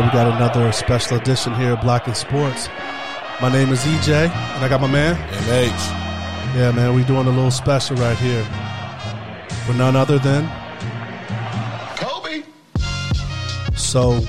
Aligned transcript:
right, 0.00 0.04
we 0.04 0.18
got 0.18 0.34
another 0.34 0.72
special 0.72 1.16
edition 1.18 1.54
here, 1.54 1.76
Black 1.76 2.06
and 2.06 2.16
Sports. 2.16 2.68
My 3.40 3.50
name 3.52 3.70
is 3.70 3.80
EJ, 3.80 4.28
and 4.28 4.64
I 4.64 4.68
got 4.68 4.80
my 4.80 4.88
man. 4.88 5.14
MH. 5.44 6.56
Yeah, 6.56 6.72
man, 6.72 6.94
we 6.94 7.04
doing 7.04 7.26
a 7.26 7.30
little 7.30 7.50
special 7.50 7.96
right 7.96 8.16
here 8.16 8.44
for 9.66 9.72
none 9.74 9.94
other 9.94 10.18
than 10.18 10.50
Kobe. 11.96 12.42
So, 13.76 14.20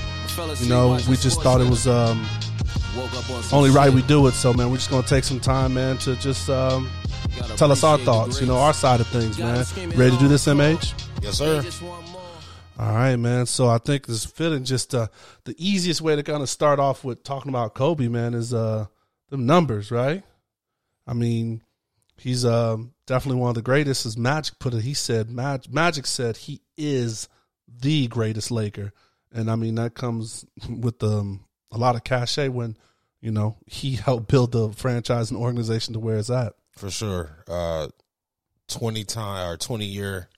you 0.60 0.68
know, 0.68 0.98
we 1.08 1.16
just 1.16 1.42
thought 1.42 1.60
it 1.60 1.68
was 1.68 1.88
um, 1.88 2.24
only 3.52 3.70
right 3.70 3.92
we 3.92 4.02
do 4.02 4.26
it. 4.28 4.32
So, 4.32 4.52
man, 4.52 4.70
we're 4.70 4.76
just 4.76 4.90
gonna 4.90 5.06
take 5.06 5.24
some 5.24 5.40
time, 5.40 5.74
man, 5.74 5.98
to 5.98 6.14
just 6.16 6.48
um, 6.48 6.88
tell 7.56 7.72
us 7.72 7.82
our 7.82 7.98
thoughts. 7.98 8.40
You 8.40 8.46
know, 8.46 8.56
our 8.56 8.74
side 8.74 9.00
of 9.00 9.06
things, 9.08 9.38
man. 9.38 9.64
Ready 9.96 10.12
to 10.12 10.18
do 10.18 10.28
this, 10.28 10.46
MH? 10.46 10.94
Yes, 11.22 11.38
sir. 11.38 11.62
All 12.78 12.94
right, 12.94 13.16
man. 13.16 13.46
So 13.46 13.68
I 13.68 13.78
think 13.78 14.06
this 14.06 14.26
fitting 14.26 14.64
just 14.64 14.94
uh, 14.94 15.08
the 15.44 15.54
easiest 15.58 16.02
way 16.02 16.14
to 16.14 16.22
kind 16.22 16.42
of 16.42 16.48
start 16.50 16.78
off 16.78 17.04
with 17.04 17.22
talking 17.22 17.48
about 17.48 17.74
Kobe, 17.74 18.08
man, 18.08 18.34
is 18.34 18.52
uh 18.52 18.86
the 19.30 19.36
numbers, 19.36 19.90
right? 19.90 20.22
I 21.06 21.14
mean, 21.14 21.62
he's 22.18 22.44
um 22.44 22.92
definitely 23.06 23.40
one 23.40 23.48
of 23.50 23.54
the 23.54 23.62
greatest. 23.62 24.04
As 24.04 24.18
Magic 24.18 24.58
put 24.58 24.74
it, 24.74 24.82
he 24.82 24.92
said 24.92 25.30
Mag- 25.30 25.72
Magic 25.72 26.06
said 26.06 26.36
he 26.36 26.60
is 26.76 27.28
the 27.66 28.08
greatest 28.08 28.50
Laker, 28.50 28.92
and 29.32 29.50
I 29.50 29.56
mean 29.56 29.76
that 29.76 29.94
comes 29.94 30.44
with 30.68 31.02
um, 31.02 31.46
a 31.70 31.78
lot 31.78 31.96
of 31.96 32.04
cachet 32.04 32.48
when 32.48 32.76
you 33.22 33.30
know 33.30 33.56
he 33.66 33.92
helped 33.96 34.28
build 34.28 34.52
the 34.52 34.70
franchise 34.72 35.30
and 35.30 35.40
organization 35.40 35.94
to 35.94 36.00
where 36.00 36.18
it's 36.18 36.30
at. 36.30 36.52
For 36.72 36.90
sure. 36.90 37.30
Uh, 37.48 37.88
20 38.68 39.04
time 39.04 39.48
or 39.48 39.56
20 39.56 39.86
year 39.86 40.28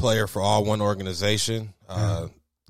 player 0.00 0.26
for 0.26 0.40
all 0.42 0.64
one 0.64 0.80
organization. 0.80 1.74
Uh, 1.88 2.28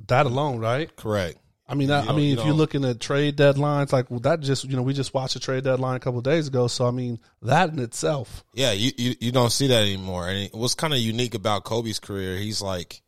That 0.08 0.26
alone, 0.26 0.58
right? 0.58 0.94
correct. 0.96 1.38
I 1.68 1.74
mean, 1.74 1.88
You 1.88 1.94
I 1.94 2.12
mean, 2.12 2.24
you 2.24 2.32
if 2.32 2.38
you're 2.38 2.48
don't- 2.48 2.56
looking 2.56 2.84
at 2.84 2.98
trade 2.98 3.36
deadlines, 3.36 3.92
like 3.92 4.10
well, 4.10 4.18
that 4.20 4.40
just 4.40 4.64
you 4.64 4.74
know, 4.74 4.82
we 4.82 4.92
just 4.92 5.14
watched 5.14 5.36
a 5.36 5.40
trade 5.40 5.62
deadline 5.62 5.94
a 5.94 6.00
couple 6.00 6.18
of 6.18 6.24
days 6.24 6.48
ago. 6.48 6.66
So 6.66 6.84
I 6.86 6.90
mean, 6.90 7.20
that 7.42 7.70
in 7.70 7.78
itself, 7.78 8.42
Yeah, 8.54 8.72
you, 8.72 8.90
you, 8.98 9.14
you 9.20 9.30
don't 9.32 9.50
see 9.52 9.68
that 9.68 9.82
anymore. 9.82 10.28
And 10.28 10.50
what's 10.52 10.74
kind 10.74 10.92
of 10.92 10.98
unique 10.98 11.34
about 11.34 11.62
Kobe's 11.64 12.00
career, 12.00 12.36
he's 12.38 12.60
like 12.60 13.02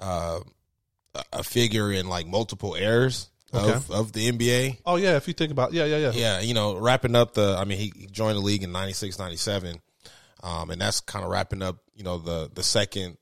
uh, 0.00 0.40
a- 1.14 1.24
a 1.34 1.42
figure 1.44 1.92
in 1.92 2.08
like 2.08 2.26
multiple 2.26 2.74
eras 2.74 3.28
of, 3.52 3.68
Okay. 3.90 3.94
of 3.94 4.12
the 4.12 4.28
NBA. 4.32 4.78
oh 4.84 4.96
yeah, 4.96 5.16
if 5.16 5.28
you 5.28 5.34
think 5.34 5.52
about, 5.52 5.72
yeah, 5.72 5.84
yeah, 5.84 5.96
yeah, 5.98 6.10
Yeah, 6.12 6.40
you 6.40 6.54
know, 6.54 6.76
wrapping 6.76 7.14
up 7.14 7.34
the, 7.34 7.56
I 7.58 7.64
mean, 7.64 7.78
he 7.78 7.92
he 7.96 8.06
joined 8.06 8.36
the 8.36 8.42
league 8.42 8.62
in 8.64 8.72
96, 8.72 9.16
97. 9.18 9.80
Um, 10.42 10.70
and 10.70 10.80
that's 10.80 11.00
kind 11.00 11.24
of 11.24 11.30
wrapping 11.30 11.62
up, 11.62 11.78
you 11.94 12.02
know, 12.04 12.18
the, 12.18 12.50
the 12.52 12.62
second 12.64 13.16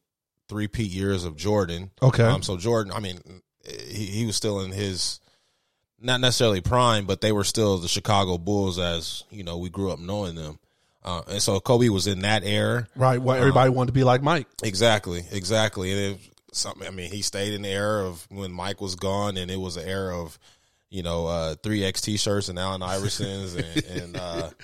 three 0.49 0.69
peat 0.69 0.91
years 0.91 1.25
of 1.25 1.37
Jordan. 1.37 1.91
Okay. 2.03 2.23
Um, 2.25 2.43
so 2.43 2.57
Jordan, 2.57 2.93
I 2.93 3.01
mean, 3.01 3.21
he, 3.65 4.05
he 4.07 4.27
was 4.27 4.37
still 4.37 4.61
in 4.61 4.71
his, 4.73 5.21
not 6.01 6.21
necessarily 6.21 6.61
prime, 6.61 7.07
but 7.07 7.21
they 7.21 7.33
were 7.33 7.45
still 7.45 7.79
the 7.79 7.89
Chicago 7.89 8.39
Bulls 8.39 8.79
as, 8.79 9.25
you 9.31 9.43
know, 9.45 9.59
we 9.59 9.69
grew 9.71 9.91
up 9.91 9.99
knowing 9.99 10.35
them. 10.35 10.59
Uh, 11.05 11.23
and 11.29 11.43
so 11.43 11.61
Kobe 11.61 11.89
was 11.89 12.07
in 12.09 12.21
that 12.23 12.43
era. 12.45 12.87
right. 12.97 13.21
Why 13.23 13.39
everybody 13.39 13.71
wanted 13.71 13.89
to 13.89 13.93
be 13.93 14.03
like 14.05 14.23
Mike? 14.23 14.49
Exactly, 14.63 15.25
exactly. 15.31 15.93
And 15.93 16.01
it, 16.17 16.21
something. 16.53 16.87
I 16.87 16.91
mean, 16.91 17.11
he 17.13 17.23
stayed 17.23 17.55
in 17.55 17.63
the 17.63 17.69
era 17.69 18.05
of 18.07 18.27
when 18.31 18.51
Mike 18.51 18.81
was 18.81 18.97
gone, 18.97 19.37
and 19.37 19.49
it 19.51 19.61
was 19.61 19.77
an 19.77 19.89
era 19.89 20.21
of 20.21 20.37
you 20.91 21.05
know 21.05 21.27
uh, 21.29 21.55
three 21.63 21.85
X 21.85 22.01
T 22.01 22.17
shirts 22.17 22.49
and 22.49 22.59
Allen 22.59 22.81
Iversons 22.81 23.55
and, 23.57 23.85
and 24.03 24.17
uh, 24.17 24.21
uh, 24.21 24.41
that- 24.51 24.55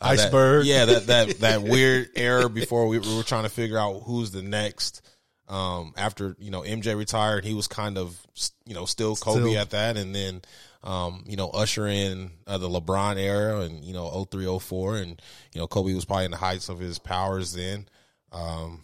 Iceberg. 0.00 0.66
yeah, 0.66 0.84
that 0.84 1.06
that 1.08 1.38
that 1.40 1.62
weird 1.64 2.10
era 2.14 2.48
before 2.48 2.86
we, 2.86 3.00
we 3.00 3.16
were 3.16 3.24
trying 3.24 3.42
to 3.44 3.48
figure 3.50 3.78
out 3.78 4.02
who's 4.04 4.30
the 4.30 4.42
next. 4.42 5.02
Um, 5.48 5.94
after 5.96 6.36
you 6.38 6.50
know 6.50 6.60
MJ 6.60 6.96
retired, 6.96 7.44
he 7.44 7.54
was 7.54 7.66
kind 7.66 7.96
of 7.96 8.20
you 8.66 8.74
know 8.74 8.84
still 8.84 9.16
Kobe 9.16 9.40
Still. 9.40 9.58
at 9.58 9.70
that, 9.70 9.96
and 9.96 10.14
then 10.14 10.42
um, 10.84 11.24
you 11.26 11.36
know 11.36 11.48
usher 11.48 11.86
in 11.86 12.30
uh, 12.46 12.58
the 12.58 12.68
LeBron 12.68 13.16
era 13.16 13.60
and 13.60 13.82
you 13.82 13.94
know 13.94 14.26
03, 14.30 14.58
04, 14.58 14.96
and 14.98 15.22
you 15.54 15.60
know 15.60 15.66
Kobe 15.66 15.94
was 15.94 16.04
probably 16.04 16.26
in 16.26 16.30
the 16.30 16.36
heights 16.36 16.68
of 16.68 16.78
his 16.78 16.98
powers 16.98 17.54
then. 17.54 17.88
Um, 18.30 18.82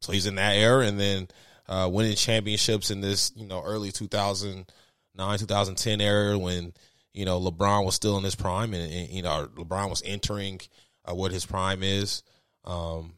so 0.00 0.12
he's 0.12 0.26
in 0.26 0.36
that 0.36 0.56
era, 0.56 0.86
and 0.86 0.98
then 0.98 1.28
uh, 1.68 1.88
winning 1.90 2.16
championships 2.16 2.90
in 2.90 3.00
this, 3.00 3.32
you 3.36 3.46
know, 3.46 3.62
early 3.62 3.92
2009, 3.92 5.38
2010 5.38 6.00
era 6.00 6.38
when 6.38 6.72
you 7.12 7.24
know 7.24 7.40
LeBron 7.40 7.84
was 7.84 7.94
still 7.94 8.16
in 8.18 8.24
his 8.24 8.34
prime, 8.34 8.72
and, 8.74 8.92
and, 8.92 9.08
you 9.10 9.22
know 9.22 9.48
LeBron 9.56 9.90
was 9.90 10.02
entering 10.04 10.60
uh, 11.04 11.14
what 11.14 11.32
his 11.32 11.46
prime 11.46 11.82
is, 11.82 12.22
um, 12.64 13.14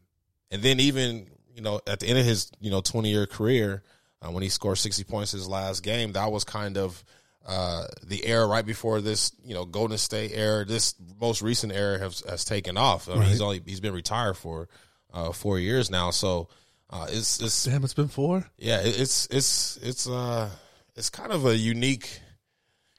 and 0.50 0.62
then 0.62 0.80
even 0.80 1.28
you 1.58 1.64
know 1.64 1.80
at 1.88 1.98
the 1.98 2.06
end 2.06 2.18
of 2.18 2.24
his 2.24 2.50
you 2.60 2.70
know 2.70 2.80
20 2.80 3.10
year 3.10 3.26
career 3.26 3.82
uh, 4.22 4.30
when 4.30 4.42
he 4.44 4.48
scored 4.48 4.78
60 4.78 5.04
points 5.04 5.32
his 5.32 5.48
last 5.48 5.82
game, 5.82 6.12
that 6.12 6.30
was 6.30 6.44
kind 6.44 6.76
of 6.76 7.04
uh, 7.46 7.86
the 8.06 8.24
era 8.26 8.46
right 8.46 8.64
before 8.66 9.00
this, 9.00 9.32
you 9.44 9.54
know, 9.54 9.64
Golden 9.64 9.98
State 9.98 10.32
era. 10.34 10.64
This 10.64 10.94
most 11.20 11.42
recent 11.42 11.72
era 11.72 11.98
has, 11.98 12.20
has 12.28 12.44
taken 12.44 12.76
off. 12.76 13.08
I 13.08 13.14
mean, 13.14 13.22
he's 13.24 13.40
only 13.40 13.62
he's 13.64 13.80
been 13.80 13.94
retired 13.94 14.36
for 14.36 14.68
uh, 15.12 15.32
four 15.32 15.58
years 15.58 15.90
now, 15.90 16.10
so 16.10 16.48
uh, 16.90 17.06
it's 17.08 17.40
it's 17.40 17.64
Damn, 17.64 17.84
it's 17.84 17.94
been 17.94 18.08
four. 18.08 18.44
yeah, 18.56 18.80
it's 18.82 19.26
it's 19.30 19.78
it's 19.82 20.08
uh 20.08 20.50
it's 20.96 21.10
kind 21.10 21.32
of 21.32 21.46
a 21.46 21.56
unique 21.56 22.20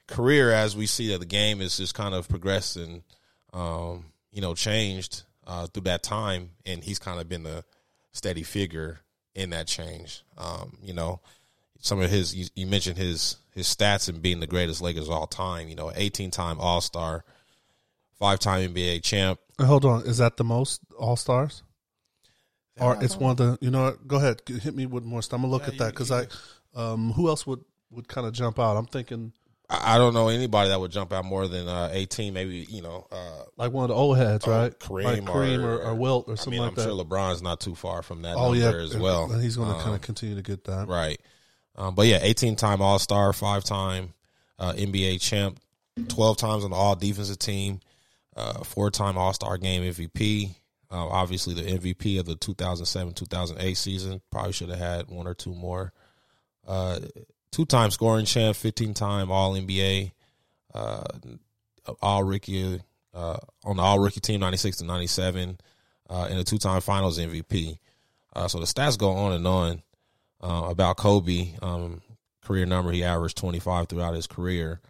career 0.06 0.50
as 0.50 0.76
we 0.76 0.86
see 0.86 1.08
that 1.08 1.20
the 1.20 1.26
game 1.26 1.60
is 1.60 1.76
just 1.76 1.94
kind 1.94 2.14
of 2.14 2.28
progressed 2.28 2.76
and 2.76 3.02
um 3.52 4.06
you 4.32 4.40
know 4.40 4.54
changed 4.54 5.22
uh 5.46 5.66
through 5.68 5.84
that 5.84 6.02
time 6.02 6.50
and 6.66 6.82
he's 6.82 6.98
kind 6.98 7.20
of 7.20 7.28
been 7.28 7.44
the 7.44 7.64
steady 8.12 8.42
figure 8.42 9.00
in 9.34 9.50
that 9.50 9.66
change. 9.66 10.22
Um 10.36 10.78
you 10.82 10.94
know 10.94 11.20
some 11.80 12.00
of 12.00 12.10
his 12.10 12.34
you, 12.34 12.46
you 12.54 12.66
mentioned 12.66 12.96
his 12.96 13.36
his 13.54 13.66
stats 13.66 14.08
and 14.08 14.22
being 14.22 14.40
the 14.40 14.46
greatest 14.46 14.80
Lakers 14.80 15.08
of 15.08 15.14
all 15.14 15.26
time, 15.26 15.68
you 15.68 15.74
know, 15.74 15.90
18 15.94 16.30
time 16.30 16.60
All-Star, 16.60 17.24
five-time 18.18 18.72
NBA 18.72 19.02
champ. 19.02 19.40
Hold 19.60 19.84
on, 19.84 20.02
is 20.02 20.18
that 20.18 20.36
the 20.36 20.44
most 20.44 20.80
All 20.98 21.16
Stars? 21.16 21.62
Or 22.78 22.96
it's 23.02 23.16
one 23.16 23.32
of 23.32 23.36
the 23.36 23.58
you 23.60 23.70
know 23.70 23.84
what? 23.84 24.08
Go 24.08 24.16
ahead, 24.16 24.40
hit 24.46 24.74
me 24.74 24.86
with 24.86 25.04
more 25.04 25.20
stuff. 25.20 25.36
I'm 25.36 25.42
gonna 25.42 25.52
look 25.52 25.68
at 25.68 25.76
that 25.78 25.90
because 25.90 26.10
I, 26.10 26.26
um, 26.74 27.12
who 27.12 27.28
else 27.28 27.46
would 27.46 27.62
would 27.90 28.08
kind 28.08 28.26
of 28.26 28.32
jump 28.32 28.58
out? 28.58 28.76
I'm 28.76 28.86
thinking 28.86 29.34
I, 29.70 29.94
I 29.94 29.98
don't 29.98 30.12
know 30.14 30.28
anybody 30.28 30.68
that 30.70 30.80
would 30.80 30.90
jump 30.90 31.12
out 31.12 31.24
more 31.24 31.46
than 31.48 31.68
uh 31.68 31.88
18 31.92 32.34
maybe, 32.34 32.66
you 32.68 32.82
know, 32.82 33.06
uh 33.12 33.44
like 33.56 33.72
one 33.72 33.84
of 33.84 33.88
the 33.88 33.94
old 33.94 34.16
heads, 34.18 34.46
Oh, 34.46 34.50
right? 34.50 34.78
Kareem 34.78 35.04
like 35.04 35.22
Kareem 35.22 35.62
or, 35.64 35.76
or- 35.76 35.82
or 35.90 35.94
Wilt 35.94 36.28
or 36.28 36.32
I 36.32 36.34
something 36.36 36.52
mean, 36.52 36.60
like 36.62 36.70
I'm 36.70 36.74
that. 36.76 36.82
sure 36.84 37.04
LeBron's 37.04 37.40
not 37.42 37.60
too 37.60 37.74
far 37.74 38.02
from 38.02 38.22
that 38.22 38.36
oh 38.36 38.52
number 38.52 38.58
yeah, 38.78 38.84
as 38.84 38.96
well. 38.96 39.30
And 39.32 39.42
he's 39.42 39.56
going 39.56 39.68
to 39.70 39.76
Um, 39.76 39.82
kind 39.82 39.94
of 39.94 40.02
continue 40.02 40.34
to 40.36 40.42
get 40.42 40.64
that. 40.64 40.88
right. 40.88 41.20
Um, 41.76 41.94
but 41.94 42.06
yeah, 42.06 42.18
18 42.20 42.56
time 42.56 42.82
All 42.82 42.98
Star, 42.98 43.32
five 43.32 43.64
time 43.64 44.12
uh, 44.58 44.72
NBA 44.74 45.20
champ, 45.20 45.58
12 46.08 46.36
times 46.36 46.64
on 46.64 46.70
the 46.70 46.76
All 46.76 46.94
Defensive 46.96 47.38
Team, 47.38 47.80
uh, 48.36 48.64
four 48.64 48.90
time 48.90 49.16
All 49.16 49.32
Star 49.32 49.56
Game 49.56 49.82
MVP. 49.82 50.50
Uh, 50.90 51.06
obviously, 51.06 51.54
the 51.54 51.62
MVP 51.62 52.18
of 52.18 52.26
the 52.26 52.34
2007 52.34 53.14
2008 53.14 53.74
season. 53.74 54.20
Probably 54.30 54.52
should 54.52 54.68
have 54.70 54.78
had 54.78 55.08
one 55.08 55.26
or 55.28 55.34
two 55.34 55.54
more. 55.54 55.92
Two 57.52 57.64
time 57.64 57.90
scoring 57.90 58.26
champ, 58.26 58.56
15 58.56 58.94
time 58.94 59.30
All 59.30 59.54
NBA, 59.54 60.12
uh, 60.74 61.04
All 62.00 62.22
Rookie 62.22 62.80
uh, 63.12 63.38
on 63.64 63.76
the 63.76 63.82
All 63.82 63.98
Rookie 63.98 64.20
team, 64.20 64.40
96 64.40 64.78
to 64.78 64.84
97, 64.84 65.58
uh, 66.08 66.28
and 66.30 66.38
a 66.38 66.44
two 66.44 66.58
time 66.58 66.80
Finals 66.80 67.18
MVP. 67.18 67.78
Uh, 68.34 68.46
so 68.46 68.58
the 68.58 68.66
stats 68.66 68.96
go 68.96 69.10
on 69.10 69.32
and 69.32 69.46
on 69.46 69.82
uh, 70.40 70.68
about 70.70 70.96
Kobe. 70.96 71.54
Um, 71.60 72.02
career 72.42 72.66
number, 72.66 72.92
he 72.92 73.04
averaged 73.04 73.36
25 73.36 73.88
throughout 73.88 74.14
his 74.14 74.26
career. 74.26 74.80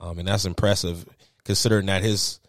Um, 0.00 0.18
and 0.18 0.28
that's 0.28 0.44
impressive 0.44 1.04
considering 1.44 1.86
that 1.86 2.02
his 2.02 2.40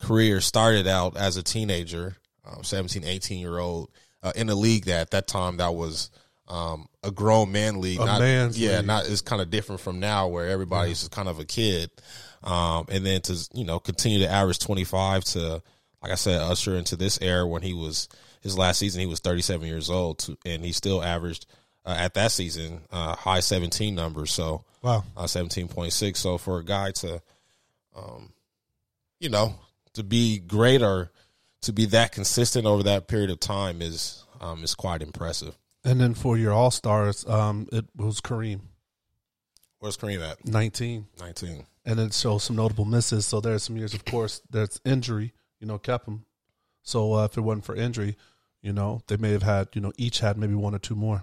career 0.00 0.40
started 0.40 0.86
out 0.86 1.16
as 1.16 1.36
a 1.36 1.42
teenager, 1.42 2.16
um, 2.44 2.62
17, 2.64 3.04
18 3.04 3.38
year 3.38 3.58
old, 3.58 3.90
uh, 4.22 4.32
in 4.34 4.48
a 4.48 4.54
league 4.54 4.84
that 4.86 5.00
at 5.00 5.10
that 5.10 5.26
time 5.26 5.56
that 5.58 5.74
was 5.74 6.10
um, 6.50 6.88
a 7.02 7.10
grown 7.10 7.52
man 7.52 7.80
league. 7.80 8.00
A 8.00 8.04
not, 8.04 8.20
man's 8.20 8.58
yeah, 8.60 8.78
league. 8.78 8.86
not 8.86 9.06
it's 9.06 9.20
kind 9.22 9.40
of 9.40 9.50
different 9.50 9.80
from 9.80 10.00
now 10.00 10.28
where 10.28 10.48
everybody's 10.48 10.98
just 11.00 11.12
kind 11.12 11.28
of 11.28 11.38
a 11.38 11.44
kid. 11.44 11.90
Um, 12.42 12.86
and 12.90 13.04
then 13.06 13.20
to 13.22 13.48
you 13.54 13.64
know 13.64 13.78
continue 13.78 14.18
to 14.20 14.28
average 14.30 14.58
25 14.58 15.24
to 15.24 15.62
like 16.02 16.12
I 16.12 16.14
said, 16.16 16.40
usher 16.40 16.76
into 16.76 16.96
this 16.96 17.18
era 17.20 17.46
when 17.46 17.62
he 17.62 17.72
was 17.74 18.08
his 18.42 18.56
last 18.58 18.78
season 18.78 19.00
he 19.00 19.06
was 19.06 19.20
37 19.20 19.66
years 19.66 19.90
old 19.90 20.18
to, 20.20 20.36
and 20.44 20.64
he 20.64 20.72
still 20.72 21.02
averaged 21.02 21.46
uh, 21.86 21.94
at 21.98 22.14
that 22.14 22.32
season 22.32 22.80
uh, 22.90 23.14
high 23.14 23.40
17 23.40 23.94
numbers. 23.94 24.32
So 24.32 24.64
Wow. 24.82 25.04
uh, 25.16 25.24
17.6. 25.24 26.16
So 26.16 26.38
for 26.38 26.58
a 26.58 26.64
guy 26.64 26.90
to, 26.92 27.20
um, 27.94 28.32
you 29.18 29.28
know, 29.28 29.54
to 29.92 30.02
be 30.02 30.38
great 30.38 30.80
or 30.82 31.10
to 31.62 31.72
be 31.72 31.84
that 31.86 32.12
consistent 32.12 32.64
over 32.64 32.82
that 32.84 33.06
period 33.06 33.28
of 33.30 33.38
time 33.40 33.82
is 33.82 34.24
um, 34.40 34.64
is 34.64 34.74
quite 34.74 35.02
impressive. 35.02 35.56
And 35.84 36.00
then 36.00 36.14
for 36.14 36.36
your 36.36 36.52
All 36.52 36.70
Stars, 36.70 37.26
um, 37.26 37.66
it 37.72 37.86
was 37.96 38.20
Kareem, 38.20 38.60
Where's 39.78 39.96
Kareem 39.96 40.20
at? 40.28 40.46
19. 40.46 41.06
19. 41.18 41.64
and 41.86 42.00
it 42.00 42.12
shows 42.12 42.44
some 42.44 42.56
notable 42.56 42.84
misses. 42.84 43.24
So 43.24 43.40
there's 43.40 43.62
some 43.62 43.76
years, 43.78 43.94
of 43.94 44.04
course, 44.04 44.42
that's 44.50 44.78
injury, 44.84 45.32
you 45.58 45.66
know, 45.66 45.78
kept 45.78 46.06
him. 46.06 46.26
So 46.82 47.14
uh, 47.14 47.24
if 47.24 47.38
it 47.38 47.40
wasn't 47.40 47.64
for 47.64 47.74
injury, 47.74 48.16
you 48.60 48.74
know, 48.74 49.00
they 49.06 49.16
may 49.16 49.30
have 49.32 49.42
had, 49.42 49.68
you 49.72 49.80
know, 49.80 49.92
each 49.96 50.20
had 50.20 50.36
maybe 50.36 50.54
one 50.54 50.74
or 50.74 50.78
two 50.78 50.94
more. 50.94 51.22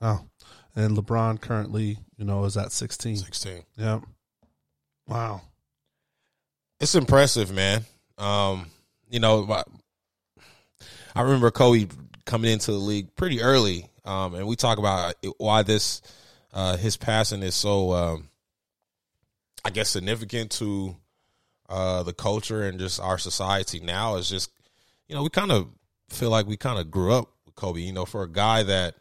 Wow. 0.00 0.26
and 0.76 0.96
LeBron 0.96 1.40
currently, 1.40 1.98
you 2.16 2.24
know, 2.24 2.44
is 2.44 2.56
at 2.56 2.72
16. 2.72 3.16
16. 3.16 3.62
Yeah. 3.76 4.00
Wow. 5.06 5.42
It's 6.80 6.94
impressive, 6.94 7.52
man. 7.52 7.84
Um, 8.16 8.70
you 9.10 9.18
know, 9.20 9.62
I 11.14 11.22
remember 11.22 11.50
Kobe 11.50 11.88
coming 12.28 12.52
into 12.52 12.70
the 12.70 12.78
league 12.78 13.16
pretty 13.16 13.40
early, 13.40 13.88
um, 14.04 14.34
and 14.34 14.46
we 14.46 14.54
talk 14.54 14.78
about 14.78 15.14
why 15.38 15.62
this 15.62 16.02
uh, 16.52 16.76
his 16.76 16.96
passing 16.96 17.42
is 17.42 17.54
so, 17.54 17.92
um, 17.92 18.28
I 19.64 19.70
guess, 19.70 19.88
significant 19.88 20.52
to 20.52 20.94
uh, 21.68 22.02
the 22.02 22.12
culture 22.12 22.62
and 22.62 22.78
just 22.78 23.00
our 23.00 23.18
society 23.18 23.80
now. 23.80 24.16
Is 24.16 24.28
just, 24.28 24.50
you 25.08 25.16
know, 25.16 25.22
we 25.22 25.30
kind 25.30 25.50
of 25.50 25.68
feel 26.10 26.30
like 26.30 26.46
we 26.46 26.56
kind 26.56 26.78
of 26.78 26.90
grew 26.90 27.12
up 27.14 27.30
with 27.46 27.54
Kobe. 27.54 27.80
You 27.80 27.92
know, 27.92 28.04
for 28.04 28.22
a 28.22 28.30
guy 28.30 28.62
that 28.62 28.94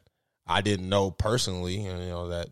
I 0.48 0.62
didn't 0.62 0.90
know 0.90 1.12
personally, 1.12 1.82
you 1.82 1.94
know, 1.94 2.30
that 2.30 2.48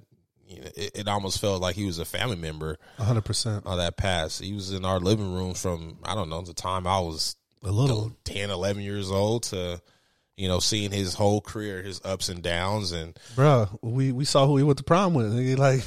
you 0.46 0.60
know, 0.62 0.68
it, 0.76 0.92
it 0.94 1.08
almost 1.08 1.40
felt 1.40 1.62
like 1.62 1.76
he 1.76 1.86
was 1.86 2.00
a 2.00 2.06
family 2.06 2.36
member 2.36 2.78
100%. 3.00 3.66
on 3.66 3.78
that 3.78 3.96
pass. 3.98 4.40
He 4.40 4.54
was 4.54 4.74
in 4.74 4.84
our 4.84 5.00
living 5.00 5.34
room 5.34 5.54
from 5.54 6.00
I 6.04 6.16
don't 6.16 6.30
know 6.30 6.42
the 6.42 6.54
time 6.54 6.86
I 6.86 7.00
was 7.00 7.38
A 7.64 7.72
little. 7.72 8.12
10, 8.26 8.50
11 8.50 8.84
years 8.84 9.10
old 9.10 9.44
to 9.44 9.82
you 10.38 10.48
know 10.48 10.60
seeing 10.60 10.92
his 10.92 11.14
whole 11.14 11.42
career, 11.42 11.82
his 11.82 12.02
ups 12.04 12.30
and 12.30 12.42
downs, 12.44 12.92
and 12.92 13.18
Bruh, 13.36 13.70
we, 13.82 14.12
we 14.12 14.26
saw 14.26 14.46
who 14.46 14.58
he 14.58 14.64
went 14.64 14.78
to 14.80 14.84
prom 14.84 15.14
with. 15.14 15.34
Like, 15.58 15.82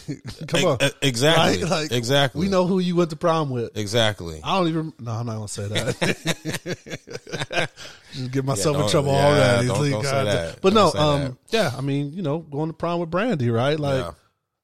come 0.48 0.64
on. 0.64 0.78
Exactly, 1.02 1.62
Right? 1.62 1.70
Like, 1.70 1.92
exactly, 1.92 2.40
We 2.40 2.48
know 2.48 2.66
who 2.66 2.78
you 2.78 2.96
went 2.96 3.10
to 3.10 3.16
prom 3.16 3.50
with. 3.50 3.76
exactly. 3.76 4.40
I 4.42 4.58
don't 4.58 4.68
even. 4.68 4.92
No, 4.98 5.12
I'm 5.12 5.26
not 5.26 5.34
gonna 5.34 5.48
say 5.48 5.68
that. 5.68 7.70
Get 8.30 8.44
myself 8.44 8.76
in 8.78 8.88
trouble 8.88 9.12
yeah, 9.12 9.26
already. 9.26 9.68
don't- 9.68 9.90
don't 9.90 10.04
say 10.04 10.24
that. 10.24 10.60
But 10.62 10.74
Don't 10.74 10.94
no, 10.94 11.00
um, 11.00 11.20
that. 11.22 11.36
yeah. 11.50 11.72
I 11.76 11.80
mean, 11.82 12.12
you 12.12 12.22
know, 12.22 12.38
going 12.38 12.70
to 12.70 12.72
prom 12.72 13.00
with 13.00 13.10
Brandy, 13.10 13.50
right? 13.50 13.78
Like, 13.78 14.04
Yeah. 14.04 14.12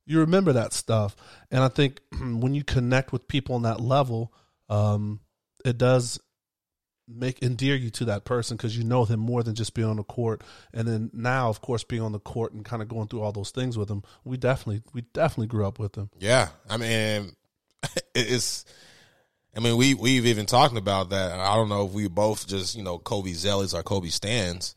you 0.07 0.21
remember 0.21 0.55
that 0.55 0.73
stuff, 0.73 1.15
and 1.51 1.63
I 1.63 1.69
think 1.69 2.01
when 2.21 2.55
you 2.55 2.65
connect 2.65 3.13
with 3.13 3.29
people 3.29 3.55
on 3.55 3.63
that 3.63 3.81
level, 3.81 4.33
um, 4.71 5.21
it 5.65 5.79
does 5.79 6.19
make 7.09 7.43
endear 7.43 7.77
you 7.77 7.91
to 7.91 8.05
that 8.07 8.25
person 8.25 8.57
because 8.57 8.77
you 8.77 8.85
know 8.85 9.05
them 9.05 9.21
more 9.21 9.43
than 9.43 9.55
just 9.55 9.75
being 9.75 9.89
on 9.89 9.97
the 9.97 10.05
court. 10.05 10.43
And 10.73 10.89
then 10.89 11.11
now, 11.13 11.49
of 11.49 11.61
course, 11.61 11.85
being 11.85 12.03
on 12.03 12.13
the 12.13 12.19
court 12.19 12.53
and 12.53 12.65
kind 12.65 12.83
of 12.83 12.89
going 12.89 13.09
through 13.09 13.23
all 13.23 13.33
those 13.33 13.51
things 13.51 13.77
with 13.77 13.91
him, 13.91 14.03
we 14.25 14.37
definitely, 14.37 14.83
we 14.93 15.03
definitely 15.13 15.49
grew 15.49 15.67
up 15.67 15.79
with 15.79 15.97
him. 15.97 16.11
Yeah, 16.19 16.49
I 16.69 16.77
mean, 16.77 17.37
it's. 18.15 18.65
I 19.57 19.61
mean, 19.61 19.77
we 19.77 19.95
we've 19.95 20.27
even 20.27 20.47
talked 20.47 20.77
about 20.77 21.11
that. 21.11 21.39
I 21.39 21.55
don't 21.55 21.69
know 21.69 21.87
if 21.87 21.93
we 21.93 22.09
both 22.09 22.49
just 22.49 22.75
you 22.75 22.83
know 22.83 22.99
Kobe 22.99 23.33
zealots 23.33 23.73
or 23.73 23.85
Kobe 23.85 24.09
stands. 24.09 24.75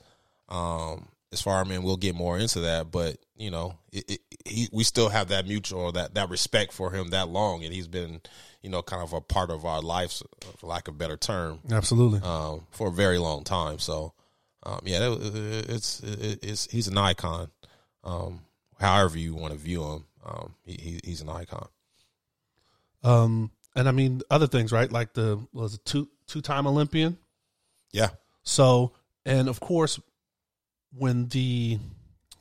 Um, 0.49 1.07
as 1.31 1.41
far 1.41 1.61
as 1.61 1.67
I 1.67 1.69
mean, 1.69 1.83
we'll 1.83 1.97
get 1.97 2.15
more 2.15 2.37
into 2.37 2.61
that, 2.61 2.91
but 2.91 3.17
you 3.35 3.51
know, 3.51 3.77
it, 3.91 4.09
it, 4.09 4.19
he, 4.45 4.69
we 4.71 4.83
still 4.83 5.09
have 5.09 5.29
that 5.29 5.47
mutual 5.47 5.91
that 5.93 6.15
that 6.15 6.29
respect 6.29 6.71
for 6.73 6.91
him 6.91 7.09
that 7.09 7.29
long, 7.29 7.63
and 7.63 7.73
he's 7.73 7.87
been 7.87 8.21
you 8.61 8.69
know 8.69 8.81
kind 8.81 9.03
of 9.03 9.13
a 9.13 9.21
part 9.21 9.49
of 9.49 9.65
our 9.65 9.81
lives, 9.81 10.23
for 10.57 10.67
lack 10.67 10.87
of 10.87 10.95
a 10.95 10.97
better 10.97 11.17
term, 11.17 11.59
Absolutely. 11.69 12.21
um, 12.21 12.65
for 12.71 12.87
a 12.87 12.91
very 12.91 13.17
long 13.17 13.43
time. 13.43 13.79
So, 13.79 14.13
um, 14.63 14.81
yeah, 14.85 14.99
that, 14.99 15.65
it's 15.69 16.01
it's 16.03 16.71
he's 16.71 16.87
an 16.87 16.97
icon. 16.97 17.49
Um, 18.03 18.41
however 18.79 19.17
you 19.17 19.35
want 19.35 19.53
to 19.53 19.59
view 19.59 19.83
him, 19.83 20.05
um, 20.25 20.55
he, 20.65 20.73
he 20.73 20.99
he's 21.03 21.21
an 21.21 21.29
icon. 21.29 21.67
Um, 23.03 23.51
and 23.75 23.87
I 23.87 23.91
mean 23.91 24.21
other 24.29 24.47
things, 24.47 24.71
right? 24.71 24.91
Like 24.91 25.13
the 25.13 25.45
was 25.53 25.75
a 25.75 25.77
two 25.79 26.09
two 26.25 26.41
time 26.41 26.67
Olympian. 26.67 27.17
Yeah. 27.91 28.09
So, 28.43 28.93
and 29.25 29.49
of 29.49 29.59
course, 29.59 29.99
when 30.97 31.27
the 31.27 31.79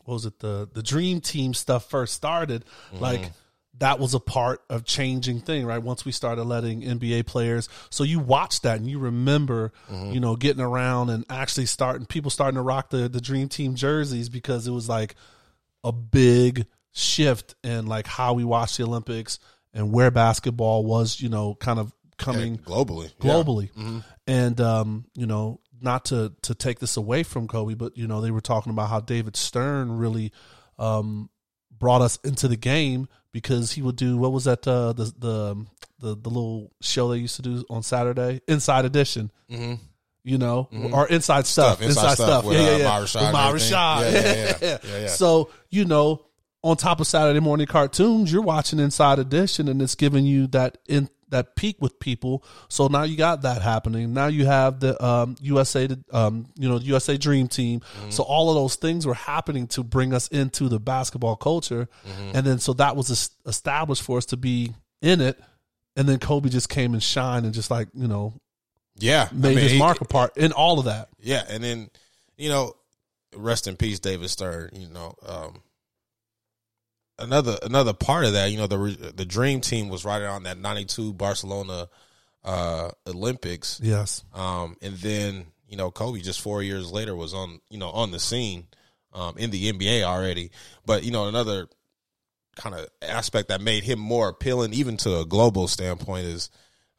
what 0.05 0.14
was 0.14 0.26
it 0.26 0.38
the 0.38 0.69
the 0.73 0.82
Dream 0.82 1.20
Team 1.20 1.55
stuff 1.55 1.88
first 1.88 2.14
started, 2.14 2.64
mm-hmm. 2.93 3.03
like 3.03 3.32
that 3.79 3.99
was 3.99 4.14
a 4.14 4.20
part 4.20 4.62
of 4.70 4.85
changing 4.85 5.41
thing, 5.41 5.67
right? 5.67 5.82
Once 5.82 6.05
we 6.05 6.12
started 6.12 6.44
letting 6.44 6.82
NBA 6.82 7.26
players, 7.26 7.69
so 7.91 8.05
you 8.05 8.19
watch 8.19 8.62
that 8.62 8.79
and 8.79 8.88
you 8.88 8.99
remember, 8.99 9.73
mm-hmm. 9.91 10.12
you 10.12 10.20
know, 10.20 10.37
getting 10.37 10.62
around 10.62 11.11
and 11.11 11.25
actually 11.29 11.67
starting 11.67 12.06
people 12.06 12.31
starting 12.31 12.56
to 12.56 12.62
rock 12.62 12.91
the 12.91 13.08
the 13.08 13.20
Dream 13.20 13.49
Team 13.49 13.75
jerseys 13.75 14.29
because 14.29 14.67
it 14.67 14.73
was 14.73 14.88
like 14.88 15.14
a 15.85 15.93
big 15.93 16.67
shift 16.93 17.55
in 17.62 17.87
like 17.87 18.06
how 18.06 18.32
we 18.32 18.44
watch 18.44 18.79
the 18.79 18.85
Olympics 18.85 19.38
and 19.75 19.93
where 19.93 20.11
basketball 20.11 20.85
was, 20.85 21.20
you 21.20 21.29
know, 21.29 21.55
kind 21.55 21.79
of 21.79 21.93
coming 22.17 22.58
globally. 22.58 23.12
Yeah. 23.20 23.31
globally. 23.31 23.73
Mm-hmm. 23.73 23.99
And 24.26 24.61
um, 24.61 25.05
you 25.14 25.26
know, 25.26 25.61
not 25.81 26.06
to 26.06 26.32
to 26.43 26.55
take 26.55 26.78
this 26.78 26.96
away 26.96 27.23
from 27.23 27.49
Kobe, 27.49 27.75
but 27.75 27.96
you 27.96 28.06
know, 28.06 28.20
they 28.20 28.31
were 28.31 28.40
talking 28.40 28.70
about 28.70 28.88
how 28.90 29.00
David 29.00 29.37
Stern 29.37 29.93
really 29.99 30.32
um 30.78 31.31
brought 31.70 32.02
us 32.02 32.19
into 32.25 32.49
the 32.49 32.56
game 32.56 33.08
because 33.32 33.73
he 33.73 33.82
would 33.82 33.96
do 33.96 34.17
what 34.17 34.32
was 34.32 34.44
that 34.44 34.67
uh 34.67 34.93
the 34.93 35.05
the 35.19 35.67
the, 35.99 36.17
the 36.17 36.28
little 36.31 36.73
show 36.81 37.08
they 37.08 37.19
used 37.19 37.37
to 37.37 37.43
do 37.43 37.64
on 37.70 37.82
Saturday, 37.82 38.40
Inside 38.49 38.84
Edition. 38.84 39.31
Mm-hmm. 39.50 39.75
You 40.25 40.38
know, 40.38 40.69
or 40.93 41.06
inside 41.06 41.46
stuff, 41.46 41.76
Stuff, 41.76 41.82
inside 41.87 42.14
stuff 42.14 42.44
with, 42.44 42.56
yeah, 42.58 42.62
uh, 42.64 42.70
yeah, 42.70 42.76
yeah. 42.79 42.88
Myra 42.88 43.06
Shah 43.06 43.19
With 43.20 43.26
and 43.26 43.32
Myra 43.32 43.46
everything. 43.46 43.70
Shah. 43.70 44.00
Yeah, 44.00 44.11
yeah, 44.11 44.58
yeah. 44.61 44.79
Yeah, 44.82 44.99
yeah. 45.02 45.06
So 45.06 45.50
you 45.70 45.84
know, 45.84 46.26
on 46.64 46.76
top 46.76 46.99
of 46.99 47.06
Saturday 47.06 47.38
morning 47.38 47.69
cartoons, 47.69 48.32
you're 48.32 48.43
watching 48.43 48.81
Inside 48.81 49.20
Edition, 49.20 49.69
and 49.69 49.81
it's 49.81 49.94
giving 49.94 50.25
you 50.25 50.49
that 50.49 50.79
in 50.88 51.08
that 51.28 51.56
peak 51.56 51.76
with 51.81 51.99
people. 51.99 52.44
So 52.69 52.87
now 52.88 53.02
you 53.02 53.17
got 53.17 53.43
that 53.43 53.61
happening. 53.62 54.14
Now 54.14 54.26
you 54.28 54.46
have 54.46 54.81
the 54.81 55.02
um, 55.05 55.37
USA, 55.40 55.88
um, 56.12 56.46
you 56.56 56.69
know, 56.69 56.78
USA 56.78 57.17
Dream 57.17 57.49
Team. 57.49 57.81
Mm-hmm. 57.81 58.11
So 58.11 58.23
all 58.23 58.49
of 58.50 58.55
those 58.55 58.76
things 58.76 59.06
were 59.06 59.14
happening 59.14 59.67
to 59.69 59.82
bring 59.82 60.12
us 60.14 60.28
into 60.28 60.69
the 60.69 60.78
basketball 60.78 61.37
culture, 61.37 61.88
Mm-hmm. 62.08 62.37
and 62.37 62.46
then 62.46 62.58
so 62.58 62.73
that 62.75 62.94
was 62.96 63.11
es- 63.11 63.31
established 63.46 64.02
for 64.02 64.19
us 64.19 64.26
to 64.26 64.37
be 64.37 64.73
in 65.02 65.20
it. 65.20 65.38
And 65.96 66.08
then 66.08 66.19
Kobe 66.19 66.49
just 66.50 66.69
came 66.69 66.93
and 66.93 67.02
shined 67.02 67.44
and 67.46 67.55
just 67.55 67.70
like 67.70 67.88
you 67.94 68.06
know 68.06 68.34
Yeah. 68.99 69.29
I 69.31 69.34
made 69.34 69.49
mean, 69.56 69.58
his 69.58 69.72
he- 69.72 69.79
mark 69.79 70.00
apart 70.00 70.37
in 70.37 70.52
all 70.52 70.79
of 70.79 70.84
that. 70.84 71.08
Yeah, 71.20 71.43
and 71.49 71.64
then 71.64 71.90
you 72.37 72.50
know, 72.50 72.75
rest 73.34 73.67
in 73.67 73.76
peace, 73.76 73.99
David 73.99 74.29
Stern. 74.31 74.70
You 74.75 74.88
know, 74.90 75.14
um, 75.26 75.62
another 77.18 77.58
another 77.62 77.92
part 77.92 78.24
of 78.24 78.32
that, 78.32 78.50
you 78.50 78.58
know, 78.58 78.66
the 78.66 79.12
the 79.14 79.24
dream 79.24 79.60
team 79.60 79.88
was 79.88 80.04
right 80.04 80.20
around 80.20 80.44
that 80.44 80.58
'92 80.58 81.12
Barcelona 81.14 81.88
uh, 82.44 82.90
Olympics, 83.06 83.80
Yes, 83.82 84.24
um, 84.34 84.76
and 84.82 84.96
then 84.98 85.46
you 85.69 85.76
know, 85.76 85.91
Kobe 85.91 86.20
just 86.20 86.41
four 86.41 86.62
years 86.62 86.93
later 86.93 87.14
was 87.14 87.34
on 87.34 87.60
you 87.70 87.79
know 87.79 87.91
on 87.91 88.10
the 88.10 88.20
scene 88.20 88.67
um, 89.12 89.36
in 89.36 89.50
the 89.50 89.72
NBA 89.72 90.02
already. 90.05 90.50
But 90.84 91.05
you 91.05 91.10
know, 91.10 91.29
another 91.29 91.69
kind 92.56 92.74
of 92.74 92.88
aspect 93.02 93.48
that 93.48 93.60
made 93.60 93.84
him 93.84 93.98
more 93.98 94.29
appealing, 94.29 94.72
even 94.72 94.96
to 94.98 95.19
a 95.20 95.26
global 95.26 95.69
standpoint, 95.69 96.26
is 96.26 96.50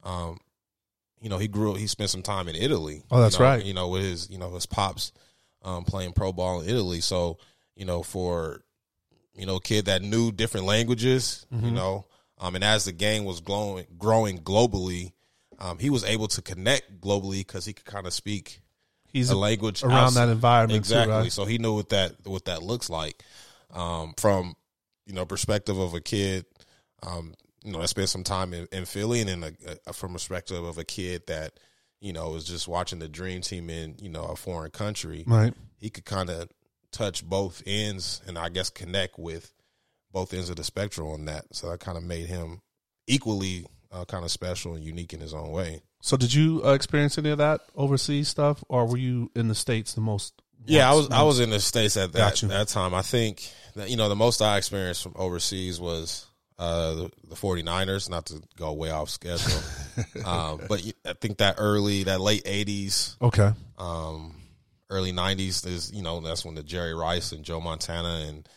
um, 0.03 0.39
you 1.21 1.29
know 1.29 1.37
he 1.37 1.47
grew 1.47 1.75
he 1.75 1.87
spent 1.87 2.09
some 2.09 2.23
time 2.23 2.47
in 2.47 2.55
Italy. 2.55 3.03
Oh, 3.09 3.21
that's 3.21 3.35
you 3.35 3.39
know, 3.39 3.49
right. 3.49 3.65
You 3.65 3.73
know, 3.73 3.87
with 3.87 4.01
his 4.01 4.29
you 4.29 4.37
know 4.37 4.53
his 4.53 4.65
pops 4.65 5.11
um, 5.63 5.83
playing 5.85 6.13
pro 6.13 6.33
ball 6.33 6.61
in 6.61 6.69
Italy. 6.69 7.01
So 7.01 7.37
you 7.75 7.85
know 7.85 8.03
for 8.03 8.63
you 9.37 9.45
know 9.45 9.59
kid 9.59 9.85
that 9.85 10.01
knew 10.01 10.31
different 10.31 10.65
languages, 10.65 11.45
Mm-hmm. 11.53 11.65
you 11.65 11.71
know, 11.71 12.05
um, 12.39 12.55
and 12.55 12.63
as 12.63 12.85
the 12.85 12.91
game 12.91 13.23
was 13.25 13.39
growing 13.41 13.85
growing 13.97 14.39
globally. 14.39 15.13
Um, 15.59 15.79
he 15.79 15.89
was 15.89 16.03
able 16.03 16.27
to 16.27 16.41
connect 16.43 17.01
globally 17.01 17.39
because 17.39 17.65
he 17.65 17.73
could 17.73 17.85
kind 17.85 18.05
of 18.05 18.13
speak 18.13 18.61
he's 19.11 19.31
a 19.31 19.35
language 19.35 19.83
around 19.83 19.93
outs- 20.03 20.15
that 20.15 20.29
environment 20.29 20.73
too, 20.73 20.77
exactly. 20.93 21.13
right? 21.15 21.31
So 21.31 21.45
he 21.45 21.57
knew 21.57 21.73
what 21.73 21.89
that 21.89 22.13
what 22.25 22.45
that 22.45 22.61
looks 22.61 22.89
like 22.91 23.23
um, 23.73 24.13
from 24.17 24.55
you 25.07 25.13
know 25.13 25.25
perspective 25.25 25.77
of 25.79 25.93
a 25.93 26.01
kid. 26.01 26.45
Um, 27.03 27.33
you 27.63 27.71
know, 27.73 27.81
that 27.81 27.87
spent 27.89 28.09
some 28.09 28.23
time 28.23 28.53
in, 28.53 28.67
in 28.71 28.85
Philly, 28.85 29.19
and 29.21 29.29
then 29.29 29.43
a, 29.43 29.77
a, 29.89 29.93
from 29.93 30.13
perspective 30.13 30.63
of 30.63 30.77
a 30.77 30.83
kid 30.83 31.23
that 31.27 31.53
you 31.99 32.13
know 32.13 32.29
was 32.29 32.43
just 32.45 32.67
watching 32.67 32.99
the 32.99 33.09
dream 33.09 33.41
team 33.41 33.69
in 33.69 33.95
you 33.99 34.09
know 34.09 34.23
a 34.25 34.35
foreign 34.35 34.71
country. 34.71 35.23
right. 35.25 35.53
He 35.79 35.89
could 35.89 36.05
kind 36.05 36.29
of 36.29 36.49
touch 36.91 37.23
both 37.23 37.61
ends, 37.65 38.21
and 38.27 38.37
I 38.37 38.49
guess 38.49 38.69
connect 38.69 39.17
with 39.19 39.51
both 40.11 40.33
ends 40.33 40.49
of 40.49 40.55
the 40.55 40.63
spectrum 40.63 41.07
on 41.07 41.25
that. 41.25 41.45
So 41.53 41.69
that 41.69 41.79
kind 41.79 41.97
of 41.97 42.03
made 42.03 42.27
him 42.27 42.61
equally 43.07 43.65
uh, 43.91 44.05
kind 44.05 44.23
of 44.25 44.31
special 44.31 44.73
and 44.75 44.83
unique 44.83 45.13
in 45.13 45.19
his 45.19 45.33
own 45.33 45.51
way. 45.51 45.81
So 46.01 46.15
did 46.17 46.33
you 46.33 46.61
uh, 46.65 46.73
experience 46.73 47.17
any 47.17 47.29
of 47.29 47.37
that 47.39 47.61
overseas 47.75 48.27
stuff, 48.29 48.63
or 48.69 48.85
were 48.85 48.97
you 48.97 49.31
in 49.35 49.47
the 49.47 49.55
states 49.55 49.93
the 49.93 50.01
most? 50.01 50.33
Yeah, 50.65 50.89
I 50.89 50.93
was 50.93 51.05
once- 51.09 51.13
I 51.19 51.23
was 51.23 51.39
in 51.39 51.49
the 51.49 51.59
states 51.59 51.97
at 51.97 52.13
that 52.13 52.35
that 52.37 52.67
time. 52.67 52.93
I 52.93 53.01
think 53.01 53.49
that, 53.75 53.89
you 53.89 53.95
know 53.97 54.09
the 54.09 54.15
most 54.15 54.41
I 54.41 54.57
experienced 54.57 55.03
from 55.03 55.13
overseas 55.15 55.79
was 55.79 56.25
uh, 56.59 56.93
the, 56.93 57.11
the 57.29 57.35
49ers. 57.35 58.09
Not 58.09 58.25
to 58.27 58.41
go 58.57 58.73
way 58.73 58.89
off 58.91 59.09
schedule, 59.09 59.61
um, 60.25 60.61
but 60.67 60.81
I 61.05 61.13
think 61.13 61.37
that 61.37 61.55
early 61.57 62.03
that 62.03 62.19
late 62.21 62.43
'80s, 62.45 63.15
Okay. 63.21 63.51
um, 63.77 64.35
early 64.89 65.11
'90s 65.11 65.65
is 65.65 65.91
you 65.93 66.01
know 66.01 66.19
that's 66.21 66.45
when 66.45 66.55
the 66.55 66.63
Jerry 66.63 66.93
Rice 66.93 67.31
and 67.31 67.43
Joe 67.43 67.59
Montana 67.59 68.25
and 68.27 68.49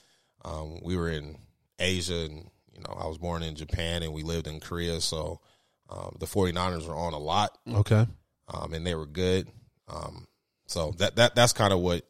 um, 0.44 0.80
we 0.82 0.96
were 0.96 1.10
in 1.10 1.36
Asia 1.78 2.24
and 2.24 2.50
you 2.72 2.80
know 2.80 2.96
I 2.98 3.06
was 3.06 3.18
born 3.18 3.42
in 3.42 3.54
Japan 3.56 4.02
and 4.02 4.12
we 4.12 4.22
lived 4.22 4.46
in 4.46 4.60
Korea, 4.60 5.00
so 5.00 5.40
um, 5.88 6.16
the 6.20 6.26
49ers 6.26 6.86
were 6.86 6.94
on 6.94 7.12
a 7.14 7.18
lot 7.18 7.58
Okay. 7.72 8.06
um, 8.48 8.72
and 8.74 8.86
they 8.86 8.94
were 8.94 9.06
good. 9.06 9.48
Um, 9.88 10.26
so 10.66 10.92
that 10.98 11.16
that 11.16 11.34
that's 11.34 11.52
kind 11.52 11.72
of 11.72 11.80
what 11.80 12.02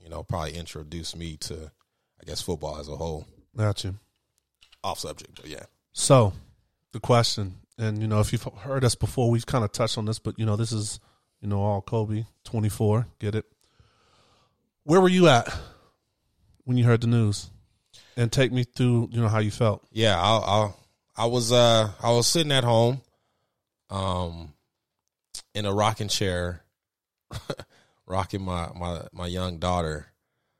you 0.00 0.08
know 0.08 0.22
probably 0.22 0.54
introduced 0.54 1.16
me 1.16 1.36
to, 1.38 1.70
I 2.20 2.24
guess 2.24 2.40
football 2.40 2.78
as 2.78 2.88
a 2.88 2.96
whole. 2.96 3.26
Got 3.56 3.82
you. 3.84 3.96
Off 4.84 4.98
subject, 5.00 5.34
but 5.40 5.46
yeah. 5.50 5.64
So, 5.92 6.32
the 6.92 7.00
question, 7.00 7.56
and 7.78 8.00
you 8.00 8.08
know, 8.08 8.20
if 8.20 8.32
you've 8.32 8.42
heard 8.42 8.84
us 8.84 8.94
before, 8.94 9.30
we've 9.30 9.46
kind 9.46 9.64
of 9.64 9.72
touched 9.72 9.98
on 9.98 10.06
this, 10.06 10.18
but 10.18 10.38
you 10.38 10.46
know, 10.46 10.56
this 10.56 10.72
is 10.72 10.98
you 11.42 11.48
know 11.48 11.60
all 11.60 11.82
Kobe 11.82 12.24
twenty 12.44 12.70
four. 12.70 13.06
Get 13.18 13.34
it? 13.34 13.44
Where 14.84 15.00
were 15.00 15.08
you 15.08 15.28
at 15.28 15.52
when 16.64 16.78
you 16.78 16.84
heard 16.84 17.02
the 17.02 17.06
news? 17.06 17.50
And 18.16 18.30
take 18.32 18.52
me 18.52 18.64
through, 18.64 19.08
you 19.12 19.20
know, 19.20 19.28
how 19.28 19.38
you 19.40 19.50
felt. 19.50 19.84
Yeah, 19.92 20.18
I, 20.20 20.36
I 20.38 20.72
I 21.16 21.26
was 21.26 21.52
uh 21.52 21.90
I 22.02 22.10
was 22.12 22.26
sitting 22.26 22.52
at 22.52 22.64
home, 22.64 23.00
um, 23.90 24.52
in 25.54 25.66
a 25.66 25.72
rocking 25.74 26.08
chair, 26.08 26.62
rocking 28.06 28.42
my 28.42 28.70
my 28.74 29.02
my 29.12 29.26
young 29.26 29.58
daughter, 29.58 30.06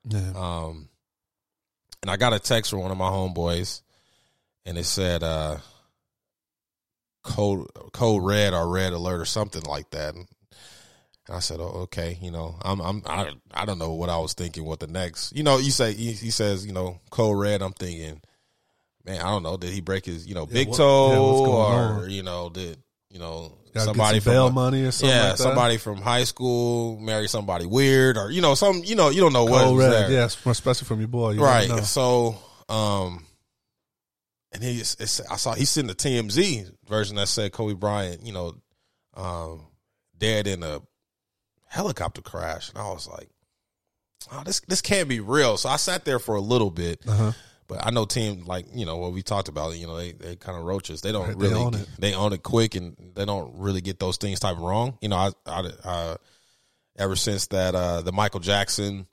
Yeah. 0.05 0.33
um, 0.35 0.89
and 2.03 2.11
I 2.11 2.17
got 2.17 2.33
a 2.33 2.39
text 2.39 2.71
from 2.71 2.81
one 2.81 2.91
of 2.91 2.99
my 2.99 3.09
homeboys, 3.11 3.83
and 4.67 4.77
it 4.79 4.85
said 4.85 5.23
uh 5.23 5.59
code 7.23 7.67
code 7.93 8.25
red 8.25 8.53
or 8.55 8.69
red 8.69 8.93
alert 8.93 9.21
or 9.21 9.25
something 9.27 9.63
like 9.63 9.91
that. 9.91 10.15
And 10.15 10.27
I 11.31 11.39
said, 11.39 11.61
"Oh, 11.61 11.83
okay." 11.85 12.19
You 12.21 12.31
know, 12.31 12.57
I'm, 12.63 12.81
I'm, 12.81 13.03
I, 13.07 13.31
I 13.53 13.65
don't 13.65 13.79
know 13.79 13.93
what 13.93 14.09
I 14.09 14.19
was 14.19 14.35
thinking. 14.35 14.65
What 14.65 14.81
the 14.81 14.87
next? 14.89 15.35
You 15.37 15.43
know, 15.43 15.59
you 15.59 15.71
say 15.71 15.93
he, 15.95 16.13
he 16.13 16.31
says, 16.31 16.67
you 16.67 16.73
know, 16.73 17.01
code 17.11 17.39
red. 17.39 17.63
I'm 17.63 17.73
thinking, 17.73 18.21
man, 19.05 19.21
I 19.21 19.31
don't 19.31 19.43
know. 19.43 19.57
Did 19.57 19.71
he 19.73 19.81
break 19.81 20.05
his, 20.07 20.27
you 20.27 20.35
know, 20.35 20.47
big 20.47 20.69
what- 20.69 20.77
toe, 20.79 21.11
yeah, 21.13 21.49
or 21.51 22.03
on? 22.05 22.11
you 22.11 22.23
know, 22.23 22.51
did 22.51 22.79
you 23.11 23.19
know 23.19 23.57
Gotta 23.73 23.87
somebody 23.87 24.21
some 24.21 24.33
bail 24.33 24.47
from 24.49 24.55
money 24.55 24.83
or 24.83 24.91
something 24.91 25.17
yeah, 25.17 25.23
like 25.29 25.37
that? 25.37 25.43
somebody 25.43 25.77
from 25.77 25.99
high 25.99 26.25
school 26.25 26.99
marry 26.99 27.29
somebody 27.29 27.67
weird, 27.67 28.17
or 28.17 28.31
you 28.31 28.41
know, 28.41 28.55
some, 28.55 28.83
you 28.85 28.97
know, 28.97 29.11
you 29.11 29.21
don't 29.21 29.33
know 29.33 29.45
what 29.45 29.73
was 29.73 29.79
red. 29.79 29.93
there. 29.93 30.11
Yes, 30.11 30.37
especially 30.45 30.87
from 30.87 30.99
your 30.99 31.09
boy. 31.09 31.33
You 31.33 31.43
right. 31.45 31.69
So, 31.85 32.37
um, 32.69 33.25
and 34.53 34.63
he, 34.63 34.81
it's, 34.81 34.97
it's, 34.99 35.21
I 35.21 35.37
saw 35.37 35.55
he 35.55 35.65
sent 35.67 35.89
the 35.89 35.95
TMZ 35.95 36.71
version 36.89 37.17
that 37.17 37.29
said 37.29 37.53
Kobe 37.53 37.75
Bryant, 37.75 38.27
you 38.27 38.33
know, 38.33 38.57
um, 39.15 39.67
dead 40.19 40.47
in 40.47 40.63
a 40.63 40.81
helicopter 41.73 42.21
crash, 42.23 42.69
and 42.71 42.79
I 42.79 42.91
was 42.91 43.09
like, 43.09 43.29
oh, 44.31 44.43
this 44.45 44.61
this 44.69 44.81
can't 44.83 45.09
be 45.09 45.21
real. 45.21 45.57
So 45.57 45.69
I 45.69 45.77
sat 45.77 46.05
there 46.05 46.19
for 46.19 46.35
a 46.37 46.41
little 46.41 46.71
bit. 46.71 47.01
Uh-huh. 47.09 47.33
But 47.69 47.87
I 47.87 47.91
know 47.91 48.05
team 48.05 48.45
like 48.45 48.67
you 48.75 48.85
know 48.85 48.99
what 48.99 49.13
we 49.13 49.23
talked 49.23 49.49
about. 49.49 49.77
You 49.77 49.87
know 49.87 49.97
they 49.97 50.13
they 50.13 50.37
kind 50.37 50.59
of 50.59 50.65
roaches. 50.65 51.01
They 51.01 51.11
don't 51.13 51.29
Right, 51.29 51.39
they 51.39 51.49
really 51.49 51.61
own 51.61 51.75
it. 51.75 51.89
they 51.99 52.13
own 52.15 52.33
it 52.35 52.43
quick 52.43 52.75
and 52.75 52.97
they 53.15 53.25
don't 53.25 53.55
really 53.57 53.81
get 53.81 53.99
those 53.99 54.19
things 54.19 54.41
type 54.41 54.59
wrong. 54.59 54.99
You 55.01 55.09
know 55.09 55.17
I 55.17 55.31
I 55.47 55.61
uh, 55.85 56.17
ever 56.99 57.17
since 57.17 57.47
that 57.47 57.75
uh 57.75 58.03
the 58.03 58.13
Michael 58.13 58.41
Jackson 58.41 59.07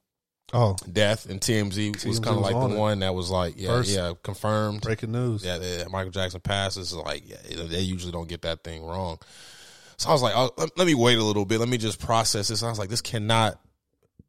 Oh, 0.51 0.75
death 0.91 1.29
and 1.29 1.39
TMZ, 1.39 2.03
was 2.07 2.19
kind 2.19 2.35
of 2.35 2.41
like 2.41 2.55
on 2.55 2.71
the 2.71 2.75
it. 2.75 2.79
one 2.79 2.99
that 2.99 3.13
was 3.13 3.29
like 3.29 3.53
yeah 3.55 3.67
First. 3.67 3.91
yeah 3.91 4.13
confirmed. 4.23 4.81
breaking 4.81 5.11
news. 5.11 5.45
Yeah, 5.45 5.59
that 5.59 5.91
Michael 5.91 6.11
Jackson 6.11 6.41
passes 6.41 6.91
like 6.93 7.29
yeah, 7.29 7.37
they 7.67 7.81
usually 7.81 8.11
don't 8.11 8.27
get 8.27 8.41
that 8.41 8.63
thing 8.63 8.83
wrong. 8.83 9.19
So 9.99 10.09
I 10.09 10.13
was 10.13 10.21
like, 10.21 10.33
oh, 10.35 10.49
let, 10.57 10.77
let 10.77 10.87
me 10.87 10.95
wait 10.95 11.17
a 11.17 11.23
little 11.23 11.45
bit. 11.45 11.59
Let 11.59 11.69
me 11.69 11.77
just 11.77 11.99
process 11.99 12.47
this. 12.47 12.63
I 12.63 12.69
was 12.69 12.79
like, 12.79 12.89
this 12.89 13.01
cannot 13.01 13.59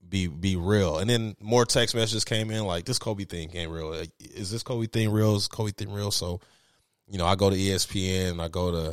be 0.08 0.26
be 0.26 0.56
real. 0.56 0.98
And 0.98 1.08
then 1.08 1.36
more 1.40 1.64
text 1.64 1.94
messages 1.94 2.24
came 2.24 2.50
in 2.50 2.64
like, 2.64 2.84
this 2.84 2.98
Kobe 2.98 3.24
thing 3.24 3.50
ain't 3.54 3.70
real. 3.70 3.90
Like, 3.90 4.10
Is 4.18 4.50
this 4.50 4.62
Kobe 4.64 4.86
thing 4.86 5.10
real? 5.10 5.36
Is 5.36 5.46
Kobe 5.46 5.70
thing 5.70 5.92
real? 5.92 6.10
So, 6.10 6.40
you 7.08 7.18
know, 7.18 7.24
I 7.26 7.36
go 7.36 7.50
to 7.50 7.56
ESPN, 7.56 8.40
I 8.40 8.48
go 8.48 8.70
to 8.72 8.88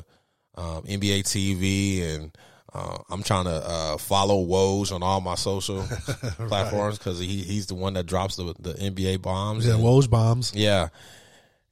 um, 0.55 0.83
NBA 0.83 1.23
TV, 1.23 2.03
and 2.15 2.37
uh, 2.73 2.97
I'm 3.09 3.23
trying 3.23 3.45
to 3.45 3.55
uh, 3.67 3.97
follow 3.97 4.45
Woj 4.45 4.91
on 4.93 5.01
all 5.01 5.19
my 5.21 5.33
social 5.35 5.81
platforms 6.47 6.99
because 6.99 7.17
he 7.19 7.41
he's 7.41 7.65
the 7.65 7.75
one 7.75 7.93
that 7.93 8.05
drops 8.05 8.35
the 8.35 8.53
the 8.59 8.73
NBA 8.73 9.21
bombs. 9.23 9.65
Yeah, 9.65 9.73
and- 9.75 9.83
Woj 9.83 10.09
bombs. 10.09 10.53
yeah. 10.53 10.89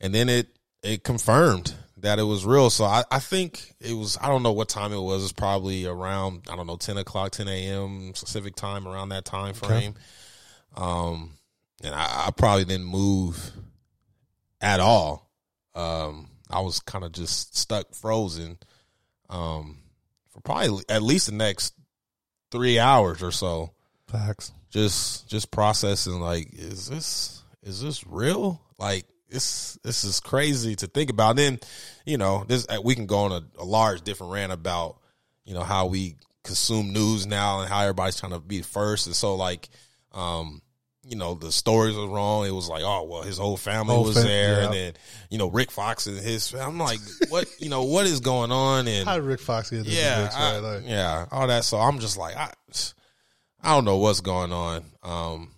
And 0.01 0.13
then 0.15 0.29
it 0.29 0.47
it 0.81 1.03
confirmed 1.03 1.73
that 2.05 2.19
it 2.19 2.23
was 2.23 2.45
real. 2.45 2.69
So 2.69 2.85
I, 2.85 3.03
I 3.11 3.19
think 3.19 3.73
it 3.79 3.93
was 3.93 4.17
I 4.21 4.27
don't 4.27 4.43
know 4.43 4.51
what 4.51 4.69
time 4.69 4.93
it 4.93 5.01
was. 5.01 5.23
It's 5.23 5.33
probably 5.33 5.85
around 5.85 6.43
I 6.49 6.55
don't 6.55 6.67
know, 6.67 6.77
ten 6.77 6.97
o'clock, 6.97 7.31
ten 7.31 7.47
AM 7.47 8.13
Pacific 8.13 8.55
time, 8.55 8.87
around 8.87 9.09
that 9.09 9.25
time 9.25 9.53
frame. 9.55 9.95
Um 10.77 11.33
and 11.83 11.93
I, 11.95 12.27
I 12.27 12.31
probably 12.31 12.65
didn't 12.65 12.85
move 12.85 13.51
at 14.61 14.79
all. 14.79 15.29
Um 15.73 16.29
I 16.49 16.61
was 16.61 16.79
kind 16.79 17.03
of 17.03 17.11
just 17.11 17.57
stuck 17.57 17.93
frozen 17.95 18.59
um 19.29 19.79
for 20.29 20.41
probably 20.41 20.83
at 20.89 21.01
least 21.01 21.25
the 21.25 21.33
next 21.33 21.73
three 22.51 22.77
hours 22.77 23.23
or 23.23 23.31
so 23.31 23.71
Facts. 24.07 24.51
just 24.69 25.27
just 25.27 25.49
processing 25.49 26.19
like 26.19 26.53
is 26.53 26.87
this 26.87 27.41
is 27.63 27.81
this 27.81 28.05
real 28.05 28.61
like 28.77 29.05
this 29.29 29.77
this 29.83 30.03
is 30.03 30.19
crazy 30.19 30.75
to 30.75 30.87
think 30.87 31.09
about 31.09 31.35
then 31.35 31.59
you 32.05 32.17
know 32.17 32.43
this 32.47 32.65
uh, 32.69 32.79
we 32.83 32.95
can 32.95 33.05
go 33.05 33.19
on 33.19 33.31
a, 33.31 33.41
a 33.59 33.65
large 33.65 34.01
different 34.01 34.33
rant 34.33 34.51
about 34.51 34.97
you 35.45 35.53
know 35.53 35.63
how 35.63 35.87
we 35.87 36.15
consume 36.43 36.93
news 36.93 37.25
now 37.25 37.61
and 37.61 37.69
how 37.69 37.81
everybody's 37.81 38.19
trying 38.19 38.31
to 38.31 38.39
be 38.39 38.61
first 38.61 39.07
and 39.07 39.15
so 39.15 39.35
like 39.35 39.69
um 40.13 40.61
you 41.07 41.15
know 41.15 41.33
the 41.35 41.51
stories 41.51 41.95
are 41.97 42.07
wrong 42.07 42.45
it 42.45 42.51
was 42.51 42.69
like 42.69 42.83
oh 42.83 43.03
well 43.03 43.21
his 43.23 43.37
whole 43.37 43.57
family 43.57 43.93
Whole 43.93 44.05
was 44.05 44.15
fam- 44.15 44.25
there 44.25 44.61
and 44.61 44.73
then 44.73 44.93
you 45.29 45.37
know 45.37 45.47
rick 45.47 45.71
fox 45.71 46.07
and 46.07 46.17
his 46.17 46.53
i'm 46.53 46.77
like 46.79 46.99
what 47.29 47.47
you 47.59 47.69
know 47.69 47.83
what 47.83 48.05
is 48.05 48.19
going 48.19 48.51
on 48.51 48.87
and 48.87 49.07
How 49.07 49.15
did 49.15 49.23
Rick 49.25 49.39
Fox 49.39 49.69
get 49.71 49.85
this 49.85 49.93
yeah, 49.95 50.29
I- 50.33 50.53
right? 50.53 50.59
Like, 50.59 50.83
yeah, 50.85 51.25
all 51.31 51.47
that. 51.47 51.63
So 51.63 51.77
I'm 51.77 51.99
just 51.99 52.17
like, 52.17 52.35
I, 52.35 52.51
I 53.61 53.73
don't 53.73 53.85
know 53.85 53.97
what's 53.97 54.21
going 54.21 54.51
on. 54.53 54.83
Um, 55.03 55.51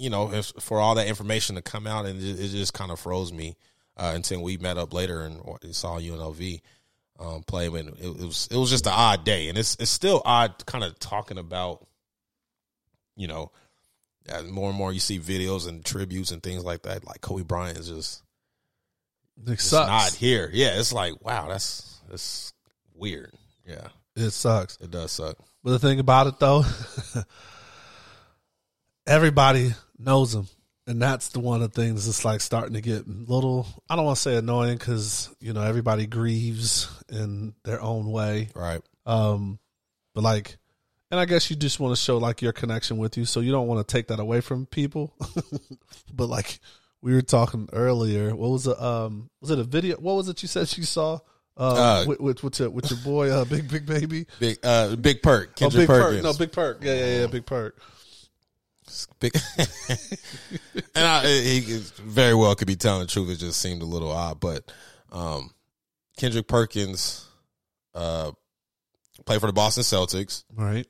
you 0.00 0.08
know, 0.08 0.32
if, 0.32 0.46
for 0.60 0.80
all 0.80 0.94
that 0.94 1.06
information 1.08 1.56
to 1.56 1.62
come 1.62 1.86
out, 1.86 2.06
and 2.06 2.18
it, 2.22 2.40
it 2.40 2.48
just 2.48 2.72
kind 2.72 2.90
of 2.90 2.98
froze 2.98 3.32
me 3.32 3.54
uh, 3.98 4.12
until 4.14 4.42
we 4.42 4.56
met 4.56 4.78
up 4.78 4.94
later 4.94 5.20
and 5.20 5.38
saw 5.76 5.98
UNLV 5.98 6.62
um, 7.18 7.42
play. 7.42 7.66
And 7.66 7.90
it, 7.90 7.98
it 8.00 8.18
was 8.26 8.48
it 8.50 8.56
was 8.56 8.70
just 8.70 8.86
an 8.86 8.94
odd 8.94 9.24
day, 9.24 9.50
and 9.50 9.58
it's 9.58 9.76
it's 9.78 9.90
still 9.90 10.22
odd, 10.24 10.64
kind 10.64 10.84
of 10.84 10.98
talking 10.98 11.36
about, 11.36 11.86
you 13.14 13.28
know, 13.28 13.52
as 14.26 14.44
more 14.44 14.70
and 14.70 14.78
more 14.78 14.90
you 14.90 15.00
see 15.00 15.18
videos 15.18 15.68
and 15.68 15.84
tributes 15.84 16.30
and 16.30 16.42
things 16.42 16.64
like 16.64 16.82
that. 16.82 17.06
Like 17.06 17.20
Kobe 17.20 17.42
Bryant 17.42 17.76
is 17.78 17.88
just 17.88 18.22
sucks. 19.58 19.72
not 19.88 20.14
here. 20.14 20.48
Yeah, 20.50 20.78
it's 20.78 20.94
like 20.94 21.22
wow, 21.22 21.46
that's 21.48 21.98
that's 22.08 22.54
weird. 22.94 23.34
Yeah, 23.66 23.88
It 24.16 24.30
sucks. 24.30 24.78
it 24.80 24.90
does 24.90 25.12
suck. 25.12 25.36
But 25.62 25.72
the 25.72 25.78
thing 25.78 26.00
about 26.00 26.26
it 26.26 26.38
though, 26.38 26.64
everybody 29.06 29.74
knows 30.00 30.34
him. 30.34 30.48
And 30.86 31.00
that's 31.00 31.28
the 31.28 31.40
one 31.40 31.62
of 31.62 31.72
the 31.72 31.80
things 31.80 32.06
that's 32.06 32.24
like 32.24 32.40
starting 32.40 32.74
to 32.74 32.80
get 32.80 33.06
a 33.06 33.10
little, 33.10 33.66
I 33.88 33.94
don't 33.94 34.04
want 34.04 34.16
to 34.16 34.22
say 34.22 34.36
annoying 34.36 34.76
because, 34.76 35.32
you 35.38 35.52
know, 35.52 35.62
everybody 35.62 36.06
grieves 36.06 36.90
in 37.08 37.54
their 37.64 37.80
own 37.80 38.10
way. 38.10 38.48
Right. 38.54 38.80
Um, 39.06 39.60
but 40.14 40.24
like, 40.24 40.56
and 41.10 41.20
I 41.20 41.26
guess 41.26 41.50
you 41.50 41.56
just 41.56 41.78
want 41.78 41.94
to 41.94 42.00
show 42.00 42.18
like 42.18 42.42
your 42.42 42.52
connection 42.52 42.96
with 42.98 43.16
you. 43.16 43.24
So 43.24 43.40
you 43.40 43.52
don't 43.52 43.68
want 43.68 43.86
to 43.86 43.92
take 43.92 44.08
that 44.08 44.18
away 44.20 44.40
from 44.40 44.66
people. 44.66 45.14
but 46.12 46.26
like 46.28 46.58
we 47.02 47.12
were 47.14 47.22
talking 47.22 47.68
earlier, 47.72 48.34
what 48.34 48.50
was 48.50 48.66
it? 48.66 48.80
Um, 48.80 49.30
was 49.40 49.50
it 49.50 49.58
a 49.58 49.64
video? 49.64 49.96
What 49.96 50.14
was 50.16 50.28
it 50.28 50.42
you 50.42 50.48
said 50.48 50.76
you 50.76 50.84
saw? 50.84 51.18
Uh, 51.56 51.74
Uh, 51.74 52.04
with, 52.06 52.20
with, 52.20 52.42
with, 52.42 52.58
your, 52.58 52.70
with 52.70 52.90
your 52.90 53.00
boy, 53.00 53.30
uh, 53.30 53.44
Big, 53.44 53.68
Big 53.68 53.86
Baby? 53.86 54.26
Big 54.38 54.58
uh 54.64 54.96
big 54.96 55.22
perk. 55.22 55.50
Oh, 55.50 55.54
Kendrick 55.56 55.86
Big 55.86 55.88
Perk. 55.88 56.22
No, 56.22 56.32
Big 56.32 56.52
Perk. 56.52 56.78
Yeah, 56.82 56.94
yeah, 56.94 57.20
yeah, 57.20 57.26
Big 57.26 57.44
Perk. 57.44 57.76
Big 59.20 59.32
and 60.94 61.04
I 61.04 61.26
he 61.26 61.60
very 61.98 62.34
well 62.34 62.54
could 62.54 62.68
be 62.68 62.76
telling 62.76 63.00
the 63.00 63.06
truth. 63.06 63.30
It 63.30 63.36
just 63.36 63.60
seemed 63.60 63.82
a 63.82 63.86
little 63.86 64.10
odd. 64.10 64.40
But 64.40 64.70
um 65.12 65.50
Kendrick 66.16 66.48
Perkins 66.48 67.26
uh 67.94 68.32
played 69.24 69.40
for 69.40 69.46
the 69.46 69.52
Boston 69.52 69.82
Celtics. 69.82 70.44
Right. 70.54 70.86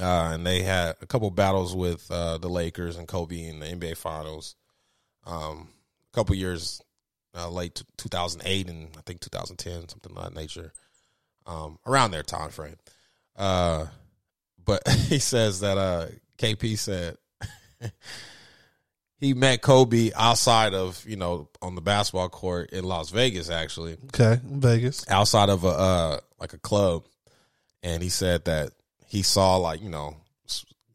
Uh, 0.00 0.30
and 0.32 0.46
they 0.46 0.62
had 0.62 0.96
a 1.02 1.06
couple 1.06 1.30
battles 1.30 1.76
with 1.76 2.10
uh, 2.10 2.38
the 2.38 2.48
Lakers 2.48 2.96
and 2.96 3.06
Kobe 3.06 3.44
in 3.44 3.60
the 3.60 3.66
NBA 3.66 3.96
Finals. 3.96 4.56
Um, 5.26 5.68
a 6.12 6.16
couple 6.16 6.34
years 6.34 6.80
uh, 7.36 7.48
late 7.48 7.74
t- 7.76 7.84
2008 7.98 8.68
and 8.68 8.88
I 8.96 9.00
think 9.02 9.20
2010, 9.20 9.88
something 9.88 10.16
of 10.16 10.22
that 10.22 10.34
nature. 10.34 10.72
Um, 11.46 11.78
around 11.86 12.12
their 12.12 12.22
time 12.22 12.50
frame. 12.50 12.76
Uh, 13.36 13.86
but 14.64 14.86
he 15.08 15.18
says 15.18 15.60
that 15.60 15.76
uh, 15.76 16.06
KP 16.42 16.76
said 16.78 17.16
he 19.18 19.34
met 19.34 19.62
Kobe 19.62 20.10
outside 20.14 20.74
of 20.74 21.04
you 21.06 21.16
know 21.16 21.48
on 21.60 21.74
the 21.74 21.80
basketball 21.80 22.28
court 22.28 22.70
in 22.70 22.84
Las 22.84 23.10
Vegas 23.10 23.50
actually 23.50 23.96
Okay. 24.06 24.40
Vegas. 24.44 25.04
outside 25.08 25.48
of 25.48 25.64
a 25.64 25.68
uh 25.68 26.20
like 26.40 26.52
a 26.52 26.58
club 26.58 27.04
and 27.82 28.02
he 28.02 28.08
said 28.08 28.44
that 28.46 28.70
he 29.06 29.22
saw 29.22 29.56
like 29.56 29.80
you 29.82 29.90
know 29.90 30.16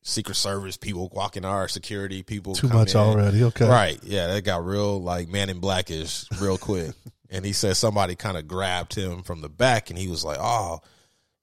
secret 0.01 0.35
service 0.35 0.77
people 0.77 1.09
walking 1.13 1.43
our 1.43 1.67
security 1.67 2.23
people 2.23 2.55
Too 2.55 2.69
much 2.69 2.91
in. 2.95 2.97
already. 3.01 3.43
Okay. 3.43 3.67
right 3.67 3.99
yeah 4.03 4.27
that 4.27 4.43
got 4.45 4.65
real 4.65 5.01
like 5.01 5.27
man 5.27 5.49
in 5.49 5.59
blackish 5.59 6.25
real 6.41 6.57
quick 6.57 6.91
and 7.29 7.43
he 7.43 7.51
said 7.53 7.75
somebody 7.75 8.15
kind 8.15 8.37
of 8.37 8.47
grabbed 8.47 8.95
him 8.95 9.21
from 9.23 9.41
the 9.41 9.49
back 9.49 9.89
and 9.89 9.99
he 9.99 10.07
was 10.07 10.23
like 10.23 10.37
oh 10.39 10.79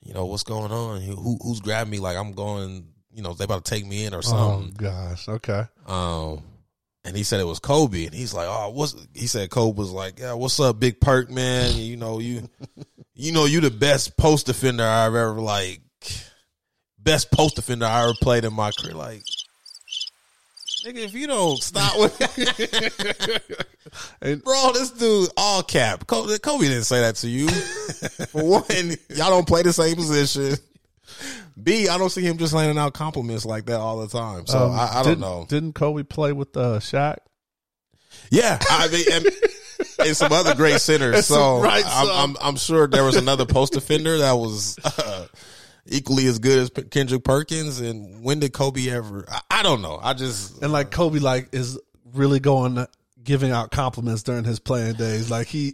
you 0.02 0.12
know 0.14 0.24
what's 0.26 0.44
going 0.44 0.72
on 0.72 1.00
Who, 1.02 1.38
who's 1.42 1.60
grabbed 1.60 1.90
me 1.90 1.98
like 1.98 2.16
i'm 2.16 2.32
going 2.32 2.86
you 3.14 3.22
know 3.22 3.34
they 3.34 3.44
about 3.44 3.64
to 3.64 3.70
take 3.70 3.86
me 3.86 4.04
in 4.04 4.14
or 4.14 4.22
something. 4.22 4.72
Oh 4.74 4.76
gosh. 4.76 5.28
Okay. 5.28 5.64
um, 5.86 6.42
and 7.06 7.14
he 7.14 7.22
said 7.22 7.38
it 7.38 7.46
was 7.46 7.58
Kobe, 7.58 8.06
and 8.06 8.14
he's 8.14 8.32
like, 8.32 8.46
"Oh, 8.48 8.70
what's?" 8.70 8.96
He 9.14 9.26
said 9.26 9.50
Kobe 9.50 9.76
was 9.78 9.90
like, 9.90 10.18
"Yeah, 10.18 10.32
what's 10.32 10.58
up, 10.58 10.80
Big 10.80 11.00
Perk, 11.00 11.30
man? 11.30 11.76
You 11.76 11.96
know 11.96 12.18
you, 12.18 12.48
you 13.14 13.32
know 13.32 13.44
you 13.44 13.60
the 13.60 13.70
best 13.70 14.16
post 14.16 14.46
defender 14.46 14.84
I've 14.84 15.14
ever 15.14 15.34
like, 15.34 15.80
best 16.98 17.30
post 17.30 17.56
defender 17.56 17.84
I 17.84 18.04
ever 18.04 18.14
played 18.22 18.46
in 18.46 18.54
my 18.54 18.70
career." 18.70 18.94
Like, 18.94 19.20
nigga, 20.86 21.04
if 21.04 21.12
you 21.12 21.26
don't 21.26 21.62
stop 21.62 21.98
with, 22.00 22.18
And- 24.22 24.42
bro, 24.42 24.70
this 24.72 24.90
dude 24.92 25.28
all 25.36 25.62
cap. 25.62 26.06
Kobe, 26.06 26.38
Kobe 26.38 26.68
didn't 26.68 26.84
say 26.84 27.02
that 27.02 27.16
to 27.16 27.28
you. 27.28 27.48
For 28.28 28.42
one, 28.44 28.90
y'all 29.10 29.28
don't 29.30 29.46
play 29.46 29.60
the 29.62 29.74
same 29.74 29.96
position. 29.96 30.56
B, 31.62 31.88
I 31.88 31.98
don't 31.98 32.10
see 32.10 32.22
him 32.22 32.38
just 32.38 32.52
landing 32.52 32.78
out 32.78 32.94
compliments 32.94 33.44
like 33.44 33.66
that 33.66 33.78
all 33.80 33.98
the 33.98 34.08
time. 34.08 34.46
So 34.46 34.58
Um, 34.58 34.72
I, 34.72 35.00
I 35.00 35.02
don't 35.02 35.20
know. 35.20 35.46
Didn't 35.48 35.74
Kobe 35.74 36.02
play 36.02 36.32
with 36.32 36.56
uh, 36.56 36.78
Shaq? 36.80 37.16
Yeah, 38.30 38.58
I 38.70 38.88
mean, 38.88 39.04
and, 39.12 39.26
and 40.06 40.16
some 40.16 40.32
other 40.32 40.54
great 40.54 40.80
centers. 40.80 41.26
So 41.26 41.60
Right, 41.60 41.84
I'm, 41.86 42.30
I'm, 42.30 42.36
I'm 42.40 42.56
sure 42.56 42.86
there 42.86 43.04
was 43.04 43.16
another 43.16 43.44
post 43.46 43.72
defender 43.74 44.18
that 44.18 44.32
was 44.32 44.76
uh, 44.84 45.26
equally 45.86 46.26
as 46.26 46.38
good 46.38 46.58
as 46.58 46.70
Kendrick 46.90 47.24
Perkins. 47.24 47.80
And 47.80 48.24
when 48.24 48.40
did 48.40 48.52
Kobe 48.52 48.88
ever? 48.88 49.24
I, 49.28 49.40
I 49.50 49.62
don't 49.62 49.82
know. 49.82 49.98
I 50.02 50.14
just 50.14 50.62
And 50.62 50.72
like 50.72 50.90
Kobe, 50.90 51.18
like 51.18 51.50
is 51.52 51.78
really 52.12 52.40
going 52.40 52.86
giving 53.22 53.50
out 53.50 53.70
compliments 53.70 54.22
during 54.22 54.44
his 54.44 54.58
playing 54.58 54.94
days. 54.94 55.30
Like 55.30 55.46
he, 55.46 55.72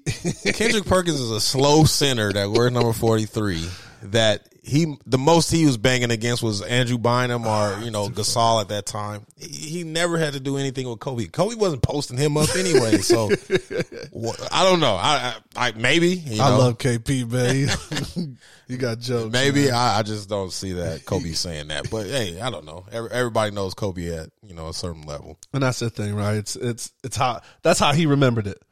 Kendrick 0.55 0.87
Perkins 0.87 1.21
is 1.21 1.31
a 1.31 1.41
slow 1.41 1.85
center 1.85 2.33
that 2.33 2.51
wears 2.51 2.73
number 2.73 2.93
43. 2.93 3.67
That 4.03 4.49
he 4.63 4.97
the 5.07 5.19
most 5.19 5.51
he 5.51 5.67
was 5.67 5.77
banging 5.77 6.11
against 6.11 6.43
was 6.43 6.63
Andrew 6.63 6.99
Bynum 6.99 7.47
or 7.47 7.51
ah, 7.51 7.81
you 7.81 7.91
know 7.91 8.09
Gasol 8.09 8.61
at 8.61 8.69
that 8.69 8.87
time. 8.87 9.27
He, 9.37 9.47
he 9.49 9.85
never 9.85 10.19
had 10.19 10.35
to 10.35 10.41
do 10.41 10.57
anything 10.59 10.89
with 10.89 11.01
Kobe. 11.01 11.27
Kobe 11.27 11.55
wasn't 11.55 11.83
posting 11.83 12.17
him 12.17 12.37
up 12.37 12.55
anyway. 12.55 12.99
So 12.99 13.31
I 14.53 14.63
don't 14.63 14.81
know. 14.81 14.95
I, 14.95 15.35
I, 15.57 15.69
I 15.69 15.73
maybe 15.73 16.09
you 16.09 16.43
I 16.43 16.49
love 16.49 16.79
KP, 16.79 17.31
man. 17.31 18.37
you 18.69 18.77
got 18.77 18.99
jokes. 18.99 19.33
Maybe. 19.33 19.71
I, 19.71 19.99
I 19.99 20.03
just 20.03 20.29
don't 20.29 20.53
see 20.53 20.73
that 20.75 21.05
Kobe 21.05 21.33
saying 21.33 21.69
that, 21.69 21.91
but 21.91 22.07
hey, 22.07 22.41
I 22.41 22.51
don't 22.51 22.65
know. 22.65 22.87
Every, 22.93 23.11
everybody 23.11 23.53
knows 23.53 23.75
Kobe 23.75 24.15
at 24.15 24.31
you 24.43 24.55
know 24.55 24.69
a 24.69 24.75
certain 24.75 25.03
level. 25.03 25.39
and 25.53 25.63
that's 25.63 25.79
the 25.79 25.91
thing, 25.91 26.15
right? 26.15 26.37
It's 26.37 26.57
it's 26.57 26.93
it's 27.03 27.17
how 27.17 27.41
that's 27.63 27.81
how 27.81 27.93
he 27.93 28.07
remembered 28.07 28.47
it. 28.47 28.63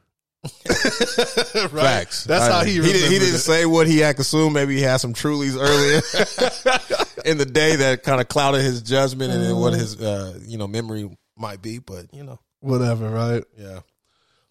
right? 0.69 1.69
Facts. 1.69 2.23
That's 2.23 2.45
I- 2.45 2.51
how 2.51 2.63
he 2.63 2.73
he 2.75 2.81
didn't, 2.81 3.11
he 3.11 3.19
didn't 3.19 3.39
say 3.39 3.65
what 3.65 3.87
he 3.87 3.99
had 3.99 4.15
consumed. 4.15 4.53
Maybe 4.53 4.75
he 4.75 4.81
had 4.81 4.97
some 4.97 5.13
Trulies 5.13 5.57
earlier 5.59 6.01
in 7.25 7.37
the 7.37 7.45
day 7.45 7.75
that 7.77 8.03
kind 8.03 8.21
of 8.21 8.27
clouded 8.27 8.61
his 8.61 8.81
judgment 8.81 9.31
and 9.33 9.59
what 9.59 9.73
his 9.73 9.99
uh, 10.01 10.39
you 10.45 10.57
know 10.57 10.67
memory 10.67 11.09
might 11.35 11.61
be. 11.61 11.79
But 11.79 12.13
you 12.13 12.23
know, 12.23 12.39
Whatever, 12.61 13.09
right? 13.09 13.43
yeah, 13.57 13.79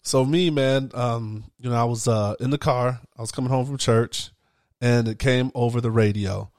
So 0.03 0.23
me, 0.25 0.49
man, 0.49 0.91
um, 0.93 1.45
you 1.59 1.69
know, 1.69 1.75
I 1.75 1.85
was 1.85 2.07
uh 2.07 2.35
in 2.39 2.49
the 2.51 2.57
car. 2.59 2.99
I 3.17 3.21
was 3.21 3.31
coming 3.31 3.49
home 3.49 3.65
from 3.65 3.77
church, 3.77 4.29
and 4.81 5.07
it 5.07 5.17
came 5.19 5.51
over 5.55 5.81
the 5.81 5.91
radio, 5.91 6.51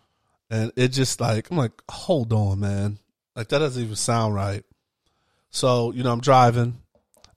and 0.50 0.72
it 0.76 0.88
just 0.88 1.20
like 1.20 1.50
I'm 1.50 1.56
like, 1.56 1.72
hold 1.88 2.32
on, 2.32 2.58
man, 2.60 2.98
like 3.36 3.48
that 3.48 3.58
doesn't 3.60 3.82
even 3.82 3.96
sound 3.96 4.34
right. 4.34 4.64
So 5.50 5.92
you 5.92 6.02
know, 6.02 6.12
I'm 6.12 6.20
driving, 6.20 6.80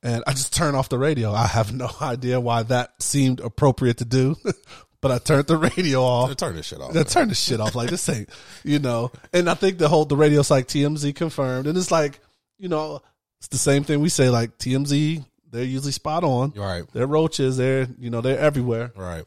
and 0.04 0.24
I 0.28 0.32
just 0.32 0.54
turn 0.54 0.76
off 0.76 0.90
the 0.90 1.00
radio. 1.00 1.32
I 1.32 1.48
have 1.48 1.74
no 1.74 1.90
idea 2.02 2.40
why 2.40 2.64
that 2.64 3.02
seemed 3.02 3.40
appropriate 3.40 3.98
to 3.98 4.06
do, 4.06 4.36
but 5.02 5.12
I 5.12 5.18
turned 5.18 5.48
the 5.48 5.58
radio 5.58 6.04
off. 6.04 6.36
turn 6.38 6.56
this 6.56 6.68
shit 6.68 6.82
off. 6.82 6.96
I 6.96 7.04
turn 7.04 7.30
the 7.30 7.36
shit 7.36 7.60
off. 7.60 7.74
Like 7.76 7.90
this 7.90 8.08
ain't, 8.10 8.30
you 8.64 8.80
know. 8.80 9.12
And 9.32 9.50
I 9.50 9.54
think 9.56 9.78
the 9.80 9.88
whole 9.90 10.06
the 10.06 10.16
radio's 10.18 10.52
like 10.52 10.68
TMZ 10.68 11.16
confirmed, 11.16 11.66
and 11.68 11.78
it's 11.78 11.92
like, 11.92 12.20
you 12.60 12.70
know, 12.70 13.02
it's 13.40 13.48
the 13.48 13.58
same 13.58 13.84
thing 13.84 14.00
we 14.02 14.10
say. 14.10 14.30
Like 14.30 14.58
TMZ, 14.58 15.26
they're 15.52 15.64
usually 15.64 15.92
spot 15.92 16.24
on. 16.24 16.52
Right, 16.56 16.84
They're 16.94 17.08
roaches. 17.08 17.58
They're 17.58 17.88
you 17.98 18.10
know 18.10 18.22
they're 18.22 18.40
everywhere. 18.40 18.92
right. 18.96 19.24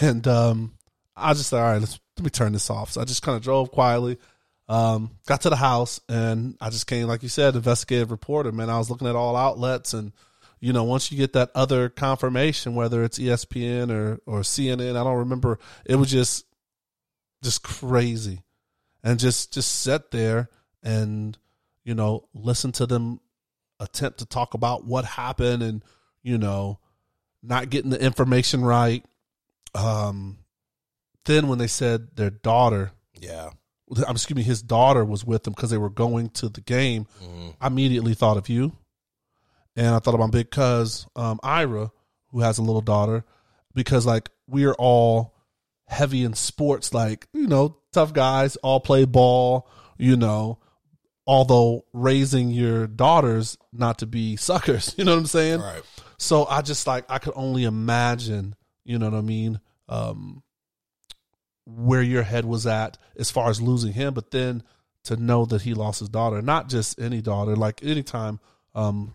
And 0.00 0.26
um, 0.28 0.74
I 1.16 1.32
just 1.34 1.50
said, 1.50 1.58
all 1.58 1.72
right, 1.72 1.78
let's 1.80 1.98
let 2.16 2.24
me 2.24 2.30
turn 2.30 2.52
this 2.52 2.70
off. 2.70 2.92
So 2.92 3.00
I 3.00 3.04
just 3.04 3.22
kind 3.22 3.36
of 3.36 3.42
drove 3.42 3.70
quietly. 3.72 4.18
Um, 4.72 5.10
got 5.26 5.42
to 5.42 5.50
the 5.50 5.56
house 5.56 6.00
and 6.08 6.56
I 6.58 6.70
just 6.70 6.86
came, 6.86 7.06
like 7.06 7.22
you 7.22 7.28
said, 7.28 7.54
investigative 7.54 8.10
reporter. 8.10 8.50
Man, 8.52 8.70
I 8.70 8.78
was 8.78 8.88
looking 8.88 9.06
at 9.06 9.14
all 9.14 9.36
outlets, 9.36 9.92
and 9.92 10.12
you 10.60 10.72
know, 10.72 10.84
once 10.84 11.12
you 11.12 11.18
get 11.18 11.34
that 11.34 11.50
other 11.54 11.90
confirmation, 11.90 12.74
whether 12.74 13.04
it's 13.04 13.18
ESPN 13.18 13.90
or 13.90 14.20
or 14.24 14.40
CNN, 14.40 14.96
I 14.96 15.04
don't 15.04 15.18
remember. 15.18 15.58
It 15.84 15.96
was 15.96 16.10
just 16.10 16.46
just 17.42 17.62
crazy, 17.62 18.44
and 19.04 19.20
just 19.20 19.52
just 19.52 19.82
sit 19.82 20.10
there 20.10 20.48
and 20.82 21.36
you 21.84 21.94
know 21.94 22.26
listen 22.32 22.72
to 22.72 22.86
them 22.86 23.20
attempt 23.78 24.20
to 24.20 24.24
talk 24.24 24.54
about 24.54 24.86
what 24.86 25.04
happened 25.04 25.62
and 25.62 25.84
you 26.22 26.38
know 26.38 26.78
not 27.42 27.68
getting 27.68 27.90
the 27.90 28.02
information 28.02 28.64
right. 28.64 29.04
Um, 29.74 30.38
then 31.26 31.48
when 31.48 31.58
they 31.58 31.66
said 31.66 32.16
their 32.16 32.30
daughter, 32.30 32.92
Yeah, 33.20 33.50
I'm 34.06 34.16
excuse 34.16 34.36
me, 34.36 34.42
his 34.42 34.62
daughter 34.62 35.04
was 35.04 35.24
with 35.24 35.44
them 35.44 35.52
because 35.54 35.70
they 35.70 35.78
were 35.78 35.90
going 35.90 36.30
to 36.30 36.48
the 36.48 36.60
game. 36.60 37.06
I 37.60 37.66
immediately 37.66 38.14
thought 38.14 38.36
of 38.36 38.48
you, 38.48 38.72
and 39.76 39.88
I 39.94 39.98
thought 39.98 40.14
of 40.14 40.20
my 40.20 40.28
big 40.28 40.50
cuz 40.50 41.06
um, 41.16 41.40
Ira, 41.42 41.92
who 42.30 42.40
has 42.40 42.58
a 42.58 42.62
little 42.62 42.80
daughter, 42.80 43.24
because 43.74 44.06
like 44.06 44.30
we 44.46 44.64
are 44.64 44.74
all 44.74 45.34
heavy 45.86 46.24
in 46.24 46.34
sports, 46.34 46.94
like 46.94 47.28
you 47.32 47.46
know, 47.46 47.76
tough 47.92 48.12
guys, 48.12 48.56
all 48.56 48.80
play 48.80 49.04
ball, 49.04 49.68
you 49.98 50.16
know. 50.16 50.58
Although 51.24 51.84
raising 51.92 52.50
your 52.50 52.88
daughters 52.88 53.56
not 53.72 53.98
to 53.98 54.06
be 54.06 54.36
suckers, 54.36 54.94
you 54.98 55.04
know 55.04 55.12
what 55.12 55.20
I'm 55.20 55.26
saying? 55.26 55.60
right. 55.60 55.82
So 56.18 56.46
I 56.46 56.62
just 56.62 56.86
like 56.86 57.04
I 57.08 57.18
could 57.18 57.34
only 57.36 57.64
imagine, 57.64 58.54
you 58.84 58.98
know 58.98 59.10
what 59.10 59.18
I 59.18 59.22
mean, 59.22 59.60
um, 59.88 60.42
where 61.64 62.02
your 62.02 62.22
head 62.22 62.44
was 62.44 62.66
at 62.66 62.98
as 63.16 63.30
far 63.30 63.50
as 63.50 63.60
losing 63.60 63.92
him, 63.92 64.14
but 64.14 64.30
then 64.30 64.62
to 65.04 65.16
know 65.16 65.44
that 65.44 65.62
he 65.62 65.74
lost 65.74 66.00
his 66.00 66.08
daughter, 66.08 66.40
not 66.42 66.68
just 66.68 67.00
any 67.00 67.20
daughter, 67.20 67.56
like 67.56 67.82
anytime, 67.82 68.40
um, 68.74 69.14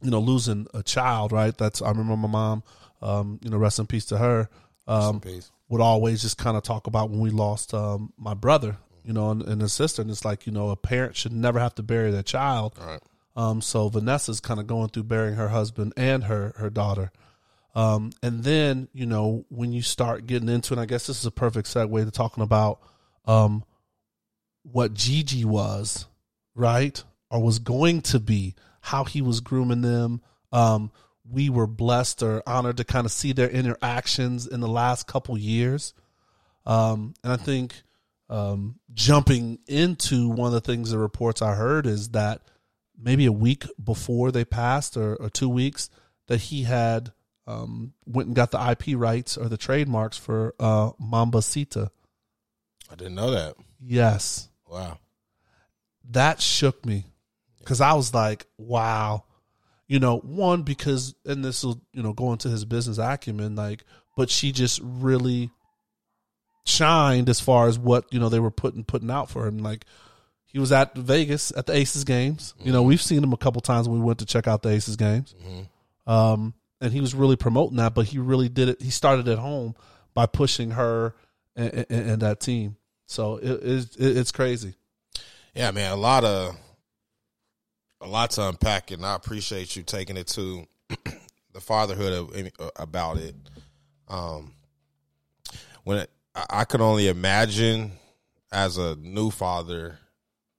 you 0.00 0.10
know, 0.10 0.20
losing 0.20 0.66
a 0.74 0.82
child, 0.82 1.32
right? 1.32 1.56
That's 1.56 1.82
I 1.82 1.88
remember 1.88 2.16
my 2.16 2.28
mom, 2.28 2.62
um, 3.00 3.38
you 3.42 3.50
know, 3.50 3.56
rest 3.56 3.78
in 3.78 3.86
peace 3.86 4.06
to 4.06 4.18
her. 4.18 4.48
Um, 4.86 5.20
would 5.68 5.80
always 5.80 6.20
just 6.20 6.38
kind 6.38 6.56
of 6.56 6.62
talk 6.62 6.86
about 6.86 7.08
when 7.10 7.20
we 7.20 7.30
lost 7.30 7.72
um, 7.72 8.12
my 8.18 8.34
brother, 8.34 8.76
you 9.04 9.12
know, 9.12 9.30
and, 9.30 9.42
and 9.42 9.62
his 9.62 9.72
sister, 9.72 10.02
and 10.02 10.10
it's 10.10 10.24
like 10.24 10.46
you 10.46 10.52
know, 10.52 10.70
a 10.70 10.76
parent 10.76 11.16
should 11.16 11.32
never 11.32 11.58
have 11.58 11.74
to 11.76 11.82
bury 11.82 12.10
their 12.10 12.22
child. 12.22 12.78
Right. 12.78 13.00
Um, 13.36 13.62
so 13.62 13.88
Vanessa's 13.88 14.40
kind 14.40 14.60
of 14.60 14.66
going 14.66 14.88
through 14.88 15.04
burying 15.04 15.36
her 15.36 15.48
husband 15.48 15.94
and 15.96 16.24
her 16.24 16.52
her 16.56 16.68
daughter. 16.68 17.12
Um, 17.74 18.12
and 18.22 18.44
then 18.44 18.88
you 18.92 19.06
know 19.06 19.44
when 19.48 19.72
you 19.72 19.82
start 19.82 20.26
getting 20.26 20.48
into, 20.48 20.74
it, 20.74 20.76
and 20.76 20.80
I 20.80 20.86
guess 20.86 21.06
this 21.06 21.20
is 21.20 21.26
a 21.26 21.30
perfect 21.30 21.68
segue 21.68 22.04
to 22.04 22.10
talking 22.10 22.42
about 22.42 22.80
um, 23.24 23.64
what 24.62 24.94
Gigi 24.94 25.44
was, 25.44 26.06
right, 26.54 27.02
or 27.30 27.42
was 27.42 27.58
going 27.58 28.02
to 28.02 28.20
be, 28.20 28.54
how 28.80 29.04
he 29.04 29.22
was 29.22 29.40
grooming 29.40 29.80
them. 29.80 30.20
Um, 30.52 30.90
we 31.28 31.48
were 31.48 31.66
blessed 31.66 32.22
or 32.22 32.42
honored 32.46 32.76
to 32.76 32.84
kind 32.84 33.06
of 33.06 33.12
see 33.12 33.32
their 33.32 33.48
interactions 33.48 34.46
in 34.46 34.60
the 34.60 34.68
last 34.68 35.06
couple 35.06 35.38
years. 35.38 35.94
Um, 36.66 37.14
and 37.24 37.32
I 37.32 37.36
think 37.36 37.82
um, 38.28 38.78
jumping 38.92 39.58
into 39.66 40.28
one 40.28 40.48
of 40.48 40.52
the 40.52 40.60
things, 40.60 40.90
the 40.90 40.98
reports 40.98 41.42
I 41.42 41.54
heard 41.54 41.86
is 41.86 42.10
that 42.10 42.42
maybe 42.98 43.26
a 43.26 43.32
week 43.32 43.64
before 43.82 44.30
they 44.30 44.44
passed 44.44 44.96
or, 44.96 45.16
or 45.16 45.30
two 45.30 45.48
weeks 45.48 45.90
that 46.28 46.40
he 46.40 46.62
had 46.62 47.12
um, 47.46 47.92
went 48.06 48.28
and 48.28 48.36
got 48.36 48.50
the 48.50 48.70
IP 48.70 48.96
rights 48.98 49.36
or 49.36 49.48
the 49.48 49.56
trademarks 49.56 50.16
for 50.16 50.54
uh, 50.60 50.90
Mambacita. 51.02 51.90
I 52.90 52.94
didn't 52.94 53.14
know 53.16 53.30
that. 53.32 53.54
Yes, 53.84 54.48
Wow. 54.68 54.98
that 56.10 56.40
shook 56.40 56.84
me 56.86 57.06
because 57.58 57.80
I 57.80 57.92
was 57.94 58.14
like, 58.14 58.46
wow, 58.58 59.24
you 59.88 59.98
know, 59.98 60.18
one 60.18 60.62
because 60.62 61.14
and 61.26 61.44
this 61.44 61.64
will 61.64 61.80
you 61.92 62.02
know 62.02 62.12
go 62.12 62.32
into 62.32 62.48
his 62.48 62.64
business 62.64 62.98
acumen, 62.98 63.56
like, 63.56 63.84
but 64.16 64.30
she 64.30 64.52
just 64.52 64.80
really 64.82 65.50
shined 66.64 67.28
as 67.28 67.40
far 67.40 67.66
as 67.66 67.78
what 67.78 68.04
you 68.12 68.20
know 68.20 68.28
they 68.28 68.40
were 68.40 68.50
putting 68.50 68.84
putting 68.84 69.10
out 69.10 69.30
for 69.30 69.46
him, 69.46 69.58
like. 69.58 69.84
He 70.44 70.58
was 70.58 70.70
at 70.70 70.94
Vegas 70.94 71.50
at 71.56 71.64
the 71.64 71.74
Aces 71.74 72.04
games. 72.04 72.52
You 72.62 72.72
know, 72.72 72.82
we've 72.82 73.00
seen 73.00 73.24
him 73.24 73.32
a 73.32 73.38
couple 73.38 73.62
times 73.62 73.88
when 73.88 74.00
we 74.00 74.04
went 74.04 74.18
to 74.18 74.26
check 74.26 74.46
out 74.46 74.60
the 74.60 74.68
Aces 74.68 74.96
games. 74.96 75.34
Um, 76.06 76.52
and 76.82 76.92
he 76.92 77.00
was 77.00 77.14
really 77.14 77.36
promoting 77.36 77.76
that, 77.76 77.94
but 77.94 78.06
he 78.06 78.18
really 78.18 78.48
did 78.48 78.68
it. 78.68 78.82
He 78.82 78.90
started 78.90 79.28
at 79.28 79.38
home 79.38 79.76
by 80.14 80.26
pushing 80.26 80.72
her 80.72 81.14
and, 81.54 81.86
and, 81.88 82.10
and 82.10 82.22
that 82.22 82.40
team. 82.40 82.76
So 83.06 83.36
it, 83.36 83.62
it, 83.62 83.96
it's 83.98 84.32
crazy. 84.32 84.74
Yeah, 85.54 85.70
man, 85.70 85.92
a 85.92 85.96
lot 85.96 86.24
of 86.24 86.56
a 88.00 88.08
lot 88.08 88.32
to 88.32 88.48
unpack, 88.48 88.90
and 88.90 89.06
I 89.06 89.14
appreciate 89.14 89.76
you 89.76 89.84
taking 89.84 90.16
it 90.16 90.26
to 90.28 90.66
the 91.52 91.60
fatherhood 91.60 92.12
of, 92.12 92.70
about 92.76 93.18
it. 93.18 93.36
Um, 94.08 94.54
when 95.84 95.98
it, 95.98 96.10
I, 96.34 96.46
I 96.50 96.64
could 96.64 96.80
only 96.80 97.06
imagine 97.06 97.92
as 98.50 98.76
a 98.76 98.96
new 98.96 99.30
father, 99.30 99.98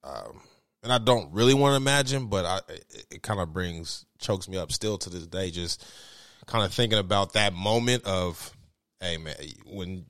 um, 0.06 0.40
and 0.84 0.94
I 0.94 1.00
don't 1.00 1.34
really 1.34 1.54
want 1.54 1.74
to 1.74 1.78
imagine, 1.78 2.28
but 2.28 2.46
I 2.46 2.58
it, 2.72 3.06
it 3.12 3.24
kind 3.24 3.42
of 3.42 3.52
brings 3.52 4.06
chokes 4.20 4.48
me 4.48 4.58
up 4.58 4.72
still 4.72 4.98
to 5.00 5.10
this 5.10 5.28
day. 5.28 5.52
Just 5.52 5.84
kind 6.46 6.64
of 6.66 6.74
thinking 6.74 7.00
about 7.00 7.34
that 7.34 7.54
moment 7.54 8.04
of, 8.06 8.52
hey 9.00 9.18
man, 9.18 9.36
when 9.66 10.06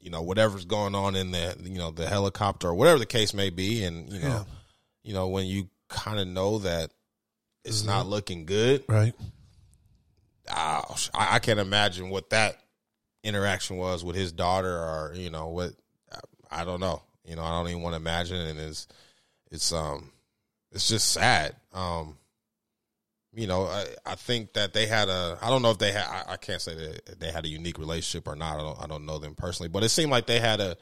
you 0.00 0.10
know 0.10 0.22
whatever's 0.22 0.64
going 0.64 0.94
on 0.94 1.14
in 1.16 1.30
the 1.30 1.56
you 1.62 1.78
know 1.78 1.90
the 1.90 2.06
helicopter 2.08 2.68
or 2.68 2.74
whatever 2.74 2.98
the 2.98 3.06
case 3.06 3.34
may 3.34 3.50
be, 3.50 3.84
and 3.84 4.10
you 4.12 4.20
know, 4.20 4.28
Yeah. 4.28 4.44
you 5.02 5.12
know 5.14 5.28
when 5.28 5.46
you 5.46 5.68
kind 5.88 6.18
of 6.20 6.26
know 6.28 6.58
that 6.60 6.90
it's 7.64 7.82
Mhm. 7.82 7.86
not 7.86 8.06
looking 8.06 8.46
good. 8.46 8.84
Right. 8.88 9.14
ah, 10.48 10.82
I, 11.14 11.36
I 11.36 11.38
can't 11.38 11.60
imagine 11.60 12.10
what 12.10 12.30
that 12.30 12.58
interaction 13.22 13.76
was 13.76 14.02
with 14.04 14.16
his 14.16 14.32
daughter, 14.32 14.72
or 14.76 15.12
you 15.14 15.30
know 15.30 15.48
what. 15.48 15.72
I 16.52 16.64
don't 16.64 16.80
know. 16.80 17.00
You 17.24 17.36
know, 17.36 17.44
I 17.44 17.50
don't 17.50 17.68
even 17.68 17.82
want 17.82 17.92
to 17.92 17.98
imagine, 17.98 18.36
and 18.38 18.58
it's 18.58 18.88
it's 19.52 19.72
um 19.72 20.10
it's 20.72 20.88
just 20.88 21.12
sad. 21.12 21.54
Um, 21.72 22.16
you 23.32 23.46
know, 23.46 23.64
I, 23.64 23.86
I 24.04 24.14
think 24.16 24.54
that 24.54 24.72
they 24.72 24.86
had 24.86 25.08
a. 25.08 25.38
I 25.40 25.50
don't 25.50 25.62
know 25.62 25.70
if 25.70 25.78
they 25.78 25.92
had. 25.92 26.04
I, 26.04 26.32
I 26.32 26.36
can't 26.36 26.60
say 26.60 26.74
that 26.74 27.20
they 27.20 27.30
had 27.30 27.44
a 27.44 27.48
unique 27.48 27.78
relationship 27.78 28.26
or 28.26 28.34
not. 28.34 28.58
I 28.58 28.62
don't. 28.62 28.82
I 28.84 28.86
don't 28.86 29.06
know 29.06 29.18
them 29.18 29.34
personally, 29.34 29.68
but 29.68 29.84
it 29.84 29.90
seemed 29.90 30.10
like 30.10 30.26
they 30.26 30.40
had 30.40 30.60
a 30.60 30.76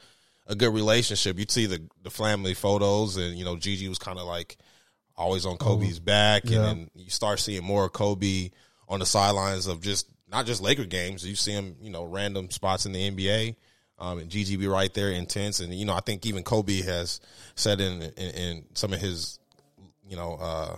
a 0.47 0.55
good 0.55 0.73
relationship. 0.73 1.37
You'd 1.37 1.51
see 1.51 1.67
the 1.67 1.87
the 2.01 2.09
family 2.09 2.55
photos, 2.55 3.17
and 3.17 3.37
you 3.37 3.45
know, 3.45 3.55
Gigi 3.55 3.87
was 3.87 3.99
kind 3.99 4.17
of 4.17 4.25
like 4.25 4.57
always 5.15 5.45
on 5.45 5.57
Kobe's 5.57 5.99
back, 5.99 6.43
yeah. 6.45 6.57
and 6.57 6.65
then 6.65 6.89
you 6.95 7.09
start 7.11 7.39
seeing 7.39 7.63
more 7.63 7.85
of 7.85 7.93
Kobe 7.93 8.49
on 8.87 8.99
the 8.99 9.05
sidelines 9.05 9.67
of 9.67 9.81
just 9.81 10.07
not 10.27 10.47
just 10.47 10.61
Laker 10.61 10.85
games. 10.85 11.25
You 11.25 11.35
see 11.35 11.51
him, 11.51 11.75
you 11.81 11.91
know, 11.91 12.03
random 12.03 12.49
spots 12.49 12.85
in 12.85 12.93
the 12.93 13.11
NBA. 13.11 13.55
Um, 13.99 14.17
and 14.17 14.29
Gigi 14.29 14.55
be 14.55 14.67
right 14.67 14.93
there, 14.93 15.11
intense, 15.11 15.59
and 15.59 15.73
you 15.73 15.85
know, 15.85 15.93
I 15.93 15.99
think 15.99 16.25
even 16.25 16.43
Kobe 16.43 16.81
has 16.81 17.19
said 17.55 17.81
in 17.81 18.01
in, 18.01 18.29
in 18.29 18.65
some 18.73 18.93
of 18.93 19.01
his, 19.01 19.39
you 20.07 20.15
know, 20.15 20.37
uh, 20.39 20.75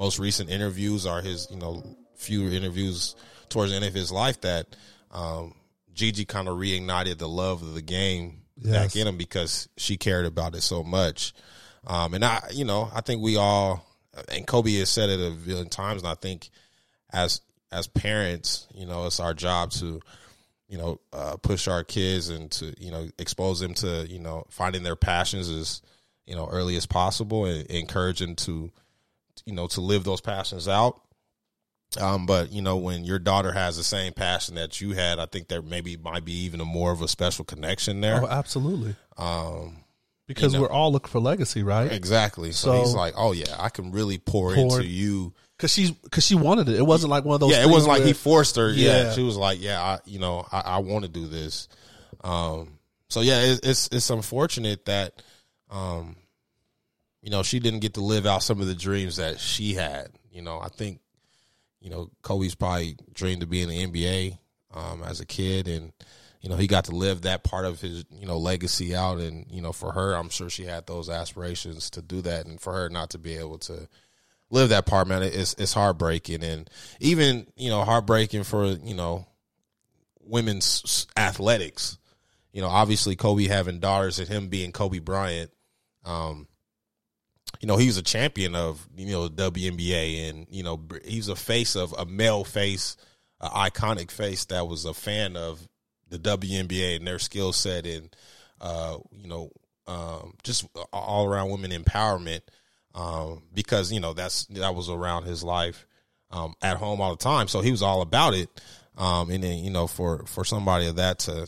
most 0.00 0.18
recent 0.18 0.50
interviews 0.50 1.06
or 1.06 1.20
his, 1.20 1.46
you 1.50 1.58
know, 1.58 1.84
few 2.16 2.50
interviews 2.50 3.14
towards 3.48 3.70
the 3.70 3.76
end 3.76 3.84
of 3.84 3.94
his 3.94 4.10
life 4.10 4.40
that 4.40 4.74
um, 5.12 5.54
Gigi 5.94 6.24
kind 6.24 6.48
of 6.48 6.56
reignited 6.56 7.18
the 7.18 7.28
love 7.28 7.62
of 7.62 7.74
the 7.74 7.82
game 7.82 8.38
Yes. 8.62 8.72
back 8.74 8.96
in 8.96 9.06
him 9.06 9.16
because 9.16 9.68
she 9.78 9.96
cared 9.96 10.26
about 10.26 10.54
it 10.54 10.60
so 10.60 10.82
much. 10.82 11.32
Um, 11.86 12.12
and 12.12 12.22
I, 12.22 12.42
you 12.52 12.66
know, 12.66 12.90
I 12.94 13.00
think 13.00 13.22
we 13.22 13.36
all, 13.36 13.86
and 14.28 14.46
Kobe 14.46 14.74
has 14.80 14.90
said 14.90 15.08
it 15.08 15.18
a 15.18 15.30
billion 15.30 15.70
times, 15.70 16.02
and 16.02 16.10
I 16.10 16.14
think 16.14 16.50
as 17.10 17.40
as 17.72 17.86
parents, 17.86 18.66
you 18.74 18.84
know, 18.84 19.06
it's 19.06 19.18
our 19.20 19.32
job 19.32 19.70
to, 19.70 20.00
you 20.68 20.76
know, 20.76 21.00
uh, 21.12 21.36
push 21.38 21.68
our 21.68 21.84
kids 21.84 22.28
and 22.28 22.50
to, 22.50 22.74
you 22.78 22.90
know, 22.90 23.08
expose 23.18 23.60
them 23.60 23.72
to, 23.74 24.06
you 24.08 24.18
know, 24.18 24.44
finding 24.50 24.82
their 24.82 24.96
passions 24.96 25.48
as, 25.48 25.80
you 26.26 26.34
know, 26.34 26.46
early 26.50 26.76
as 26.76 26.84
possible 26.84 27.46
and 27.46 27.66
encourage 27.68 28.18
them 28.18 28.34
to, 28.36 28.70
you 29.46 29.52
know, 29.54 29.66
to 29.68 29.80
live 29.80 30.04
those 30.04 30.20
passions 30.20 30.68
out. 30.68 31.00
Um, 32.00 32.24
but 32.24 32.52
you 32.52 32.62
know, 32.62 32.76
when 32.76 33.04
your 33.04 33.18
daughter 33.18 33.50
has 33.52 33.76
the 33.76 33.82
same 33.82 34.12
passion 34.12 34.54
that 34.54 34.80
you 34.80 34.92
had, 34.92 35.18
I 35.18 35.26
think 35.26 35.48
there 35.48 35.60
maybe 35.62 35.96
might 35.96 36.24
be 36.24 36.44
even 36.44 36.60
a 36.60 36.64
more 36.64 36.92
of 36.92 37.02
a 37.02 37.08
special 37.08 37.44
connection 37.44 38.00
there. 38.00 38.22
Oh, 38.22 38.28
absolutely. 38.28 38.94
Um, 39.18 39.78
Because 40.28 40.52
You 40.52 40.58
know. 40.60 40.62
we're 40.62 40.70
all 40.72 40.92
looking 40.92 41.10
for 41.10 41.18
legacy, 41.18 41.64
right? 41.64 41.90
exactly. 41.90 42.52
So, 42.52 42.70
So- 42.72 42.80
he's 42.80 42.94
like, 42.94 43.14
"Oh 43.16 43.32
yeah, 43.32 43.56
I 43.58 43.68
can 43.70 43.90
really 43.90 44.18
pour, 44.18 44.54
Pour- 44.54 44.78
into 44.78 44.86
you." 44.86 45.34
Because 45.56 45.72
she's 45.72 45.90
because 45.90 46.24
she 46.24 46.36
wanted 46.36 46.68
it. 46.68 46.76
It 46.76 46.86
wasn't 46.86 47.10
like 47.10 47.24
one 47.24 47.34
of 47.34 47.40
those. 47.40 47.50
yeah, 47.50 47.62
it 47.62 47.68
wasn't 47.68 47.88
like 47.88 47.98
where- 47.98 48.06
he 48.06 48.12
forced 48.12 48.54
her. 48.54 48.70
Yeah. 48.70 49.02
Yeah. 49.06 49.12
she 49.12 49.22
was 49.24 49.36
like, 49.36 49.60
"Yeah, 49.60 49.82
I, 49.82 49.98
you 50.04 50.20
know, 50.20 50.46
I, 50.52 50.60
I 50.60 50.78
want 50.78 51.04
to 51.04 51.10
do 51.10 51.26
this." 51.26 51.66
Um, 52.22 52.78
so 53.08 53.20
yeah, 53.22 53.40
it's, 53.40 53.60
it's 53.66 53.88
it's 53.90 54.10
unfortunate 54.10 54.84
that, 54.84 55.20
um, 55.70 56.14
you 57.22 57.30
know, 57.30 57.42
she 57.42 57.60
didn't 57.60 57.80
get 57.80 57.94
to 57.94 58.00
live 58.00 58.26
out 58.26 58.42
some 58.42 58.60
of 58.60 58.66
the 58.66 58.74
dreams 58.74 59.16
that 59.16 59.40
she 59.40 59.74
had. 59.74 60.08
You 60.32 60.42
know, 60.42 60.58
I 60.60 60.68
think, 60.68 61.00
you 61.80 61.90
know, 61.90 62.10
Kobe's 62.22 62.54
probably 62.54 62.96
dreamed 63.12 63.42
to 63.42 63.46
be 63.46 63.62
in 63.62 63.68
the 63.68 63.86
NBA 63.86 64.38
um, 64.74 65.02
as 65.02 65.20
a 65.20 65.26
kid, 65.26 65.68
and 65.68 65.92
you 66.40 66.48
know, 66.48 66.56
he 66.56 66.66
got 66.66 66.86
to 66.86 66.92
live 66.96 67.22
that 67.22 67.44
part 67.44 67.66
of 67.66 67.80
his 67.80 68.04
you 68.10 68.26
know 68.26 68.38
legacy 68.38 68.94
out. 68.94 69.18
And 69.18 69.46
you 69.50 69.60
know, 69.60 69.72
for 69.72 69.92
her, 69.92 70.14
I'm 70.14 70.30
sure 70.30 70.48
she 70.48 70.64
had 70.64 70.86
those 70.86 71.10
aspirations 71.10 71.90
to 71.90 72.02
do 72.02 72.22
that, 72.22 72.46
and 72.46 72.60
for 72.60 72.72
her 72.72 72.88
not 72.88 73.10
to 73.10 73.18
be 73.18 73.36
able 73.36 73.58
to 73.58 73.88
live 74.50 74.70
that 74.70 74.86
part, 74.86 75.08
man, 75.08 75.22
it's 75.22 75.54
it's 75.54 75.72
heartbreaking, 75.72 76.42
and 76.42 76.68
even 77.00 77.46
you 77.56 77.70
know 77.70 77.84
heartbreaking 77.84 78.44
for 78.44 78.66
you 78.66 78.94
know 78.94 79.26
women's 80.20 81.06
athletics. 81.16 81.98
You 82.52 82.62
know, 82.62 82.68
obviously 82.68 83.14
Kobe 83.14 83.46
having 83.46 83.78
daughters 83.78 84.18
and 84.18 84.28
him 84.28 84.48
being 84.48 84.72
Kobe 84.72 84.98
Bryant. 84.98 85.52
Um, 86.04 86.48
you 87.60 87.66
know, 87.66 87.76
he 87.76 87.86
was 87.86 87.98
a 87.98 88.02
champion 88.02 88.54
of 88.54 88.88
you 88.96 89.12
know 89.12 89.28
WNBA, 89.28 90.28
and 90.28 90.46
you 90.50 90.62
know 90.62 90.80
he's 91.04 91.28
a 91.28 91.36
face 91.36 91.76
of 91.76 91.94
a 91.98 92.06
male 92.06 92.44
face, 92.44 92.96
iconic 93.42 94.10
face 94.10 94.46
that 94.46 94.66
was 94.66 94.84
a 94.84 94.94
fan 94.94 95.36
of 95.36 95.66
the 96.08 96.18
WNBA 96.18 96.96
and 96.96 97.06
their 97.06 97.18
skill 97.18 97.52
set 97.52 97.86
and 97.86 98.14
uh, 98.60 98.96
you 99.12 99.28
know 99.28 99.50
um, 99.86 100.34
just 100.42 100.66
all 100.92 101.26
around 101.26 101.50
women 101.50 101.70
empowerment 101.70 102.40
um, 102.94 103.42
because 103.54 103.92
you 103.92 104.00
know 104.00 104.12
that's 104.12 104.46
that 104.46 104.74
was 104.74 104.88
around 104.88 105.24
his 105.24 105.42
life 105.42 105.86
um, 106.30 106.54
at 106.62 106.76
home 106.76 107.00
all 107.00 107.10
the 107.10 107.22
time. 107.22 107.48
So 107.48 107.60
he 107.60 107.70
was 107.70 107.82
all 107.82 108.02
about 108.02 108.34
it. 108.34 108.48
Um, 108.96 109.30
and 109.30 109.42
then 109.42 109.64
you 109.64 109.70
know 109.70 109.86
for 109.86 110.24
for 110.26 110.44
somebody 110.44 110.86
of 110.86 110.96
that 110.96 111.20
to 111.20 111.46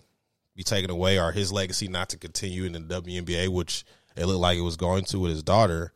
be 0.56 0.62
taken 0.62 0.90
away 0.90 1.18
or 1.18 1.32
his 1.32 1.52
legacy 1.52 1.88
not 1.88 2.10
to 2.10 2.18
continue 2.18 2.64
in 2.64 2.72
the 2.72 2.80
WNBA, 2.80 3.48
which 3.48 3.84
it 4.16 4.26
looked 4.26 4.40
like 4.40 4.58
it 4.58 4.62
was 4.62 4.76
going 4.76 5.04
to 5.04 5.18
with 5.18 5.30
his 5.30 5.42
daughter, 5.42 5.92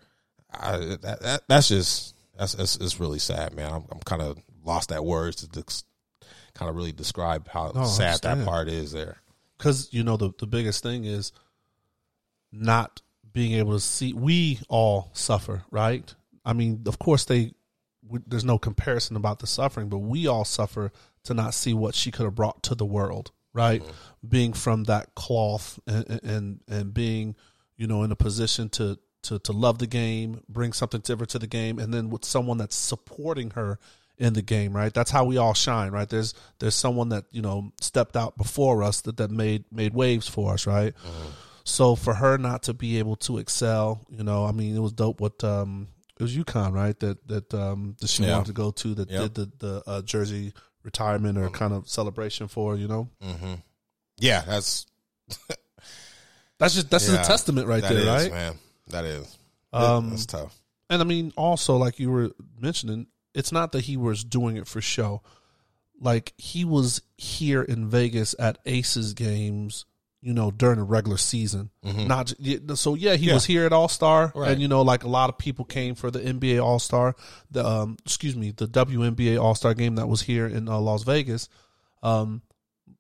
I, 0.59 0.77
that, 0.79 1.21
that 1.23 1.43
that's 1.49 1.69
just 1.69 2.15
that's 2.39 2.55
it's, 2.55 2.77
it's 2.77 3.01
really 3.01 3.19
sad, 3.19 3.55
man. 3.55 3.73
I'm, 3.73 3.85
I'm 3.91 4.01
kind 4.01 4.23
of 4.23 4.39
lost 4.65 4.93
at 4.93 5.05
words 5.05 5.37
to 5.37 5.49
dis, 5.49 5.85
kind 6.55 6.69
of 6.69 6.77
really 6.77 6.93
describe 6.93 7.49
how 7.49 7.73
No, 7.75 7.85
sad 7.85 8.21
that 8.23 8.45
part 8.45 8.69
is 8.69 8.93
there. 8.93 9.19
because 9.59 9.89
you 9.93 10.03
know 10.05 10.17
the 10.17 10.33
the 10.39 10.47
biggest 10.47 10.83
thing 10.83 11.05
is 11.05 11.33
not 12.53 13.01
being 13.33 13.53
able 13.53 13.73
to 13.73 13.81
see. 13.81 14.13
We 14.13 14.61
all 14.69 15.11
suffer, 15.13 15.65
right? 15.71 16.13
I 16.45 16.53
mean, 16.53 16.83
of 16.87 16.99
course, 16.99 17.25
they 17.25 17.53
we, 18.09 18.21
there's 18.27 18.45
no 18.45 18.59
comparison 18.59 19.17
about 19.17 19.41
the 19.41 19.47
suffering, 19.47 19.89
but 19.89 19.99
we 19.99 20.27
all 20.27 20.45
suffer 20.45 20.93
to 21.25 21.35
not 21.35 21.55
see 21.55 21.75
what 21.75 21.95
she 21.95 22.11
could 22.11 22.25
have 22.25 22.35
brought 22.35 22.63
to 22.65 22.75
the 22.75 22.85
world, 22.87 23.33
right? 23.53 23.83
Mm-hmm. 23.83 24.29
Being 24.29 24.53
from 24.53 24.85
that 24.85 25.15
cloth 25.15 25.79
and, 25.87 26.21
and 26.23 26.61
and 26.69 26.95
being, 26.95 27.35
you 27.77 27.87
know, 27.87 28.03
in 28.05 28.13
a 28.13 28.17
position 28.17 28.69
to 28.71 28.99
to 29.29 29.39
to 29.41 29.53
love 29.53 29.79
the 29.79 29.87
game, 29.87 30.43
bring 30.49 30.73
something 30.73 31.01
different 31.01 31.31
to 31.31 31.39
the 31.39 31.47
game, 31.47 31.79
and 31.79 31.93
then 31.95 32.11
with 32.11 32.25
someone 32.25 32.59
that's 32.59 32.77
supporting 32.77 33.51
her 33.51 33.79
in 34.19 34.33
the 34.33 34.43
game, 34.43 34.75
right? 34.75 34.95
That's 34.95 35.11
how 35.11 35.25
we 35.25 35.37
all 35.37 35.53
shine, 35.55 35.93
right? 35.93 36.09
There's 36.09 36.35
there's 36.59 36.75
someone 36.75 37.11
that 37.11 37.25
you 37.31 37.43
know 37.43 37.73
stepped 37.81 38.17
out 38.17 38.37
before 38.37 38.83
us 38.83 39.01
that 39.03 39.17
that 39.19 39.31
made 39.31 39.65
made 39.71 39.95
waves 39.95 40.27
for 40.29 40.53
us, 40.55 40.67
right? 40.67 40.95
So 41.65 41.97
for 41.97 42.15
her 42.15 42.39
not 42.39 42.63
to 42.65 42.75
be 42.75 42.99
able 42.99 43.17
to 43.17 43.39
excel, 43.39 44.01
you 44.09 44.23
know, 44.23 44.45
I 44.47 44.53
mean, 44.53 44.77
it 44.77 44.81
was 44.81 44.93
dope. 44.93 45.21
What 45.21 45.43
um, 45.43 45.89
it 46.19 46.23
was 46.23 46.37
UConn, 46.37 46.73
right? 46.73 46.99
That 47.01 47.27
that 47.29 47.53
um, 47.53 47.97
that 48.01 48.09
she 48.09 48.23
Yeah. 48.23 48.33
wanted 48.35 48.47
to 48.47 48.53
go 48.53 48.71
to 48.71 48.95
that 48.95 49.11
Yep. 49.11 49.21
did 49.21 49.35
the 49.35 49.67
the 49.67 49.83
uh, 49.87 50.03
jersey 50.03 50.53
retirement 50.85 51.37
or 51.37 51.51
kind 51.51 51.73
of 51.75 51.89
celebration 51.89 52.47
for, 52.47 52.77
you 52.77 52.87
know. 52.87 53.09
hmm 53.21 53.55
Yeah, 54.19 54.43
that's 54.47 54.87
That's 56.59 56.75
just 56.75 56.89
that's 56.91 57.07
just 57.07 57.21
a 57.21 57.29
testament 57.29 57.67
right 57.67 57.83
there, 57.83 57.99
is, 57.99 58.07
right? 58.07 58.31
man. 58.31 58.59
That 58.89 59.05
is. 59.05 59.39
Um, 59.73 60.11
that's 60.11 60.27
tough. 60.27 60.59
And 60.89 61.03
I 61.03 61.05
mean, 61.05 61.33
also 61.37 61.77
like 61.77 61.99
you 61.99 62.11
were 62.11 62.31
mentioning, 62.59 63.07
it's 63.35 63.53
not 63.53 63.73
that 63.73 63.83
he 63.83 63.97
was 63.97 64.25
doing 64.25 64.57
it 64.57 64.67
for 64.67 64.81
show. 64.81 65.23
Like 66.01 66.33
he 66.37 66.65
was 66.65 67.03
here 67.17 67.63
in 67.63 67.89
Vegas 67.89 68.35
at 68.39 68.59
Aces 68.67 69.15
games, 69.15 69.85
you 70.21 70.33
know, 70.35 70.51
during 70.51 70.77
the 70.77 70.83
regular 70.85 71.17
season. 71.17 71.71
Not 71.83 72.27
j- 72.27 72.35
yeah, 72.39 72.75
so. 72.75 72.95
Yeah, 72.95 73.13
he 73.13 73.17
Mm-hmm. 73.17 73.29
Yeah. 73.29 73.35
was 73.35 73.45
here 73.47 73.65
at 73.67 73.73
All 73.73 73.89
Star, 73.89 74.33
Right. 74.35 74.53
and 74.53 74.61
you 74.61 74.69
know, 74.69 74.83
like 74.83 75.05
a 75.05 75.09
lot 75.09 75.31
of 75.31 75.39
people 75.39 75.65
came 75.65 75.95
for 75.95 76.11
the 76.11 76.21
NBA 76.21 76.63
All 76.63 76.79
Star, 76.79 77.15
the 77.51 77.67
um, 77.67 77.97
excuse 78.05 78.37
me, 78.37 78.51
the 78.51 78.69
WNBA 78.69 79.41
All 79.43 79.55
Star 79.55 79.73
game 79.75 79.97
that 79.97 80.07
was 80.07 80.23
here 80.23 80.47
in 80.47 80.69
uh, 80.69 80.79
Las 80.79 81.03
Vegas. 81.03 81.49
Um, 82.03 82.43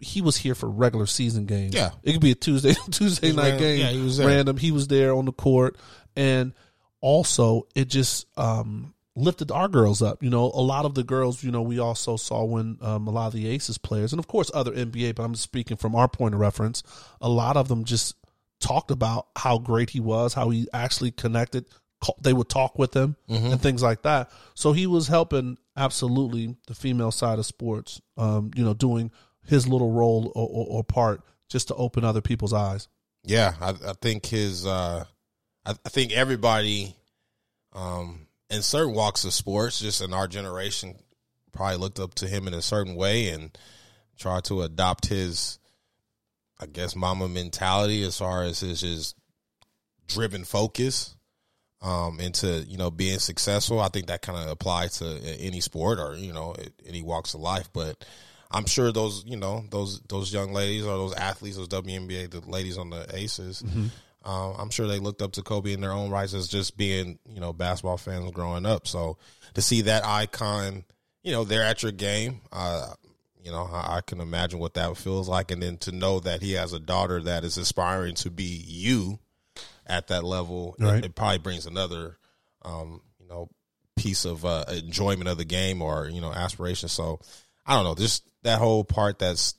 he 0.00 0.20
was 0.20 0.36
here 0.36 0.54
for 0.54 0.68
regular 0.68 1.06
season 1.06 1.46
games. 1.46 1.74
Yeah. 1.74 1.90
it 2.02 2.12
could 2.12 2.20
be 2.20 2.32
a 2.32 2.34
Tuesday 2.34 2.74
Tuesday 2.90 3.32
night 3.32 3.42
random. 3.42 3.58
game. 3.60 3.80
Yeah, 3.80 3.90
he 3.90 4.00
was 4.02 4.16
there. 4.18 4.26
random. 4.28 4.56
He 4.56 4.70
was 4.72 4.88
there 4.88 5.14
on 5.14 5.24
the 5.24 5.32
court, 5.32 5.76
and 6.16 6.52
also 7.00 7.66
it 7.74 7.88
just 7.88 8.26
um, 8.38 8.94
lifted 9.14 9.50
our 9.50 9.68
girls 9.68 10.02
up. 10.02 10.22
You 10.22 10.30
know, 10.30 10.44
a 10.44 10.60
lot 10.62 10.84
of 10.84 10.94
the 10.94 11.04
girls, 11.04 11.42
you 11.42 11.50
know, 11.50 11.62
we 11.62 11.78
also 11.78 12.16
saw 12.16 12.44
when 12.44 12.78
um, 12.80 13.06
a 13.06 13.10
lot 13.10 13.28
of 13.28 13.32
the 13.32 13.48
Aces 13.48 13.78
players, 13.78 14.12
and 14.12 14.18
of 14.18 14.26
course 14.26 14.50
other 14.54 14.72
NBA, 14.72 15.14
but 15.14 15.22
I'm 15.24 15.34
speaking 15.34 15.76
from 15.76 15.94
our 15.94 16.08
point 16.08 16.34
of 16.34 16.40
reference. 16.40 16.82
A 17.20 17.28
lot 17.28 17.56
of 17.56 17.68
them 17.68 17.84
just 17.84 18.14
talked 18.60 18.90
about 18.90 19.26
how 19.36 19.58
great 19.58 19.90
he 19.90 20.00
was, 20.00 20.34
how 20.34 20.50
he 20.50 20.66
actually 20.72 21.10
connected. 21.10 21.66
They 22.20 22.32
would 22.34 22.48
talk 22.48 22.78
with 22.78 22.94
him 22.94 23.16
and 23.28 23.60
things 23.60 23.82
like 23.82 24.02
that. 24.02 24.30
So 24.54 24.72
he 24.72 24.86
was 24.86 25.08
helping 25.08 25.58
absolutely 25.76 26.54
the 26.66 26.74
female 26.74 27.10
side 27.10 27.38
of 27.38 27.46
sports. 27.46 28.00
Um, 28.16 28.50
you 28.54 28.64
know, 28.64 28.74
doing 28.74 29.10
his 29.46 29.66
little 29.66 29.92
role 29.92 30.32
or, 30.34 30.48
or, 30.48 30.66
or 30.78 30.84
part 30.84 31.22
just 31.48 31.68
to 31.68 31.74
open 31.74 32.04
other 32.04 32.20
people's 32.20 32.52
eyes. 32.52 32.88
Yeah, 33.24 33.54
I, 33.60 33.70
I 33.70 33.92
think 34.00 34.26
his. 34.26 34.66
Uh, 34.66 35.04
I, 35.64 35.70
I 35.70 35.88
think 35.88 36.12
everybody 36.12 36.94
um, 37.72 38.26
in 38.50 38.62
certain 38.62 38.94
walks 38.94 39.24
of 39.24 39.32
sports, 39.32 39.80
just 39.80 40.00
in 40.00 40.14
our 40.14 40.28
generation, 40.28 40.94
probably 41.52 41.78
looked 41.78 41.98
up 41.98 42.14
to 42.16 42.28
him 42.28 42.46
in 42.46 42.54
a 42.54 42.62
certain 42.62 42.94
way 42.94 43.28
and 43.28 43.56
tried 44.18 44.44
to 44.44 44.62
adopt 44.62 45.06
his, 45.06 45.58
I 46.60 46.66
guess, 46.66 46.96
Mamba 46.96 47.28
mentality 47.28 48.02
as 48.04 48.18
far 48.18 48.44
as 48.44 48.60
his, 48.60 48.80
his 48.80 49.14
driven 50.06 50.44
focus 50.44 51.16
um, 51.82 52.20
into 52.20 52.64
you 52.68 52.78
know 52.78 52.90
being 52.90 53.18
successful. 53.18 53.80
I 53.80 53.88
think 53.88 54.06
that 54.06 54.22
kind 54.22 54.38
of 54.38 54.50
applies 54.50 54.98
to 54.98 55.18
any 55.38 55.60
sport 55.60 55.98
or 55.98 56.14
you 56.14 56.32
know 56.32 56.54
any 56.86 57.02
walks 57.02 57.34
of 57.34 57.40
life. 57.40 57.70
But 57.72 58.04
I'm 58.50 58.66
sure 58.66 58.92
those 58.92 59.24
you 59.26 59.36
know 59.36 59.64
those 59.70 60.00
those 60.08 60.32
young 60.32 60.52
ladies 60.52 60.84
or 60.84 60.96
those 60.96 61.14
athletes, 61.14 61.56
those 61.56 61.68
WNBA, 61.68 62.30
the 62.30 62.40
ladies 62.40 62.78
on 62.78 62.90
the 62.90 63.06
Aces. 63.16 63.62
Uh, 64.24 64.52
I'm 64.54 64.70
sure 64.70 64.88
they 64.88 64.98
looked 64.98 65.22
up 65.22 65.32
to 65.32 65.42
Kobe 65.42 65.72
in 65.72 65.80
their 65.80 65.92
own 65.92 66.10
rights 66.10 66.34
as 66.34 66.48
just 66.48 66.76
being, 66.76 67.18
you 67.32 67.38
know, 67.40 67.52
basketball 67.52 67.96
fans 67.96 68.28
growing 68.32 68.66
up. 68.66 68.88
So 68.88 69.18
to 69.54 69.62
see 69.62 69.82
that 69.82 70.04
icon, 70.04 70.84
you 71.22 71.30
know, 71.30 71.44
there 71.44 71.62
at 71.62 71.84
your 71.84 71.92
game, 71.92 72.40
uh, 72.52 72.92
you 73.40 73.52
know, 73.52 73.68
I, 73.72 73.98
I 73.98 74.00
can 74.00 74.20
imagine 74.20 74.58
what 74.58 74.74
that 74.74 74.96
feels 74.96 75.28
like. 75.28 75.52
And 75.52 75.62
then 75.62 75.76
to 75.78 75.92
know 75.92 76.18
that 76.18 76.42
he 76.42 76.54
has 76.54 76.72
a 76.72 76.80
daughter 76.80 77.22
that 77.22 77.44
is 77.44 77.56
aspiring 77.56 78.16
to 78.16 78.30
be 78.30 78.64
you 78.66 79.20
at 79.86 80.08
that 80.08 80.24
level, 80.24 80.74
it- 80.80 80.82
it, 81.04 81.14
probably 81.14 81.38
brings 81.38 81.64
another, 81.66 82.18
um, 82.62 83.00
you 83.20 83.28
know, 83.28 83.48
piece 83.94 84.24
of 84.24 84.44
uh, 84.44 84.64
enjoyment 84.72 85.28
of 85.28 85.38
the 85.38 85.44
game 85.44 85.80
or, 85.80 86.08
you 86.08 86.20
know, 86.20 86.32
aspiration. 86.32 86.88
So 86.88 87.20
I 87.64 87.74
don't 87.76 87.84
know, 87.84 87.94
just 87.94 88.24
that 88.46 88.58
whole 88.58 88.84
part 88.84 89.18
that's 89.18 89.54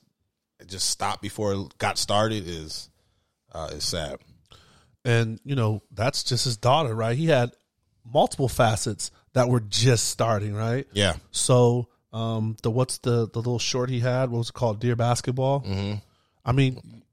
just 0.65 0.89
stopped 0.89 1.21
before 1.21 1.54
it 1.54 1.78
got 1.78 1.97
started 1.97 2.47
is, 2.47 2.89
uh, 3.54 3.69
is 3.71 3.84
sad. 3.84 4.17
and 5.06 5.39
you 5.45 5.56
know 5.56 5.82
that's 5.91 6.23
just 6.23 6.45
his 6.45 6.58
daughter, 6.58 6.93
right? 6.93 7.17
He 7.17 7.28
had 7.28 7.52
multiple 8.04 8.50
facets 8.50 9.12
that 9.34 9.50
were 9.50 9.60
just 9.60 10.10
starting, 10.10 10.54
right? 10.54 10.88
Yeah. 10.93 11.15
So, 11.32 11.88
um, 12.12 12.58
the 12.63 12.71
what's 12.71 12.97
the 13.00 13.30
the 13.30 13.39
little 13.39 13.60
short 13.60 13.89
he 13.89 14.00
had? 14.00 14.30
What 14.30 14.39
was 14.39 14.50
it 14.50 14.54
called? 14.54 14.80
Dear 14.80 14.95
Basketball. 14.95 15.62
Mm-hmm. 15.62 15.95
I 16.45 16.52
mean, 16.54 17.04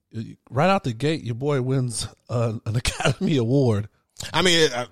right 0.50 0.70
out 0.70 0.84
the 0.84 0.92
gate, 0.92 1.24
your 1.24 1.34
boy 1.34 1.60
wins 1.62 2.08
uh, 2.28 2.54
an 2.64 2.76
Academy 2.84 3.36
Award. 3.36 3.88
I 4.32 4.42
mean, 4.42 4.60
it, 4.60 4.72
I, 4.72 4.86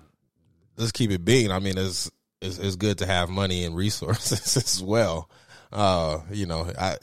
let's 0.77 0.91
keep 0.91 1.11
it 1.11 1.23
being. 1.25 1.51
I 1.51 1.59
mean, 1.59 1.77
it's, 1.77 2.11
it's 2.41 2.57
it's 2.59 2.75
good 2.75 2.99
to 2.99 3.05
have 3.05 3.29
money 3.29 3.63
and 3.63 3.75
resources 3.75 4.57
as 4.63 4.83
well. 4.83 5.29
Uh, 5.73 6.19
you 6.31 6.45
know, 6.45 6.71
I 6.79 6.97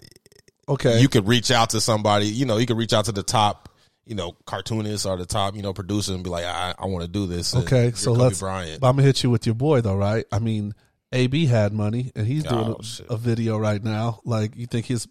Okay, 0.69 1.01
you 1.01 1.09
could 1.09 1.27
reach 1.27 1.51
out 1.51 1.71
to 1.71 1.81
somebody. 1.81 2.27
You 2.27 2.47
know, 2.47 2.57
you 2.57 2.67
could 2.67 2.77
reach 2.77 2.93
out 2.93 3.07
to 3.07 3.13
the 3.13 3.25
top, 3.25 3.69
you 4.07 4.15
know, 4.15 4.37
cartoonists 4.47 5.05
or 5.05 5.17
the 5.17 5.27
top, 5.27 5.57
you 5.57 5.63
know, 5.63 5.73
producer 5.73 6.15
and 6.15 6.23
be 6.23 6.31
like, 6.31 6.45
I, 6.45 6.75
I 6.79 6.87
want 6.87 7.03
to 7.05 7.11
do 7.11 7.27
this. 7.27 7.53
And 7.53 7.65
okay. 7.65 7.91
So 7.93 8.13
Kobe 8.13 8.23
let's. 8.25 8.39
Bryant. 8.39 8.81
But 8.81 8.89
I'm 8.91 8.95
gonna 8.97 9.07
hit 9.07 9.23
you 9.25 9.31
with 9.31 9.45
your 9.47 9.57
boy 9.57 9.81
though, 9.81 9.97
right? 9.97 10.25
I 10.31 10.39
mean, 10.39 10.73
AB 11.13 11.47
had 11.47 11.73
money, 11.73 12.13
and 12.15 12.25
he's 12.27 12.45
doing 12.45 12.77
Oh, 12.79 12.81
a, 13.09 13.15
a 13.15 13.17
video 13.17 13.59
right 13.59 13.83
now. 13.83 14.21
Like, 14.25 14.55
you 14.55 14.67
think 14.67 14.87
his 14.87 15.09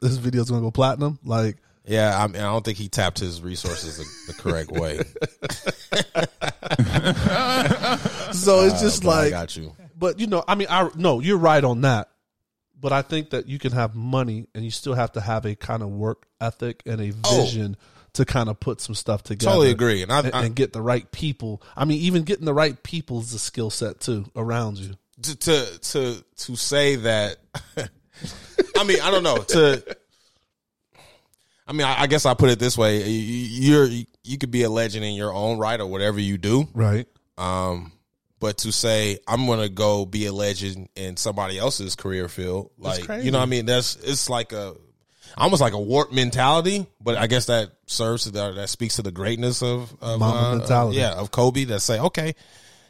this 0.00 0.16
video's 0.16 0.48
gonna 0.48 0.62
go 0.62 0.70
platinum? 0.70 1.18
Like, 1.24 1.56
Yeah, 1.84 2.16
I, 2.16 2.28
mean, 2.28 2.36
I 2.40 2.52
don't 2.52 2.64
think 2.64 2.78
he 2.78 2.88
tapped 2.88 3.18
his 3.18 3.42
resources 3.42 3.98
the, 3.98 4.32
the 4.32 4.40
correct 4.40 4.70
way. 4.70 4.98
so 8.32 8.64
it's 8.64 8.80
just 8.80 9.02
But 9.02 9.10
I 9.10 9.22
like 9.22 9.30
got 9.30 9.56
you. 9.56 9.74
but 9.98 10.20
you 10.20 10.28
know, 10.28 10.44
I 10.46 10.54
mean, 10.54 10.68
I 10.70 10.88
no, 10.94 11.18
you're 11.20 11.38
right 11.38 11.62
on 11.64 11.80
that. 11.82 12.10
But 12.84 12.92
I 12.92 13.00
think 13.00 13.30
that 13.30 13.48
you 13.48 13.58
can 13.58 13.72
have 13.72 13.94
money, 13.94 14.46
and 14.54 14.62
you 14.62 14.70
still 14.70 14.92
have 14.92 15.12
to 15.12 15.20
have 15.22 15.46
a 15.46 15.54
kind 15.56 15.82
of 15.82 15.88
work 15.88 16.26
ethic 16.38 16.82
and 16.84 17.00
a 17.00 17.14
Oh. 17.24 17.40
vision 17.44 17.78
to 18.12 18.26
kind 18.26 18.50
of 18.50 18.60
put 18.60 18.82
some 18.82 18.94
stuff 18.94 19.22
together. 19.22 19.52
Totally 19.52 19.70
agree. 19.70 20.02
And 20.02 20.12
I, 20.12 20.18
and, 20.18 20.34
I 20.34 20.44
and 20.44 20.54
get 20.54 20.74
the 20.74 20.82
right 20.82 21.10
people. 21.10 21.62
I 21.74 21.86
mean, 21.86 22.00
even 22.02 22.24
getting 22.24 22.44
the 22.44 22.52
right 22.52 22.80
people 22.82 23.20
is 23.20 23.32
a 23.32 23.38
skill 23.38 23.70
set 23.70 24.00
too 24.00 24.26
around 24.36 24.76
you. 24.76 24.92
to 25.22 25.34
to 25.34 25.78
to 25.80 26.24
to 26.36 26.56
say 26.56 26.96
that 26.96 27.38
I 28.76 28.84
mean 28.84 29.00
I 29.00 29.10
don't 29.10 29.22
know 29.22 29.38
to 29.38 29.96
I 31.66 31.72
mean 31.72 31.86
I, 31.86 32.02
I 32.02 32.06
guess 32.06 32.26
I 32.26 32.34
put 32.34 32.50
it 32.50 32.58
this 32.58 32.76
way 32.76 33.08
you, 33.08 33.72
you're 33.72 34.04
you 34.24 34.36
could 34.38 34.50
be 34.50 34.62
a 34.64 34.68
legend 34.70 35.04
in 35.06 35.14
your 35.14 35.32
own 35.32 35.56
right 35.58 35.80
or 35.80 35.86
whatever 35.86 36.20
you 36.20 36.36
do 36.36 36.68
Right. 36.74 37.06
um 37.38 37.92
but 38.44 38.58
to 38.58 38.70
say 38.70 39.18
I'm 39.26 39.46
gonna 39.46 39.70
go 39.70 40.04
be 40.04 40.26
a 40.26 40.32
legend 40.34 40.90
in 40.94 41.16
somebody 41.16 41.58
else's 41.58 41.96
career 41.96 42.28
field 42.28 42.72
like 42.76 43.06
crazy. 43.06 43.24
you 43.24 43.30
know 43.32 43.38
what 43.38 43.44
I 43.44 43.48
mean 43.48 43.64
that's 43.64 43.96
it's 43.96 44.28
like 44.28 44.52
a 44.52 44.74
almost 45.38 45.62
like 45.62 45.72
a 45.72 45.80
warped 45.80 46.12
mentality 46.12 46.86
but 47.00 47.16
I 47.16 47.26
guess 47.26 47.46
that 47.46 47.70
serves 47.86 48.24
to 48.24 48.32
the, 48.32 48.52
that 48.52 48.68
speaks 48.68 48.96
to 48.96 49.02
the 49.02 49.12
greatness 49.12 49.62
of, 49.62 49.96
of 50.02 50.20
uh, 50.20 50.56
mentality. 50.58 50.98
yeah 50.98 51.12
of 51.14 51.30
Kobe 51.30 51.64
that 51.64 51.80
say 51.80 51.98
okay 51.98 52.34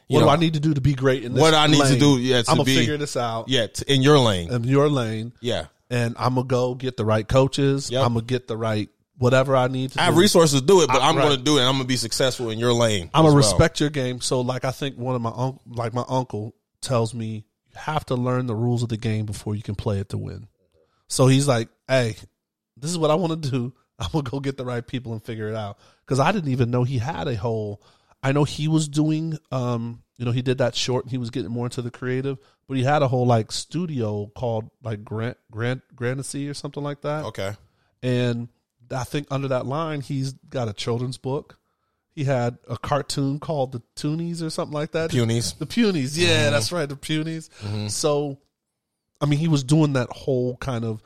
What 0.08 0.20
know, 0.20 0.26
do 0.26 0.30
I 0.30 0.36
need 0.36 0.54
to 0.54 0.60
do 0.60 0.74
to 0.74 0.80
be 0.80 0.94
great 0.94 1.22
in 1.22 1.34
this? 1.34 1.40
What 1.40 1.54
I 1.54 1.68
need 1.68 1.84
to 1.84 1.98
do, 2.00 2.18
yeah, 2.18 2.42
to 2.42 2.50
I'm 2.50 2.56
gonna 2.56 2.64
be- 2.66 2.76
figure 2.76 2.96
this 2.96 3.16
out. 3.16 3.48
yeah 3.48 3.68
t- 3.68 3.84
in 3.86 4.02
your 4.02 4.18
lane 4.18 4.52
in 4.52 4.64
your 4.64 4.88
lane, 4.88 5.34
yeah 5.40 5.66
and 5.88 6.16
I'm 6.18 6.34
gonna 6.34 6.48
go 6.48 6.74
get 6.74 6.96
the 6.96 7.04
right 7.04 7.28
coaches. 7.28 7.92
Yep. 7.92 8.04
I'm 8.04 8.14
gonna 8.14 8.26
get 8.26 8.48
the 8.48 8.56
right 8.56 8.90
whatever 9.18 9.56
I 9.56 9.68
need 9.68 9.92
to. 9.92 10.00
I 10.00 10.04
have 10.04 10.14
do. 10.14 10.20
resources 10.20 10.60
to 10.60 10.66
do 10.66 10.82
it, 10.82 10.88
but 10.88 11.00
I- 11.00 11.08
I'm 11.08 11.16
right. 11.16 11.24
going 11.24 11.36
to 11.38 11.42
do 11.42 11.56
it. 11.56 11.60
and 11.60 11.68
I'm 11.68 11.74
going 11.74 11.84
to 11.84 11.88
be 11.88 11.96
successful 11.96 12.50
in 12.50 12.58
your 12.58 12.72
lane. 12.72 13.10
I'm 13.14 13.22
gonna 13.24 13.28
well. 13.28 13.36
respect 13.36 13.80
your 13.80 13.90
game. 13.90 14.20
So, 14.20 14.40
like, 14.40 14.64
I 14.64 14.70
think 14.70 14.96
one 14.96 15.14
of 15.14 15.22
my 15.22 15.30
uncle, 15.30 15.62
like 15.66 15.92
my 15.94 16.04
uncle, 16.08 16.54
tells 16.80 17.14
me 17.14 17.44
you 17.68 17.76
have 17.80 18.04
to 18.06 18.14
learn 18.14 18.46
the 18.46 18.54
rules 18.54 18.82
of 18.82 18.88
the 18.88 18.96
game 18.96 19.26
before 19.26 19.54
you 19.54 19.62
can 19.62 19.74
play 19.74 19.98
it 19.98 20.10
to 20.10 20.18
win. 20.18 20.46
So 21.08 21.26
he's 21.26 21.46
like, 21.48 21.68
"Hey, 21.88 22.16
this 22.76 22.90
is 22.90 22.98
what 22.98 23.10
I 23.10 23.14
want 23.14 23.42
to 23.42 23.50
do. 23.50 23.72
I'm 23.98 24.08
gonna 24.12 24.28
go 24.28 24.40
get 24.40 24.56
the 24.56 24.64
right 24.64 24.86
people 24.86 25.12
and 25.12 25.22
figure 25.24 25.48
it 25.48 25.54
out." 25.54 25.78
Because 26.04 26.18
I 26.20 26.32
didn't 26.32 26.50
even 26.50 26.70
know 26.70 26.84
he 26.84 26.98
had 26.98 27.28
a 27.28 27.36
whole. 27.36 27.82
I 28.22 28.32
know 28.32 28.44
he 28.44 28.68
was 28.68 28.88
doing, 28.88 29.38
um, 29.52 30.02
you 30.16 30.24
know, 30.24 30.30
he 30.32 30.42
did 30.42 30.58
that 30.58 30.74
short. 30.74 31.04
and 31.04 31.10
He 31.10 31.18
was 31.18 31.30
getting 31.30 31.50
more 31.50 31.66
into 31.66 31.82
the 31.82 31.90
creative, 31.90 32.38
but 32.66 32.76
he 32.76 32.82
had 32.82 33.02
a 33.02 33.08
whole 33.08 33.26
like 33.26 33.52
studio 33.52 34.30
called 34.34 34.70
like 34.82 35.04
Grant 35.04 35.36
Grant 35.50 35.82
Grandacy 35.94 36.48
or 36.48 36.54
something 36.54 36.82
like 36.82 37.02
that. 37.02 37.24
Okay. 37.26 37.52
And 38.02 38.48
I 38.90 39.04
think 39.04 39.26
under 39.30 39.48
that 39.48 39.66
line, 39.66 40.00
he's 40.00 40.32
got 40.32 40.68
a 40.68 40.72
children's 40.72 41.18
book. 41.18 41.58
He 42.14 42.24
had 42.24 42.58
a 42.68 42.76
cartoon 42.78 43.40
called 43.40 43.72
the 43.72 43.82
Toonies 43.96 44.40
or 44.42 44.48
something 44.50 44.72
like 44.74 44.92
that. 44.92 45.10
Punies. 45.10 45.58
The 45.58 45.66
Punies. 45.66 46.16
Yeah, 46.16 46.50
that's 46.50 46.70
right. 46.70 46.88
The 46.88 46.96
Punies. 46.96 47.50
So, 47.90 48.38
I 49.20 49.26
mean, 49.26 49.38
he 49.40 49.48
was 49.48 49.64
doing 49.64 49.94
that 49.94 50.10
whole 50.10 50.56
kind 50.58 50.84
of 50.84 51.02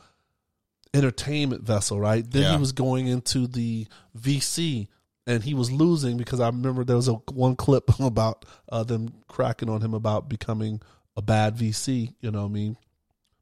entertainment 0.95 1.63
vessel, 1.63 2.01
right? 2.01 2.29
Then 2.29 2.43
Yeah. 2.43 2.53
he 2.53 2.59
was 2.59 2.73
going 2.73 3.07
into 3.07 3.47
the 3.47 3.87
VC 4.19 4.89
and 5.27 5.43
he 5.43 5.55
was 5.55 5.71
losing 5.71 6.17
because 6.17 6.41
I 6.41 6.47
remember 6.47 6.85
there 6.85 6.97
was 6.97 7.09
a 7.09 7.15
one 7.33 7.57
clip 7.57 7.91
about 8.01 8.45
uh, 8.71 8.85
them 8.85 9.13
cracking 9.29 9.69
on 9.69 9.81
him 9.81 9.95
about 9.95 10.29
becoming 10.29 10.81
a 11.17 11.23
bad 11.23 11.57
VC, 11.57 12.15
you 12.21 12.31
know 12.31 12.43
what 12.43 12.49
I 12.51 12.53
mean? 12.53 12.77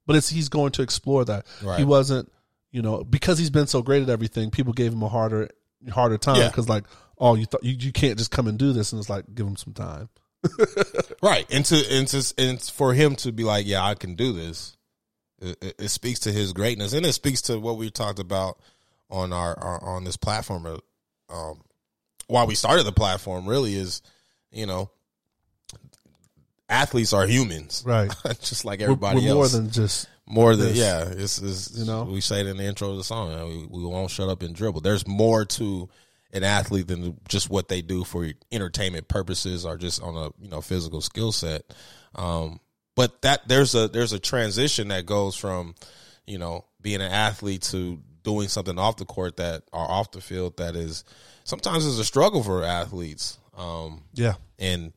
But 0.06 0.16
it's 0.16 0.28
he's 0.28 0.48
going 0.48 0.72
to 0.72 0.82
explore 0.82 1.24
that. 1.24 1.46
Right. 1.62 1.78
He 1.78 1.84
wasn't, 1.84 2.30
you 2.76 2.82
know, 2.82 3.02
because 3.02 3.38
he's 3.38 3.48
been 3.48 3.66
so 3.66 3.80
great 3.80 4.02
at 4.02 4.10
everything, 4.10 4.50
people 4.50 4.74
gave 4.74 4.92
him 4.92 5.02
a 5.02 5.08
harder 5.08 5.48
harder 5.90 6.18
time 6.18 6.36
Yeah. 6.36 6.48
because 6.48 6.68
like, 6.68 6.84
oh, 7.18 7.34
you 7.34 7.46
thought 7.46 7.64
you, 7.64 7.74
you 7.78 7.90
can't 7.90 8.18
just 8.18 8.30
come 8.30 8.46
and 8.48 8.58
do 8.58 8.74
this 8.74 8.92
and 8.92 9.00
it's 9.00 9.08
like 9.08 9.24
give 9.34 9.46
him 9.46 9.56
some 9.56 9.72
time. 9.72 10.08
Right. 11.22 11.46
And 11.50 11.64
to, 11.64 11.82
and 11.90 12.06
to, 12.08 12.34
and 12.38 12.60
for 12.60 12.92
him 12.92 13.16
to 13.16 13.32
be 13.32 13.42
like, 13.44 13.66
yeah, 13.66 13.82
I 13.82 13.94
can 13.94 14.14
do 14.14 14.32
this. 14.32 14.76
It, 15.40 15.74
it, 15.78 15.88
speaks 15.88 16.20
to 16.20 16.32
his 16.32 16.52
greatness 16.52 16.92
and 16.92 17.04
it 17.06 17.14
speaks 17.14 17.40
to 17.42 17.58
what 17.58 17.78
we 17.78 17.90
talked 17.90 18.18
about 18.18 18.58
on 19.10 19.32
our, 19.32 19.58
our 19.58 19.82
on 19.82 20.04
this 20.04 20.16
platform. 20.18 20.66
uh, 20.66 20.76
Um, 21.34 21.62
why 22.26 22.44
we 22.44 22.54
started 22.54 22.84
the 22.84 22.92
platform 22.92 23.48
really 23.48 23.74
is, 23.74 24.02
you 24.52 24.66
know, 24.66 24.90
athletes 26.68 27.12
are 27.12 27.26
humans, 27.26 27.82
Right. 27.86 28.10
Just 28.40 28.64
like 28.64 28.80
We're, 28.80 28.84
everybody 28.86 29.20
we're 29.20 29.34
more 29.34 29.44
else. 29.44 29.52
than 29.52 29.70
just 29.70 30.08
More 30.26 30.56
than 30.56 30.68
this. 30.68 30.76
yeah, 30.76 31.04
it's, 31.04 31.40
it's 31.40 31.76
You 31.76 31.84
know? 31.84 32.04
we 32.04 32.20
say 32.20 32.40
it 32.40 32.46
in 32.46 32.56
the 32.56 32.64
intro 32.64 32.90
of 32.90 32.96
the 32.96 33.04
song. 33.04 33.32
uh, 33.32 33.46
We, 33.46 33.66
we 33.66 33.84
won't 33.84 34.10
shut 34.10 34.28
up 34.28 34.42
and 34.42 34.54
dribble. 34.54 34.80
There's 34.80 35.06
more 35.06 35.44
to 35.44 35.88
an 36.32 36.42
athlete 36.42 36.88
than 36.88 37.18
just 37.28 37.48
what 37.48 37.68
they 37.68 37.80
do 37.80 38.02
for 38.04 38.28
entertainment 38.50 39.08
purposes 39.08 39.64
or 39.64 39.76
just 39.76 40.02
on 40.02 40.16
a 40.16 40.42
you 40.42 40.50
know 40.50 40.60
physical 40.60 41.00
skill 41.00 41.32
set. 41.32 41.72
Um, 42.14 42.60
but 42.96 43.22
that 43.22 43.46
there's 43.46 43.74
a 43.74 43.88
there's 43.88 44.12
a 44.12 44.18
transition 44.18 44.88
that 44.88 45.06
goes 45.06 45.36
from 45.36 45.74
you 46.26 46.38
know 46.38 46.64
being 46.82 47.00
an 47.00 47.12
athlete 47.12 47.62
to 47.62 48.00
doing 48.24 48.48
something 48.48 48.78
off 48.78 48.96
the 48.96 49.04
court 49.04 49.36
that 49.36 49.62
or 49.72 49.80
off 49.80 50.10
the 50.10 50.20
field 50.20 50.56
that 50.56 50.74
is 50.74 51.04
sometimes 51.44 51.84
is 51.86 51.98
a 52.00 52.04
struggle 52.04 52.42
for 52.42 52.64
athletes. 52.64 53.38
Um, 53.56 54.02
yeah. 54.12 54.34
and 54.58 54.92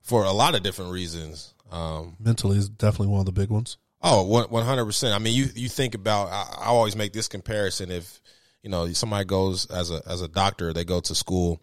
for 0.00 0.24
a 0.24 0.32
lot 0.32 0.54
of 0.54 0.62
different 0.62 0.92
reasons. 0.92 1.52
Um, 1.70 2.16
Mentally 2.18 2.56
is 2.56 2.70
definitely 2.70 3.08
one 3.08 3.20
of 3.20 3.26
the 3.26 3.32
big 3.32 3.50
ones. 3.50 3.76
Oh, 4.00 4.22
one 4.22 4.64
hundred 4.64 4.86
percent. 4.86 5.14
I 5.14 5.18
mean, 5.18 5.34
you 5.34 5.46
you 5.54 5.68
think 5.68 5.94
about. 5.94 6.28
I, 6.28 6.46
I 6.60 6.66
always 6.66 6.94
make 6.94 7.12
this 7.12 7.26
comparison. 7.28 7.90
If 7.90 8.20
you 8.62 8.70
know 8.70 8.86
somebody 8.92 9.24
goes 9.24 9.66
as 9.66 9.90
a 9.90 10.00
as 10.06 10.22
a 10.22 10.28
doctor, 10.28 10.72
they 10.72 10.84
go 10.84 11.00
to 11.00 11.14
school, 11.14 11.60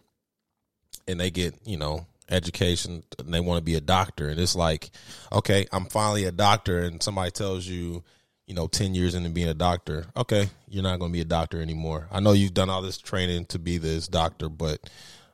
and 1.08 1.18
they 1.18 1.30
get 1.30 1.54
you 1.64 1.78
know 1.78 2.06
education, 2.28 3.04
and 3.18 3.32
they 3.32 3.40
want 3.40 3.58
to 3.58 3.64
be 3.64 3.76
a 3.76 3.80
doctor, 3.80 4.28
and 4.28 4.38
it's 4.38 4.56
like, 4.56 4.90
okay, 5.32 5.66
I'm 5.72 5.86
finally 5.86 6.24
a 6.24 6.32
doctor, 6.32 6.80
and 6.80 7.02
somebody 7.02 7.30
tells 7.30 7.66
you, 7.66 8.04
you 8.46 8.54
know, 8.54 8.66
ten 8.66 8.94
years 8.94 9.14
into 9.14 9.30
being 9.30 9.48
a 9.48 9.54
doctor, 9.54 10.04
okay, 10.14 10.50
you're 10.68 10.82
not 10.82 10.98
going 10.98 11.12
to 11.12 11.16
be 11.16 11.22
a 11.22 11.24
doctor 11.24 11.62
anymore. 11.62 12.08
I 12.10 12.20
know 12.20 12.32
you've 12.32 12.52
done 12.52 12.68
all 12.68 12.82
this 12.82 12.98
training 12.98 13.46
to 13.46 13.58
be 13.58 13.78
this 13.78 14.08
doctor, 14.08 14.50
but 14.50 14.90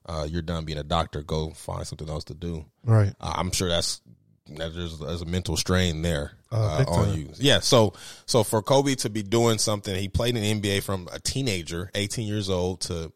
uh, 0.06 0.26
you're 0.28 0.42
done 0.42 0.64
being 0.66 0.78
a 0.78 0.84
doctor, 0.84 1.22
go 1.22 1.50
find 1.50 1.86
something 1.86 2.08
else 2.08 2.24
to 2.24 2.34
do. 2.34 2.64
Right. 2.84 3.12
Uh, 3.20 3.32
I'm 3.36 3.50
sure 3.50 3.68
that's 3.68 4.00
that 4.48 4.74
there's, 4.74 4.98
there's 4.98 5.22
a 5.22 5.26
mental 5.26 5.56
strain 5.56 6.02
there 6.02 6.32
Uh, 6.52 6.84
uh, 6.86 6.90
on 6.90 7.18
you. 7.18 7.30
Yeah. 7.36 7.60
So 7.60 7.94
so 8.26 8.44
for 8.44 8.62
Kobe 8.62 8.94
to 8.96 9.10
be 9.10 9.22
doing 9.22 9.58
something, 9.58 9.94
he 9.94 10.08
played 10.08 10.36
in 10.36 10.60
the 10.60 10.70
NBA 10.70 10.82
from 10.82 11.08
a 11.10 11.18
teenager, 11.18 11.90
18 11.94 12.26
years 12.26 12.50
old 12.50 12.82
to 12.82 13.10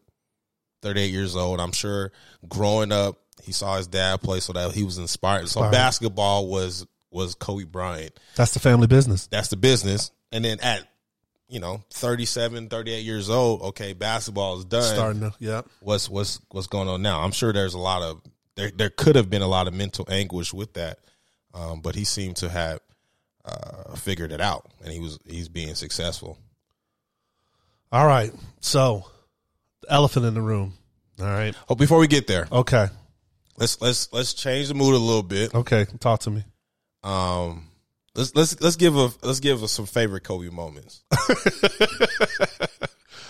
38 0.81 1.11
years 1.11 1.35
old. 1.35 1.59
I'm 1.59 1.71
sure 1.71 2.11
growing 2.49 2.91
up, 2.91 3.19
he 3.43 3.51
saw 3.51 3.77
his 3.77 3.87
dad 3.87 4.21
play, 4.21 4.39
so 4.39 4.53
that 4.53 4.73
he 4.73 4.83
was 4.83 4.97
inspired. 4.97 5.49
So 5.49 5.61
basketball 5.69 6.47
was 6.47 6.85
was 7.11 7.35
Kobe 7.35 7.63
Bryant. 7.63 8.17
That's 8.35 8.53
the 8.53 8.59
family 8.59 8.87
business. 8.87 9.27
That's 9.27 9.49
the 9.49 9.57
business. 9.57 10.11
And 10.31 10.43
then 10.43 10.59
at 10.61 10.87
you 11.47 11.59
know 11.59 11.83
37, 11.93 12.69
38 12.69 13.05
years 13.05 13.29
old, 13.29 13.61
okay, 13.61 13.93
basketball 13.93 14.57
is 14.57 14.65
done 14.65 14.81
Starting 14.81 15.21
to, 15.21 15.33
yeah. 15.39 15.61
what's 15.79 16.09
what's 16.09 16.41
what's 16.49 16.67
going 16.67 16.87
on 16.87 17.01
now. 17.01 17.21
I'm 17.21 17.31
sure 17.31 17.53
there's 17.53 17.73
a 17.73 17.79
lot 17.79 18.01
of 18.01 18.21
there 18.55 18.71
there 18.75 18.89
could 18.89 19.15
have 19.15 19.29
been 19.29 19.41
a 19.41 19.47
lot 19.47 19.67
of 19.67 19.73
mental 19.73 20.05
anguish 20.09 20.53
with 20.53 20.73
that, 20.73 20.99
um, 21.53 21.81
but 21.81 21.95
he 21.95 22.03
seemed 22.03 22.37
to 22.37 22.49
have 22.49 22.79
uh, 23.47 23.95
figured 23.95 24.31
it 24.31 24.41
out, 24.41 24.65
and 24.83 24.91
he 24.93 24.99
was 24.99 25.17
he's 25.25 25.47
being 25.49 25.73
successful. 25.75 26.37
All 27.91 28.05
right. 28.05 28.31
So, 28.59 29.05
the 29.81 29.91
elephant 29.93 30.25
in 30.25 30.33
the 30.33 30.41
room. 30.41 30.73
All 31.19 31.25
right. 31.25 31.55
Oh, 31.69 31.75
before 31.75 31.97
we 31.99 32.07
get 32.07 32.27
there, 32.27 32.47
Okay. 32.51 32.87
let's 33.57 33.81
let's 33.81 34.11
let's 34.13 34.33
change 34.33 34.67
the 34.67 34.73
mood 34.75 34.93
a 34.93 34.97
little 34.99 35.23
bit. 35.23 35.55
Okay. 35.55 35.85
Talk 35.99 36.19
to 36.21 36.29
me. 36.29 36.43
Um, 37.03 37.67
let's 38.15 38.35
let's 38.35 38.59
let's 38.61 38.75
give 38.75 38.95
a 38.97 39.09
let's 39.23 39.39
give 39.39 39.63
us 39.63 39.71
some 39.71 39.85
favorite 39.85 40.23
Kobe 40.23 40.49
moments. 40.49 41.03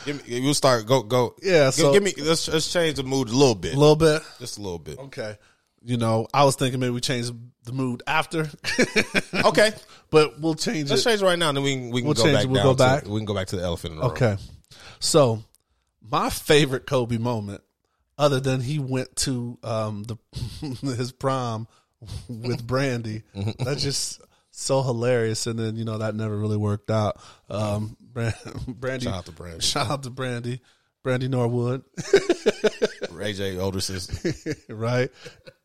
give 0.06 0.27
me, 0.27 0.41
we'll 0.41 0.53
start 0.53 0.86
go 0.86 1.03
go. 1.03 1.36
Yeah, 1.41 1.65
Give- 1.67 1.73
so- 1.75 1.93
give 1.93 2.03
me 2.03 2.13
let's 2.17 2.47
let's 2.47 2.71
change 2.71 2.95
the 2.97 3.03
mood 3.03 3.30
a 3.30 3.34
little 3.34 3.56
bit, 3.56 3.73
A 3.75 3.80
little 3.80 3.95
bit. 3.95 4.21
just 4.39 4.58
a 4.58 4.62
little 4.62 4.80
bit. 4.80 4.97
Okay. 4.99 5.38
You 5.88 5.95
know, 5.95 6.28
I 6.34 6.43
was 6.43 6.58
thinking 6.58 6.82
maybe 6.82 6.91
we 6.91 7.00
change 7.00 7.32
the 7.63 7.71
mood 7.71 8.04
after, 8.06 8.50
Okay, 9.34 9.71
but 10.10 10.38
we'll 10.38 10.56
change 10.56 10.89
let's 10.89 11.02
it. 11.06 11.10
change 11.10 11.21
right 11.21 11.39
now, 11.39 11.47
and 11.47 11.56
then 11.58 11.63
we 11.63 11.76
can 11.76 11.89
we 11.91 12.02
can 12.02 12.08
We'll 12.08 12.13
go 12.15 12.23
back 12.34 12.43
it. 12.43 12.50
We'll 12.50 12.63
go 12.63 12.73
back. 12.73 13.04
To, 13.06 13.10
we 13.10 13.19
can 13.19 13.26
go 13.26 13.34
back 13.34 13.47
to 13.47 13.56
the 13.56 13.63
elephant 13.63 13.93
in 13.93 14.00
the 14.00 14.04
room. 14.04 14.12
Okay. 14.12 14.38
So, 15.00 15.43
my 16.02 16.30
favorite 16.30 16.88
Kobe 16.88 17.17
moment, 17.17 17.62
other 18.17 18.41
than 18.41 18.60
he 18.60 18.80
went 18.80 19.15
to 19.17 19.58
um, 19.63 20.04
the 20.04 20.17
his 20.97 21.13
prom 21.13 21.69
with 22.28 22.67
Brandy, 22.67 23.23
that's 23.60 23.82
just 23.82 24.19
so 24.52 24.82
hilarious. 24.84 25.47
And 25.47 25.58
then 25.58 25.78
you 25.78 25.86
know 25.86 26.00
that 26.00 26.15
never 26.15 26.38
really 26.38 26.58
worked 26.58 26.91
out. 26.91 27.17
Um, 27.50 27.95
Bran- 28.02 28.34
Brandy, 28.67 29.06
Shout 29.06 29.13
out 29.15 29.26
to 29.28 29.32
Brandy. 29.32 29.60
shout 29.62 29.89
out 29.89 30.04
to 30.04 30.10
Brandy, 30.10 30.60
Brandy 31.02 31.30
Norwood, 31.30 31.84
Ray 33.17 33.34
J, 33.34 33.58
older 33.58 33.82
sister. 33.82 34.56
right? 34.73 35.12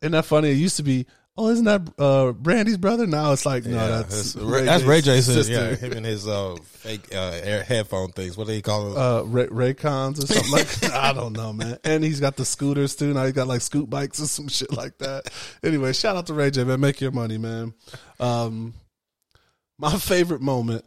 Isn't 0.01 0.11
that 0.13 0.25
funny? 0.25 0.49
It 0.51 0.57
used 0.57 0.77
to 0.77 0.83
be. 0.83 1.05
Oh, 1.35 1.49
isn't 1.49 1.65
that 1.65 1.81
uh, 1.97 2.31
Brandy's 2.31 2.77
brother? 2.77 3.07
Now 3.07 3.31
it's 3.31 3.43
like 3.43 3.65
no, 3.65 3.75
Yeah, 3.75 3.87
that's 3.87 4.33
that's, 4.33 4.65
that's 4.65 4.83
Ray 4.83 5.01
J. 5.01 5.19
Says, 5.21 5.47
sister. 5.47 5.53
yeah, 5.53 5.75
him 5.75 5.93
and 5.93 6.05
his 6.05 6.27
uh, 6.27 6.55
fake 6.63 7.07
uh, 7.11 7.39
air, 7.43 7.63
headphone 7.63 8.11
things. 8.11 8.37
What 8.37 8.45
do 8.45 8.53
they 8.53 8.61
call 8.61 8.91
them? 8.91 9.01
uh 9.01 9.21
Ray, 9.23 9.47
Raycons 9.47 10.23
or 10.23 10.27
something 10.27 10.51
like 10.51 10.67
that. 10.81 10.93
I 10.93 11.11
don't 11.11 11.33
know, 11.33 11.51
man. 11.51 11.79
And 11.83 12.03
he's 12.03 12.19
got 12.19 12.35
the 12.35 12.45
scooters 12.45 12.95
too. 12.95 13.15
Now 13.15 13.23
he's 13.23 13.33
got 13.33 13.47
like 13.47 13.61
scoot 13.61 13.89
bikes 13.89 14.21
or 14.21 14.27
some 14.27 14.47
shit 14.47 14.71
like 14.73 14.99
that. 14.99 15.23
Anyway, 15.63 15.91
shout 15.93 16.15
out 16.15 16.27
to 16.27 16.35
Ray 16.35 16.51
J, 16.51 16.65
man. 16.65 16.79
Make 16.79 17.01
your 17.01 17.11
money, 17.11 17.39
man. 17.39 17.73
Um 18.19 18.75
my 19.79 19.97
favorite 19.97 20.41
moment 20.41 20.85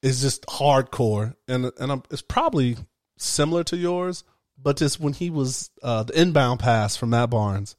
is 0.00 0.20
just 0.22 0.46
hardcore 0.46 1.34
and 1.48 1.72
and 1.80 1.90
I'm, 1.90 2.02
it's 2.12 2.22
probably 2.22 2.76
similar 3.18 3.64
to 3.64 3.76
yours, 3.76 4.22
but 4.62 4.76
just 4.76 5.00
when 5.00 5.12
he 5.12 5.30
was 5.30 5.70
uh 5.82 6.02
the 6.04 6.20
inbound 6.20 6.60
pass 6.60 6.96
from 6.96 7.10
Matt 7.10 7.30
Barnes. 7.30 7.76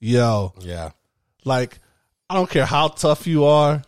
Yo, 0.00 0.52
yeah, 0.60 0.90
like 1.44 1.78
I 2.28 2.34
don't 2.34 2.50
care 2.50 2.66
how 2.66 2.88
tough 2.88 3.26
you 3.26 3.44
are. 3.44 3.82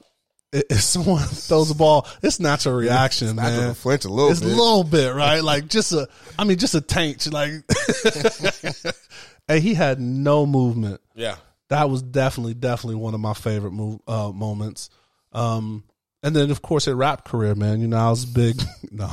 If 0.52 0.80
someone 0.80 1.22
throws 1.26 1.70
a 1.70 1.74
ball, 1.74 2.06
it's 2.22 2.40
natural 2.40 2.74
reaction, 2.76 3.38
I 3.38 3.50
man 3.50 3.74
flinch 3.74 4.04
a 4.04 4.08
little 4.08 4.30
it's 4.30 4.40
bit. 4.40 4.52
a 4.52 4.56
little 4.56 4.84
bit, 4.84 5.14
right? 5.14 5.42
Like 5.42 5.68
just 5.68 5.92
a, 5.92 6.08
I 6.38 6.44
mean, 6.44 6.56
just 6.56 6.74
a 6.74 6.80
taint. 6.80 7.30
Like, 7.30 7.50
and 9.48 9.62
he 9.62 9.74
had 9.74 10.00
no 10.00 10.46
movement. 10.46 11.00
yeah, 11.14 11.36
That 11.68 11.90
was 11.90 12.02
definitely, 12.02 12.54
definitely 12.54 12.94
one 12.96 13.12
of 13.14 13.20
my 13.20 13.34
favorite 13.34 13.72
move, 13.72 14.00
uh, 14.06 14.30
moments. 14.32 14.88
Um, 15.32 15.84
and 16.26 16.34
then 16.34 16.50
of 16.50 16.60
course, 16.60 16.86
a 16.88 16.96
rap 16.96 17.24
career, 17.24 17.54
man. 17.54 17.80
You 17.80 17.86
know, 17.86 17.96
I 17.98 18.10
was 18.10 18.26
big. 18.26 18.60
No, 18.92 19.10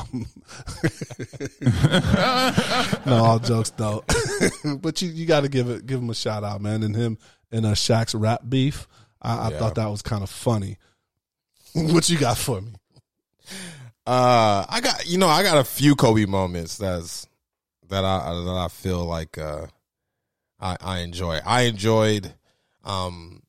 no, 3.06 3.23
all 3.23 3.39
jokes 3.39 3.71
though. 3.71 4.04
but 4.80 5.02
you, 5.02 5.10
you 5.10 5.26
got 5.26 5.41
to 5.41 5.49
give 5.49 5.69
it, 5.69 5.86
give 5.86 5.99
him 5.99 6.10
a 6.10 6.15
shout 6.15 6.43
out, 6.43 6.62
man. 6.62 6.84
And 6.84 6.95
him 6.95 7.17
and 7.52 7.65
uh, 7.65 7.71
Shaq's 7.73 8.15
rap 8.15 8.41
beef. 8.47 8.88
I, 9.21 9.36
I 9.47 9.52
Yeah. 9.52 9.60
thought 9.60 9.76
that 9.76 9.88
was 9.89 10.02
kind 10.02 10.23
of 10.23 10.30
funny. 10.30 10.78
what 11.73 12.10
you 12.10 12.17
got 12.17 12.38
for 12.38 12.62
me? 12.62 12.71
Uh, 14.06 14.65
I 14.69 14.80
got 14.82 15.06
you 15.08 15.17
know 15.17 15.28
I 15.28 15.43
got 15.43 15.58
a 15.58 15.63
few 15.63 15.95
Kobe 15.95 16.26
moments 16.26 16.78
that's 16.78 17.28
that 17.89 18.04
I 18.06 18.34
that 18.34 18.58
I 18.58 18.67
feel 18.69 19.04
like 19.06 19.38
uh, 19.38 19.67
I 20.60 20.78
I 20.82 20.99
enjoy. 20.99 21.39
I 21.45 21.62
enjoyed 21.63 22.34
um 22.86 23.41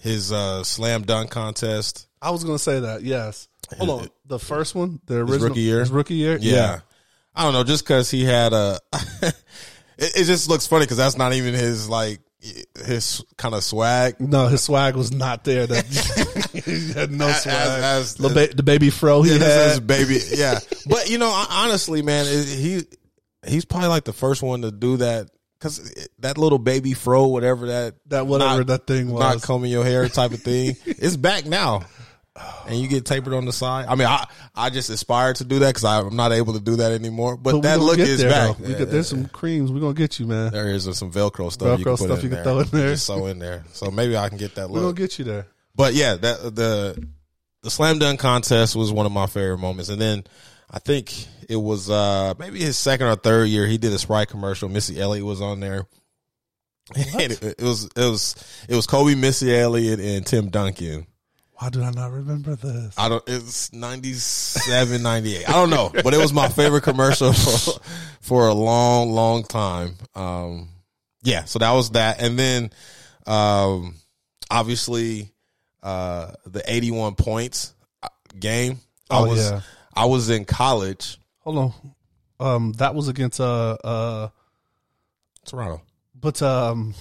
his 0.00 0.32
uh 0.32 0.64
slam 0.64 1.02
dunk 1.02 1.30
contest. 1.30 2.08
I 2.24 2.30
was 2.30 2.42
gonna 2.44 2.58
say 2.58 2.80
that. 2.80 3.02
Yes. 3.02 3.48
Hold 3.78 3.90
on. 4.02 4.08
The 4.26 4.38
first 4.38 4.74
one, 4.74 5.00
the 5.06 5.18
original 5.20 5.48
rookie 5.48 5.60
year? 5.60 5.80
his 5.80 5.90
rookie 5.90 6.14
year. 6.14 6.38
Yeah, 6.40 6.80
I 7.34 7.44
don't 7.44 7.52
know, 7.52 7.64
just 7.64 7.84
because 7.84 8.10
he 8.10 8.24
had 8.24 8.52
a, 8.52 8.78
it, 9.22 9.34
it 9.98 10.24
just 10.24 10.48
looks 10.48 10.66
funny 10.66 10.84
because 10.84 10.96
that's 10.98 11.16
not 11.16 11.32
even 11.32 11.54
his 11.54 11.88
like 11.88 12.20
his 12.84 13.24
kind 13.38 13.54
of 13.54 13.64
swag. 13.64 14.20
No, 14.20 14.48
his 14.48 14.62
swag 14.62 14.96
was 14.96 15.12
not 15.12 15.44
there. 15.44 15.66
That 15.66 15.84
he 16.64 16.92
had 16.92 17.10
no 17.10 17.30
swag. 17.32 17.56
as- 17.82 18.14
the, 18.16 18.28
ba- 18.28 18.54
the 18.54 18.62
baby 18.62 18.90
fro 18.90 19.22
he 19.22 19.32
Yeah, 19.38 19.72
had. 19.74 19.86
baby. 19.86 20.18
Yeah, 20.30 20.58
but 20.86 21.08
you 21.10 21.18
know, 21.18 21.30
honestly, 21.50 22.02
man, 22.02 22.26
it- 22.28 22.46
he 22.48 22.82
he's 23.46 23.64
probably 23.64 23.88
like 23.88 24.04
the 24.04 24.12
first 24.12 24.42
one 24.42 24.62
to 24.62 24.70
do 24.70 24.98
that 24.98 25.30
because 25.58 25.94
that 26.18 26.36
little 26.38 26.58
baby 26.58 26.92
fro, 26.92 27.26
whatever 27.28 27.66
that 27.68 27.94
That 28.08 28.26
whatever 28.26 28.58
not- 28.58 28.66
that 28.68 28.86
thing 28.86 29.10
was. 29.10 29.20
not 29.20 29.42
combing 29.42 29.70
your 29.70 29.84
hair 29.84 30.06
type 30.08 30.32
of 30.32 30.42
thing, 30.42 30.76
it's 30.86 31.16
back 31.16 31.46
now. 31.46 31.82
And 32.66 32.76
you 32.76 32.88
get 32.88 33.04
tapered 33.04 33.32
on 33.32 33.44
the 33.44 33.52
side. 33.52 33.86
I 33.86 33.94
mean, 33.94 34.08
I 34.08 34.26
I 34.56 34.70
just 34.70 34.90
aspire 34.90 35.34
to 35.34 35.44
do 35.44 35.60
that 35.60 35.68
because 35.68 35.84
I'm 35.84 36.16
not 36.16 36.32
able 36.32 36.54
to 36.54 36.60
do 36.60 36.76
that 36.76 36.90
anymore. 36.90 37.36
But, 37.36 37.52
But 37.52 37.62
that 37.62 37.80
look 37.80 37.96
get 37.98 38.08
is 38.08 38.20
there, 38.20 38.30
back. 38.30 38.58
We 38.58 38.74
got, 38.74 38.90
there's 38.90 39.08
some 39.08 39.26
creams. 39.26 39.70
We're 39.70 39.80
gonna 39.80 39.94
get 39.94 40.18
you, 40.18 40.26
man. 40.26 40.50
There 40.52 40.68
is 40.68 40.84
some 40.96 41.12
Velcro 41.12 41.52
stuff 41.52 41.78
you 41.78 41.84
Velcro 41.84 41.96
can 41.96 41.96
put 41.96 41.98
stuff 42.06 42.18
in 42.18 42.24
you 42.24 42.28
can 42.30 42.30
there. 42.30 42.44
throw 42.44 42.58
in 42.60 42.68
there. 42.70 42.90
Just 42.90 43.06
so 43.06 43.26
in 43.26 43.38
there. 43.38 43.64
So 43.72 43.90
maybe 43.92 44.16
I 44.16 44.28
can 44.28 44.38
get 44.38 44.56
that 44.56 44.68
Look. 44.68 44.76
We're 44.82 44.88
gonna 44.88 44.94
get 44.94 45.18
you 45.18 45.24
there. 45.24 45.46
But 45.76 45.94
yeah, 45.94 46.16
that 46.16 46.56
the 46.56 47.08
the 47.62 47.70
slam 47.70 47.98
dunk 48.00 48.18
contest 48.18 48.74
was 48.74 48.90
one 48.90 49.06
of 49.06 49.12
my 49.12 49.26
favorite 49.26 49.58
moments. 49.58 49.88
And 49.88 50.00
then 50.00 50.24
I 50.68 50.80
think 50.80 51.14
it 51.48 51.56
was 51.56 51.88
uh 51.88 52.34
maybe 52.38 52.58
his 52.60 52.76
second 52.76 53.06
or 53.06 53.14
third 53.16 53.48
year. 53.48 53.66
He 53.66 53.78
did 53.78 53.92
a 53.92 53.98
Sprite 53.98 54.28
commercial. 54.28 54.68
Missy 54.68 55.00
Elliott 55.00 55.24
was 55.24 55.40
on 55.40 55.60
there. 55.60 55.86
And 56.96 57.32
it, 57.32 57.42
it 57.42 57.62
was 57.62 57.84
it 57.84 57.96
was 57.96 58.34
it 58.68 58.74
was 58.74 58.86
Kobe, 58.86 59.14
Missy 59.14 59.56
Elliott, 59.56 60.00
and 60.00 60.26
Tim 60.26 60.50
Duncan. 60.50 61.06
Do 61.70 61.82
I 61.82 61.90
not 61.90 62.10
remember 62.12 62.56
this? 62.56 62.94
I 62.98 63.08
don't. 63.08 63.22
It's 63.26 63.72
97, 63.72 65.02
98. 65.02 65.48
I 65.48 65.52
don't 65.52 65.70
know, 65.70 65.90
but 65.92 66.12
it 66.14 66.18
was 66.18 66.32
my 66.32 66.48
favorite 66.48 66.82
commercial 66.82 67.32
for, 67.34 67.80
for 68.20 68.48
a 68.48 68.54
long, 68.54 69.10
long 69.12 69.42
time. 69.44 69.94
Um, 70.14 70.68
yeah, 71.22 71.44
so 71.44 71.58
that 71.58 71.72
was 71.72 71.90
that, 71.90 72.20
and 72.22 72.38
then 72.38 72.70
um, 73.26 73.96
obviously 74.50 75.30
uh, 75.82 76.32
the 76.46 76.62
eighty-one 76.70 77.14
points 77.14 77.74
uh, 78.02 78.08
game. 78.38 78.78
I 79.10 79.18
Oh, 79.20 79.26
was 79.28 79.50
yeah. 79.50 79.60
I 79.94 80.04
was 80.06 80.30
in 80.30 80.44
college, 80.44 81.18
Hold 81.40 81.58
on. 81.58 81.94
Um, 82.40 82.72
that 82.74 82.94
was 82.94 83.08
against 83.08 83.40
uh 83.40 83.76
uh, 83.84 84.28
Toronto. 85.46 85.82
but 86.18 86.40
um, 86.42 86.94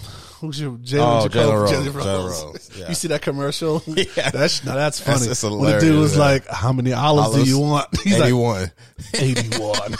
who's 0.43 0.59
your 0.59 0.71
Oh, 0.71 0.75
Jalen 0.75 1.29
Jalen 1.29 1.69
Jacob? 1.69 1.95
Rose. 1.95 2.05
Jalen 2.05 2.43
Rose. 2.53 2.71
Yeah. 2.77 2.89
You 2.89 2.95
see 2.95 3.07
that 3.07 3.21
commercial? 3.21 3.81
Yeah. 3.87 4.29
That's 4.31 4.63
now 4.65 4.75
that's 4.75 4.99
funny. 4.99 5.25
that's 5.27 5.41
when 5.43 5.53
the 5.59 5.79
dude 5.79 5.97
was 5.97 6.13
hilarious, 6.13 6.17
like, 6.17 6.47
"How 6.47 6.73
many 6.73 6.91
olives, 6.91 7.35
do 7.35 7.49
you 7.49 7.59
want?" 7.59 7.87
He's 8.03 8.19
like, 8.19 8.33
Eighty-one. 8.33 8.71
81. 9.13 9.95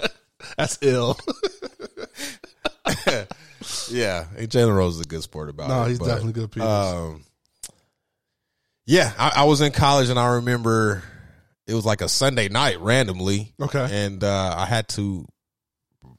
That's 0.58 0.78
ill. 0.82 1.18
Yeah, 3.90 4.26
and 4.36 4.48
Jalen 4.48 4.76
Rose 4.76 4.96
is 4.96 5.00
a 5.00 5.04
good 5.04 5.22
sport 5.22 5.48
about 5.48 5.68
No, 5.68 5.74
it. 5.76 5.78
No, 5.82 5.88
he's 5.88 5.98
but, 5.98 6.06
definitely 6.06 6.32
good. 6.46 6.60
Um, 6.60 7.24
yeah, 8.86 9.12
I, 9.18 9.32
I 9.36 9.44
was 9.44 9.60
in 9.60 9.72
college 9.72 10.10
and 10.10 10.18
I 10.18 10.34
remember 10.34 11.02
it 11.66 11.74
was 11.74 11.86
like 11.86 12.02
a 12.02 12.08
Sunday 12.08 12.48
night 12.48 12.78
randomly. 12.80 13.52
Okay. 13.60 13.88
and 13.90 14.22
uh, 14.22 14.54
I 14.56 14.66
had 14.66 14.88
to. 14.90 15.26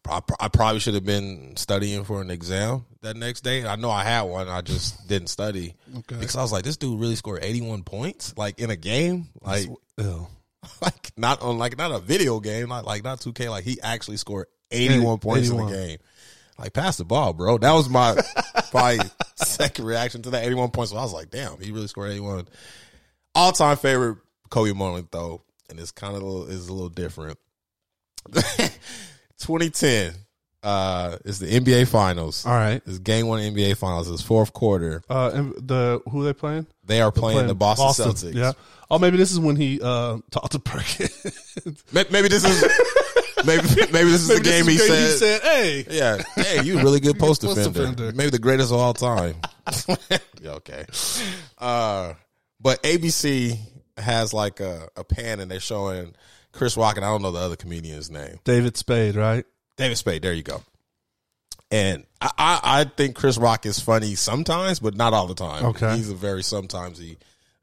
I, 0.08 0.22
I 0.39 0.47
probably 0.49 0.80
should 0.80 0.93
have 0.93 1.06
been 1.06 1.56
studying 1.58 2.03
for 2.03 2.22
an 2.22 2.30
exam 2.32 2.86
that 3.01 3.16
next 3.16 3.41
day. 3.41 3.66
I 3.66 3.76
know 3.76 3.89
I 3.89 4.03
had 4.03 4.24
one. 4.24 4.47
I 4.47 4.62
just 4.62 5.08
didn't 5.08 5.28
study 5.28 5.76
Okay. 5.99 6.16
because 6.16 6.36
I 6.36 6.41
was 6.41 6.51
like, 6.51 6.64
this 6.64 6.78
dude 6.78 6.99
really 6.99 7.16
scored 7.16 7.43
eighty 7.43 7.62
one 7.62 7.84
points 7.84 8.34
like 8.38 8.60
in 8.60 8.70
a 8.70 8.76
game, 8.76 9.28
like 9.41 9.68
like 10.82 11.12
not 11.18 11.41
on 11.41 11.58
like 11.58 11.78
not 11.78 11.91
a 11.91 11.99
video 11.99 12.39
game, 12.39 12.70
not 12.70 12.86
like 12.86 13.03
not 13.03 13.22
two 13.22 13.34
K. 13.34 13.49
Like 13.49 13.64
he 13.64 13.80
actually 13.82 14.18
scored 14.18 14.47
eighty 14.72 14.99
one 14.99 15.20
points 15.20 15.49
in 15.49 15.56
81. 15.56 15.72
the 15.72 15.78
game. 15.78 15.97
Like, 16.58 16.72
pass 16.72 16.95
the 16.95 17.03
ball, 17.03 17.34
bro. 17.34 17.58
That 17.58 17.74
was 17.74 17.89
my 17.89 18.16
probably 18.72 18.99
second 19.36 19.84
reaction 19.84 20.22
to 20.22 20.30
that 20.30 20.45
81 20.45 20.72
points. 20.72 20.91
So 20.91 20.97
I 20.97 21.01
was 21.01 21.12
like, 21.12 21.30
damn, 21.30 21.60
he 21.60 21.72
really 21.72 21.88
scored 21.88 22.12
81. 22.12 22.47
All 23.36 23.51
time 23.51 23.76
favorite 23.76 24.20
Kobe 24.49 24.72
moment 24.72 25.12
though, 25.12 25.43
and 25.70 25.78
it's 25.78 25.91
kind 25.91 26.16
of 26.16 26.49
is 26.49 26.70
a 26.70 26.74
little 26.74 26.88
different. 26.88 27.38
2010 29.40 30.14
uh, 30.64 31.18
is 31.26 31.40
the 31.40 31.48
NBA 31.48 31.88
Finals. 31.88 32.46
All 32.46 32.54
right. 32.54 32.82
It's 32.86 33.00
game 33.00 33.28
one 33.28 33.40
NBA 33.42 33.78
Finals. 33.78 34.10
It's 34.10 34.22
fourth 34.22 34.54
quarter. 34.54 35.04
Uh, 35.10 35.32
and 35.34 35.54
the 35.68 36.02
who 36.10 36.24
they 36.24 36.34
playing? 36.34 36.66
They 36.84 37.02
are 37.02 37.12
playing, 37.12 37.48
the 37.48 37.56
Boston, 37.56 38.12
Celtics. 38.12 38.34
Yeah. 38.34 38.54
Oh, 38.90 39.00
maybe 39.00 39.18
this 39.18 39.32
is 39.32 39.40
when 39.40 39.56
he 39.56 39.80
uh, 39.82 40.18
talked 40.32 40.52
to 40.54 40.60
Perkins. 40.60 41.44
May- 41.92 42.06
Maybe 42.12 42.28
this 42.28 42.44
is 42.46 42.62
maybe 43.46 43.64
maybe 43.92 44.10
this 44.12 44.22
is 44.22 44.28
the 44.28 44.40
game 44.42 44.66
he 44.68 44.78
Maybe 44.78 45.10
said. 45.18 45.42
"Hey, 45.42 45.86
Yeah. 45.90 46.22
Hey, 46.36 46.64
you 46.64 46.80
a 46.80 46.84
really 46.84 47.00
good 47.00 47.18
post 47.20 47.42
defender. 47.42 48.12
Maybe 48.14 48.30
the 48.30 48.40
greatest 48.40 48.72
of 48.72 48.78
all 48.80 48.94
time. 48.94 49.36
yeah, 50.42 50.52
okay. 50.52 50.86
Uh, 51.58 52.14
but 52.60 52.82
ABC 52.84 53.58
has 53.98 54.34
like 54.34 54.60
a, 54.60 54.88
a 54.96 55.04
pan 55.04 55.40
and 55.40 55.50
they're 55.50 55.60
showing 55.60 56.14
Chris 56.56 56.76
Rock 56.78 56.95
and 56.95 57.06
I 57.06 57.10
don't 57.10 57.22
know 57.22 57.32
the 57.32 57.39
other 57.39 57.56
comedian's 57.56 58.10
name. 58.10 58.39
David 58.43 58.76
Spade, 58.78 59.16
right? 59.16 59.45
David 59.78 59.97
Spade. 59.97 60.22
There 60.24 60.34
you 60.34 60.43
go. 60.43 60.62
And 61.72 62.06
I, 62.22 62.32
I, 62.38 62.60
I 62.64 62.84
think 62.86 63.16
Chris 63.16 63.38
Rock 63.38 63.66
is 63.66 63.80
funny 63.80 64.16
sometimes, 64.16 64.80
but 64.80 64.95
not 64.95 65.14
all 65.14 65.28
the 65.28 65.34
time. 65.36 65.66
Okay. 65.66 65.97
He's 65.97 66.10
a 66.10 66.16
very 66.16 66.41
sometimesy 66.41 67.18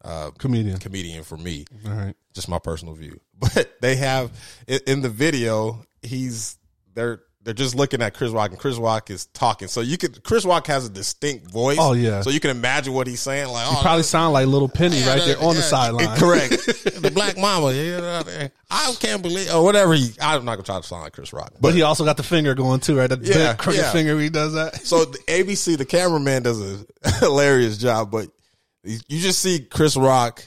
uh, 0.04 0.30
Comedian. 0.38 0.78
comedian 0.78 1.22
for 1.22 1.36
me 1.36 1.64
All 1.86 1.92
right. 1.92 2.14
just 2.34 2.48
my 2.48 2.58
personal 2.58 2.94
view. 2.94 3.20
But 3.54 3.80
they 3.80 3.96
have 3.96 4.30
in- 4.68 4.80
in 4.86 5.00
the 5.02 5.08
video, 5.08 5.84
he's 6.02 6.56
they're 6.94 7.22
they're 7.44 7.54
just 7.54 7.74
looking 7.74 8.02
at 8.02 8.14
Chris 8.14 8.30
Rock 8.30 8.50
and 8.50 8.58
Chris 8.58 8.76
Rock 8.76 9.10
is 9.10 9.26
talking. 9.26 9.68
So 9.68 9.80
you 9.80 9.98
could 9.98 10.22
Chris 10.22 10.44
Rock 10.44 10.66
has 10.68 10.86
a 10.86 10.90
distinct 10.90 11.50
voice. 11.50 11.78
Oh, 11.80 11.92
yeah. 11.92 12.20
So 12.22 12.30
you 12.30 12.40
can 12.40 12.50
imagine 12.50 12.92
what 12.92 13.06
he's 13.06 13.20
saying. 13.20 13.48
Like 13.48 13.66
oh, 13.68 13.78
Probably 13.82 14.04
sound 14.04 14.32
like 14.32 14.46
Little 14.46 14.68
Penny 14.68 14.98
yeah, 15.00 15.14
right 15.14 15.24
there 15.24 15.42
on 15.42 15.56
the 15.56 15.62
sideline. 15.62 16.16
Correct. 16.18 16.50
the 16.50 17.10
black 17.12 17.36
mama. 17.36 17.72
Know, 17.72 18.48
I 18.70 18.94
can't 19.00 19.22
believe 19.22 19.52
or 19.52 19.64
whatever. 19.64 19.94
He, 19.94 20.10
I'm 20.20 20.44
not 20.44 20.54
gonna 20.54 20.64
try 20.64 20.80
to 20.80 20.86
sound 20.86 21.02
like 21.02 21.12
Chris 21.12 21.32
Rock, 21.32 21.52
But 21.60 21.74
he 21.74 21.82
also 21.82 22.04
got 22.04 22.16
the 22.16 22.22
finger 22.22 22.54
going 22.54 22.80
too, 22.80 22.96
right? 22.96 23.08
That 23.08 23.22
Yeah, 23.22 23.54
crooked 23.54 23.80
yeah. 23.80 23.92
finger. 23.92 24.18
He 24.18 24.30
does 24.30 24.54
that. 24.54 24.76
So 24.86 25.04
the 25.04 25.18
ABC, 25.28 25.76
the 25.76 25.84
cameraman 25.84 26.42
does 26.42 26.60
a 26.60 27.10
hilarious 27.20 27.78
job, 27.78 28.10
but 28.10 28.28
you 28.84 28.98
just 29.20 29.40
see 29.40 29.60
Chris 29.60 29.96
Rock 29.96 30.44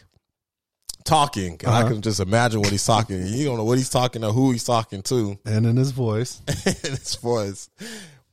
talking, 1.05 1.57
and 1.63 1.71
I 1.73 1.81
Uh-huh. 1.81 1.89
can 1.93 2.01
just 2.01 2.19
imagine 2.19 2.59
what 2.59 2.69
he's 2.71 2.85
talking. 2.85 3.25
You 3.25 3.45
don't 3.45 3.57
know 3.57 3.63
what 3.63 3.77
he's 3.77 3.89
talking 3.89 4.23
or 4.23 4.33
who 4.33 4.51
he's 4.51 4.63
talking 4.65 5.01
to 5.03 5.37
And 5.45 5.65
in 5.65 5.77
his 5.77 5.91
voice, 5.91 6.41
in 6.65 6.91
his 6.91 7.15
voice. 7.15 7.69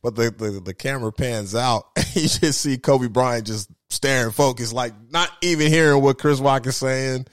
But 0.02 0.16
the, 0.16 0.30
the 0.32 0.60
the 0.64 0.74
camera 0.74 1.12
pans 1.12 1.54
out, 1.54 1.86
you 2.14 2.22
just 2.26 2.60
see 2.60 2.76
Kobe 2.78 3.06
Bryant 3.06 3.46
just 3.46 3.70
staring 3.90 4.32
focused, 4.32 4.72
like 4.72 4.94
not 5.10 5.30
even 5.42 5.70
hearing 5.70 6.02
what 6.02 6.18
Chris 6.18 6.40
Rock 6.40 6.66
is 6.66 6.76
saying. 6.76 7.26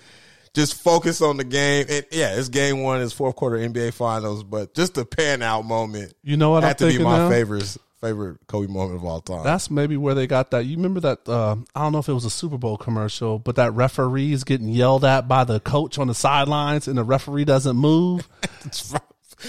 Just 0.56 0.74
focus 0.76 1.22
on 1.22 1.38
the 1.38 1.44
game. 1.44 1.86
And 1.90 2.06
yeah, 2.12 2.36
it's 2.36 2.50
game 2.50 2.82
one, 2.84 3.02
it's 3.02 3.14
fourth 3.14 3.36
quarter 3.36 3.58
NBA 3.58 3.94
finals, 3.94 4.44
but 4.44 4.74
just 4.74 4.94
the 4.96 5.06
pan 5.06 5.42
out 5.42 5.64
moment 5.66 6.14
you 6.24 6.38
know 6.38 6.50
what 6.52 6.64
I'm 6.64 6.76
to 6.76 6.88
be 6.88 7.04
my 7.04 7.18
now? 7.20 7.30
favorite 7.30 7.78
favorite 8.02 8.38
Kobe 8.48 8.68
moment 8.72 8.96
of 8.96 9.06
all 9.06 9.22
time. 9.22 9.44
That's 9.44 9.70
maybe 9.70 9.98
where 9.98 10.14
they 10.16 10.28
got 10.28 10.52
that. 10.52 10.66
You 10.66 10.78
remember 10.78 11.00
that? 11.02 11.28
Uh, 11.28 11.58
I 11.76 11.82
don't 11.84 11.92
know 11.92 12.00
if 12.00 12.08
it 12.10 12.14
was 12.14 12.26
a 12.26 12.30
Super 12.30 12.58
Bowl 12.58 12.78
commercial, 12.78 13.40
but 13.40 13.56
that 13.58 13.74
referee 13.74 14.32
is 14.34 14.44
getting 14.44 14.70
yelled 14.70 15.04
at 15.06 15.28
by 15.28 15.44
the 15.44 15.60
coach 15.60 15.98
on 16.00 16.08
the 16.08 16.14
sidelines, 16.16 16.88
and 16.88 16.98
the 16.98 17.04
referee 17.04 17.46
doesn't 17.46 17.76
move. 17.76 18.28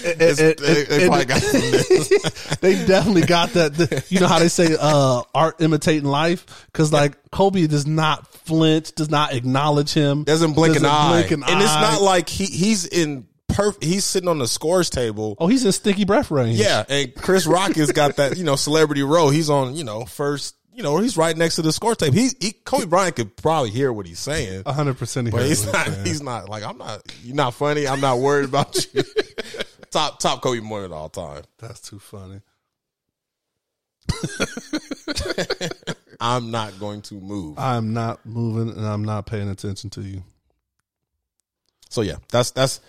It's- 0.03 0.39
it- 0.39 0.57
they, 0.57 0.71
it- 0.71 0.87
they 0.89 1.05
it- 1.05 1.27
got 1.27 1.41
they 2.61 2.85
definitely 2.85 3.23
got 3.23 3.49
that. 3.53 4.05
you 4.09 4.21
know 4.21 4.27
how 4.27 4.39
they 4.39 4.47
say 4.47 4.73
uh, 4.79 5.21
art 5.35 5.59
imitating 5.61 6.05
life? 6.07 6.65
Because 6.71 6.93
like 6.93 7.17
Kobe 7.31 7.67
does 7.67 7.85
not 7.85 8.25
flinch, 8.27 8.93
does 8.93 9.09
not 9.09 9.33
acknowledge 9.33 9.91
him, 9.93 10.23
doesn't 10.23 10.53
blink 10.53 10.77
an 10.77 10.83
doesn't 10.83 10.97
eye, 10.97 11.09
blink 11.11 11.31
an 11.31 11.43
and 11.43 11.61
it's 11.61 11.73
not 11.73 12.01
like 12.01 12.29
he 12.29 12.45
he's 12.45 12.85
in 12.85 13.27
perf. 13.51 13.81
He's 13.83 14.05
sitting 14.05 14.29
on 14.29 14.39
the 14.39 14.47
scores 14.47 14.89
table. 14.89 15.35
Oh, 15.39 15.47
he's 15.47 15.65
in 15.65 15.71
sticky 15.71 16.05
breath 16.05 16.31
range. 16.31 16.57
Yeah, 16.59 16.83
and 16.89 17.13
Chris 17.15 17.45
Rock 17.45 17.73
has 17.73 17.91
got 17.91 18.15
that 18.17 18.37
you 18.37 18.43
know 18.43 18.55
celebrity 18.55 19.03
row. 19.03 19.29
He's 19.29 19.49
on 19.49 19.75
you 19.75 19.83
know 19.83 20.05
first. 20.05 20.55
You 20.73 20.83
know 20.83 20.97
he's 20.99 21.17
right 21.17 21.35
next 21.35 21.55
to 21.57 21.61
the 21.61 21.73
score 21.73 21.95
tape. 21.95 22.13
He, 22.13 22.29
he 22.39 22.53
Kobe 22.53 22.85
Bryant 22.85 23.17
could 23.17 23.35
probably 23.35 23.71
hear 23.71 23.91
what 23.91 24.05
he's 24.05 24.19
saying, 24.19 24.63
hundred 24.65 24.97
percent. 24.97 25.29
but 25.29 25.45
he's 25.45 25.65
not. 25.71 25.87
He's 26.05 26.21
not 26.21 26.47
like 26.47 26.63
I'm 26.63 26.77
not. 26.77 27.01
You're 27.23 27.35
not 27.35 27.53
funny. 27.53 27.87
I'm 27.87 27.99
not 27.99 28.19
worried 28.19 28.45
about 28.45 28.87
you. 28.93 29.03
top 29.91 30.19
top 30.19 30.41
Kobe 30.41 30.61
moment 30.61 30.85
of 30.85 30.93
all 30.93 31.09
time. 31.09 31.43
That's 31.59 31.81
too 31.81 31.99
funny. 31.99 32.41
I'm 36.19 36.51
not 36.51 36.79
going 36.79 37.01
to 37.03 37.15
move. 37.15 37.57
I'm 37.57 37.93
not 37.93 38.25
moving, 38.25 38.75
and 38.75 38.85
I'm 38.85 39.03
not 39.03 39.25
paying 39.25 39.49
attention 39.49 39.89
to 39.91 40.01
you. 40.01 40.23
So 41.89 42.01
yeah, 42.01 42.17
that's 42.29 42.51
that's 42.51 42.79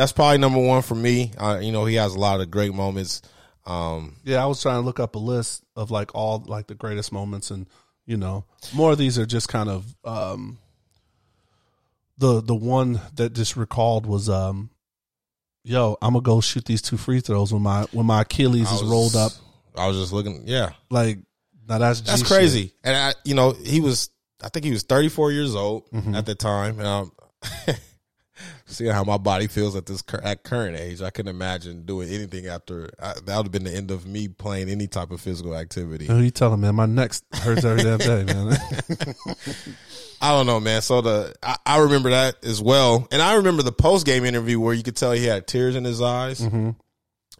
that's 0.00 0.12
probably 0.12 0.38
number 0.38 0.58
one 0.58 0.80
for 0.82 0.94
me. 0.94 1.32
Uh, 1.36 1.58
you 1.62 1.72
know, 1.72 1.84
he 1.84 1.96
has 1.96 2.14
a 2.14 2.18
lot 2.18 2.40
of 2.40 2.50
great 2.50 2.72
moments. 2.72 3.20
Um, 3.66 4.16
Yeah, 4.24 4.42
I 4.42 4.46
was 4.46 4.62
trying 4.62 4.80
to 4.80 4.86
look 4.86 4.98
up 4.98 5.14
a 5.14 5.18
list 5.18 5.62
of 5.76 5.90
like 5.90 6.14
all 6.14 6.42
like 6.46 6.66
the 6.66 6.74
greatest 6.74 7.12
moments, 7.12 7.50
and 7.50 7.66
you 8.06 8.16
know, 8.16 8.44
more 8.72 8.92
of 8.92 8.98
these 8.98 9.18
are 9.18 9.26
just 9.26 9.48
kind 9.48 9.68
of 9.68 9.84
um, 10.04 10.58
the 12.18 12.40
the 12.42 12.54
one 12.54 13.00
that 13.16 13.32
just 13.34 13.56
recalled 13.56 14.06
was 14.06 14.28
um, 14.28 14.70
yo, 15.64 15.96
I'm 16.02 16.14
gonna 16.14 16.22
go 16.22 16.40
shoot 16.40 16.64
these 16.64 16.82
two 16.82 16.96
free 16.96 17.20
throws 17.20 17.52
when 17.52 17.62
my 17.62 17.82
when 17.92 18.06
my 18.06 18.22
Achilles 18.22 18.70
I 18.70 18.74
is 18.76 18.82
rolled 18.82 19.16
up. 19.16 19.32
I 19.76 19.86
was 19.86 19.96
just 19.98 20.12
looking. 20.12 20.44
Yeah, 20.46 20.70
Like 20.90 21.18
now 21.68 21.78
that's 21.78 22.00
that's 22.00 22.22
G 22.22 22.26
crazy. 22.26 22.62
shit. 22.64 22.74
And 22.84 22.96
I, 22.96 23.14
you 23.24 23.34
know, 23.34 23.52
he 23.52 23.80
was. 23.80 24.10
I 24.42 24.48
think 24.48 24.64
he 24.64 24.70
was 24.70 24.84
34 24.84 25.32
years 25.32 25.54
old 25.54 25.90
Mm-hmm. 25.90 26.14
at 26.14 26.24
the 26.24 26.34
time. 26.34 26.80
And 26.80 27.10
seeing 28.70 28.90
how 28.92 29.04
my 29.04 29.18
body 29.18 29.46
feels 29.46 29.76
at 29.76 29.86
this 29.86 30.00
cur- 30.02 30.20
at 30.22 30.42
current 30.44 30.76
age, 30.78 31.02
I 31.02 31.10
couldn't 31.10 31.34
imagine 31.34 31.84
doing 31.84 32.08
anything 32.10 32.46
after. 32.46 32.88
I, 33.00 33.14
that 33.24 33.36
would 33.36 33.46
have 33.46 33.50
been 33.52 33.64
the 33.64 33.74
end 33.74 33.90
of 33.90 34.06
me 34.06 34.28
playing 34.28 34.68
any 34.68 34.86
type 34.86 35.10
of 35.10 35.20
physical 35.20 35.56
activity. 35.56 36.06
Who 36.06 36.18
you 36.18 36.30
telling, 36.30 36.60
man? 36.60 36.74
My 36.76 36.86
neck 36.86 37.12
hurts 37.32 37.64
every 37.64 37.82
damn 37.82 37.98
day, 37.98 38.24
man. 38.24 38.56
I 40.22 40.32
don't 40.32 40.46
know, 40.46 40.60
man. 40.60 40.82
So 40.82 41.00
the 41.00 41.34
I, 41.42 41.56
I 41.64 41.78
remember 41.78 42.10
that 42.10 42.44
as 42.44 42.60
well, 42.60 43.08
and 43.10 43.22
I 43.22 43.34
remember 43.34 43.62
the 43.62 43.72
post 43.72 44.04
game 44.06 44.24
interview 44.24 44.60
where 44.60 44.74
you 44.74 44.82
could 44.82 44.96
tell 44.96 45.12
he 45.12 45.24
had 45.26 45.46
tears 45.46 45.76
in 45.76 45.84
his 45.84 46.00
eyes, 46.02 46.40
Mm-hmm. 46.40 46.70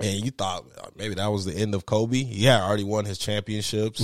and 0.01 0.25
you 0.25 0.31
thought 0.31 0.65
uh, 0.79 0.87
maybe 0.97 1.15
that 1.17 1.27
was 1.27 1.45
the 1.45 1.55
end 1.55 1.75
of 1.75 1.85
Kobe. 1.85 2.23
He 2.23 2.47
had 2.47 2.61
already 2.63 2.85
won 2.85 3.05
his 3.05 3.19
championships. 3.19 4.01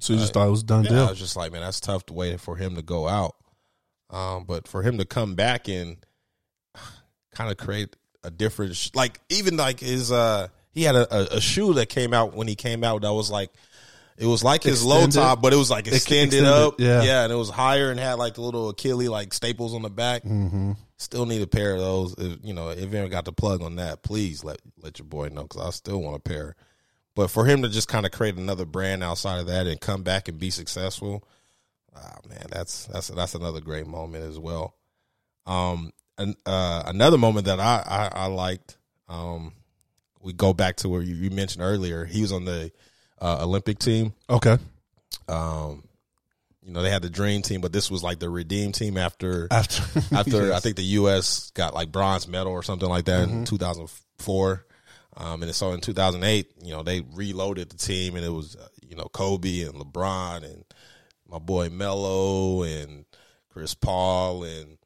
so 0.00 0.12
you 0.12 0.18
just 0.18 0.32
thought 0.32 0.46
it 0.46 0.50
was 0.50 0.62
done 0.62 0.84
Yeah, 0.84 1.06
I 1.06 1.10
was 1.10 1.18
just 1.18 1.34
like, 1.36 1.50
man, 1.52 1.62
that's 1.62 1.80
tough 1.80 2.06
to 2.06 2.12
wait 2.14 2.40
for 2.40 2.54
him 2.56 2.76
to 2.76 2.82
go 2.82 3.08
out. 3.08 3.34
Um, 4.10 4.44
but 4.44 4.66
for 4.68 4.82
him 4.82 4.98
to 4.98 5.04
come 5.04 5.34
back 5.34 5.68
and 5.68 5.96
kind 7.40 7.50
of 7.50 7.56
create 7.56 7.96
a 8.22 8.30
different, 8.30 8.76
sh- 8.76 8.90
like 8.94 9.18
even 9.30 9.56
like 9.56 9.80
his, 9.80 10.12
uh, 10.12 10.48
he 10.72 10.82
had 10.82 10.94
a, 10.94 11.14
a, 11.14 11.36
a 11.36 11.40
shoe 11.40 11.72
that 11.74 11.88
came 11.88 12.12
out 12.12 12.34
when 12.34 12.46
he 12.46 12.54
came 12.54 12.84
out 12.84 13.02
that 13.02 13.12
was 13.14 13.30
like, 13.30 13.50
it 14.18 14.26
was 14.26 14.44
like 14.44 14.62
his 14.62 14.84
low 14.84 15.06
top, 15.06 15.40
but 15.40 15.54
it 15.54 15.56
was 15.56 15.70
like 15.70 15.86
extended, 15.86 16.40
extended, 16.40 16.52
up, 16.52 16.74
yeah. 16.78 17.02
yeah, 17.02 17.24
and 17.24 17.32
it 17.32 17.36
was 17.36 17.48
higher 17.48 17.90
and 17.90 17.98
had 17.98 18.14
like 18.14 18.34
the 18.34 18.42
little 18.42 18.68
Achilles 18.68 19.08
like 19.08 19.32
staples 19.32 19.74
on 19.74 19.80
the 19.80 19.88
back. 19.88 20.22
Mm-hmm. 20.24 20.72
Still 20.98 21.24
need 21.24 21.40
a 21.40 21.46
pair 21.46 21.72
of 21.72 21.80
those. 21.80 22.14
If, 22.18 22.38
you 22.42 22.52
know, 22.52 22.68
if 22.68 22.92
you 22.92 22.98
ever 22.98 23.08
got 23.08 23.24
the 23.24 23.32
plug 23.32 23.62
on 23.62 23.76
that, 23.76 24.02
please 24.02 24.44
let 24.44 24.60
let 24.82 24.98
your 24.98 25.06
boy 25.06 25.28
know 25.28 25.44
because 25.44 25.62
I 25.62 25.70
still 25.70 26.02
want 26.02 26.16
a 26.16 26.20
pair. 26.20 26.54
But 27.14 27.28
for 27.30 27.46
him 27.46 27.62
to 27.62 27.70
just 27.70 27.88
kind 27.88 28.04
of 28.04 28.12
create 28.12 28.36
another 28.36 28.66
brand 28.66 29.02
outside 29.02 29.40
of 29.40 29.46
that 29.46 29.66
and 29.66 29.80
come 29.80 30.02
back 30.02 30.28
and 30.28 30.38
be 30.38 30.50
successful, 30.50 31.26
ah, 31.96 32.18
man, 32.28 32.44
that's 32.50 32.84
that's 32.88 33.08
that's 33.08 33.34
another 33.34 33.62
great 33.62 33.86
moment 33.86 34.24
as 34.24 34.38
well. 34.38 34.74
Um, 35.46 35.92
uh, 36.46 36.82
another 36.86 37.18
moment 37.18 37.46
that 37.46 37.60
I 37.60 37.82
I, 38.14 38.24
I 38.24 38.26
liked, 38.26 38.76
um, 39.08 39.52
we 40.20 40.32
go 40.32 40.52
back 40.52 40.76
to 40.76 40.88
where 40.88 41.02
you, 41.02 41.14
you 41.14 41.30
mentioned 41.30 41.62
earlier. 41.62 42.04
He 42.04 42.22
was 42.22 42.32
on 42.32 42.44
the 42.44 42.70
uh, 43.20 43.38
Olympic 43.42 43.78
team. 43.78 44.12
Okay, 44.28 44.58
Um, 45.28 45.84
you 46.62 46.72
know, 46.72 46.82
they 46.82 46.90
had 46.90 47.02
the 47.02 47.10
dream 47.10 47.42
team, 47.42 47.60
but 47.60 47.72
this 47.72 47.90
was 47.90 48.02
like 48.02 48.18
the 48.18 48.28
redeem 48.28 48.72
team 48.72 48.96
after 48.96 49.48
after 49.50 49.82
after 50.14 50.46
Yes. 50.48 50.56
I 50.56 50.60
think 50.60 50.76
the 50.76 50.82
U.S. 50.82 51.50
got 51.52 51.74
like 51.74 51.90
bronze 51.90 52.28
medal 52.28 52.52
or 52.52 52.62
something 52.62 52.88
like 52.88 53.06
that 53.06 53.28
in 53.28 53.44
2004. 53.44 54.66
Um, 55.16 55.42
and 55.42 55.54
so 55.54 55.72
in 55.72 55.80
2008, 55.80 56.52
you 56.62 56.70
know, 56.72 56.82
they 56.82 57.00
reloaded 57.00 57.70
the 57.70 57.76
team 57.76 58.14
and 58.14 58.24
it 58.24 58.30
was, 58.30 58.56
uh, 58.56 58.68
you 58.80 58.94
know, 58.94 59.08
Kobe 59.12 59.62
and 59.62 59.74
LeBron 59.74 60.44
and 60.44 60.64
my 61.28 61.38
boy 61.38 61.68
Melo 61.68 62.62
and 62.62 63.04
Chris 63.50 63.74
Paul 63.74 64.44
and 64.44 64.78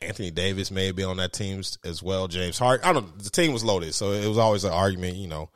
Anthony 0.00 0.30
Davis 0.30 0.70
may 0.70 0.92
be 0.92 1.04
on 1.04 1.16
that 1.18 1.32
team 1.32 1.62
as 1.84 2.02
well. 2.02 2.28
James 2.28 2.58
Hart. 2.58 2.80
I 2.84 2.92
don't 2.92 3.06
know. 3.06 3.22
The 3.22 3.30
team 3.30 3.52
was 3.52 3.64
loaded. 3.64 3.94
So 3.94 4.12
it 4.12 4.26
was 4.26 4.38
always 4.38 4.64
an 4.64 4.72
argument, 4.72 5.16
you 5.16 5.28
know, 5.28 5.50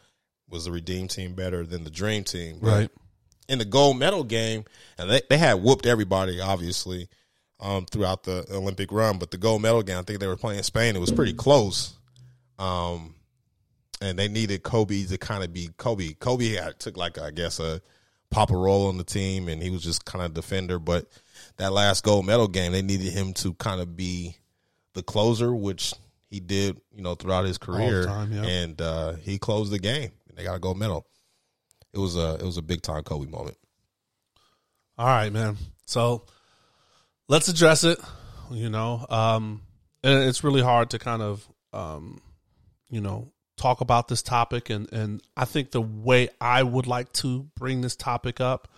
was 0.49 0.65
the 0.65 0.73
redeem 0.73 1.09
team 1.09 1.35
better 1.35 1.65
than 1.65 1.85
the 1.85 1.91
dream 1.91 2.25
team? 2.25 2.59
But 2.61 2.69
right. 2.69 2.91
in 3.49 3.59
the 3.59 3.65
gold 3.65 3.99
medal 3.99 4.25
game, 4.25 4.65
and 4.99 5.11
they, 5.11 5.23
they 5.29 5.39
had 5.39 5.63
whooped 5.63 5.87
everybody, 5.87 6.41
obviously, 6.41 7.09
um, 7.61 7.87
throughout 7.87 8.25
the 8.25 8.47
Olympic 8.51 8.93
run. 8.93 9.19
But 9.19 9.31
the 9.31 9.39
gold 9.39 9.63
medal 9.63 9.83
game, 9.83 9.99
I 9.99 10.03
think 10.03 10.21
they 10.21 10.27
were 10.27 10.37
playing 10.37 10.63
Spain. 10.63 10.97
It 10.97 11.01
was 11.01 11.13
pretty 11.13 11.35
close. 11.35 11.95
Um, 12.59 13.15
and 14.01 14.19
they 14.19 14.29
needed 14.29 14.63
Kobe 14.63 15.05
to 15.05 15.19
kind 15.19 15.45
of 15.45 15.53
be 15.53 15.71
Kobe. 15.77 16.15
Kobe 16.15 16.55
had, 16.55 16.79
took 16.79 16.97
like 16.97 17.19
I 17.19 17.31
guess 17.31 17.61
a 17.61 17.81
pop 18.31 18.51
a 18.51 18.57
role 18.57 18.89
on 18.89 18.97
the 18.97 19.05
team, 19.05 19.49
and 19.49 19.63
he 19.63 19.71
was 19.71 19.83
just 19.83 20.05
kind 20.05 20.25
of 20.25 20.35
defender. 20.35 20.79
But 20.79 21.07
that 21.61 21.73
last 21.73 22.05
gold 22.05 22.27
medal 22.27 22.49
game, 22.49 22.73
they 22.73 22.83
needed 22.83 23.13
him 23.13 23.35
to 23.35 23.53
kind 23.55 23.81
of 23.81 23.97
be 23.97 24.37
the 24.95 25.03
closer, 25.03 25.55
which 25.55 25.95
he 26.29 26.41
did, 26.41 26.81
you 26.91 27.03
know, 27.03 27.15
throughout 27.15 27.45
his 27.45 27.59
career, 27.59 28.07
time, 28.07 28.33
yeah. 28.33 28.45
and 28.45 28.81
uh, 28.81 29.13
he 29.17 29.39
closed 29.39 29.71
the 29.71 29.79
game. 29.79 30.11
And 30.29 30.39
they 30.39 30.45
got 30.45 30.57
a 30.57 30.59
gold 30.59 30.79
medal. 30.79 31.07
It 31.93 31.99
was 31.99 32.17
a 32.17 32.35
it 32.35 32.43
was 32.43 32.57
a 32.57 32.63
big 32.63 32.83
time 32.83 33.03
Kobe 33.03 33.29
moment. 33.29 33.59
All 34.97 35.07
right, 35.07 35.33
man. 35.33 35.57
So 35.87 36.25
let's 37.29 37.49
address 37.49 37.85
it. 37.85 37.99
You 38.51 38.71
know, 38.71 39.07
um, 39.11 39.63
and 40.03 40.25
it's 40.25 40.43
really 40.43 40.63
hard 40.63 40.91
to 40.91 40.99
kind 40.99 41.23
of, 41.23 41.47
um, 41.73 42.21
you 42.89 43.01
know, 43.01 43.33
talk 43.57 43.81
about 43.81 44.09
this 44.09 44.23
topic, 44.23 44.71
and 44.71 44.91
and 44.93 45.23
I 45.37 45.45
think 45.45 45.73
the 45.73 45.81
way 45.81 46.31
I 46.41 46.63
would 46.63 46.87
like 46.87 47.13
to 47.15 47.49
bring 47.57 47.81
this 47.81 47.97
topic 47.97 48.41
up 48.41 48.69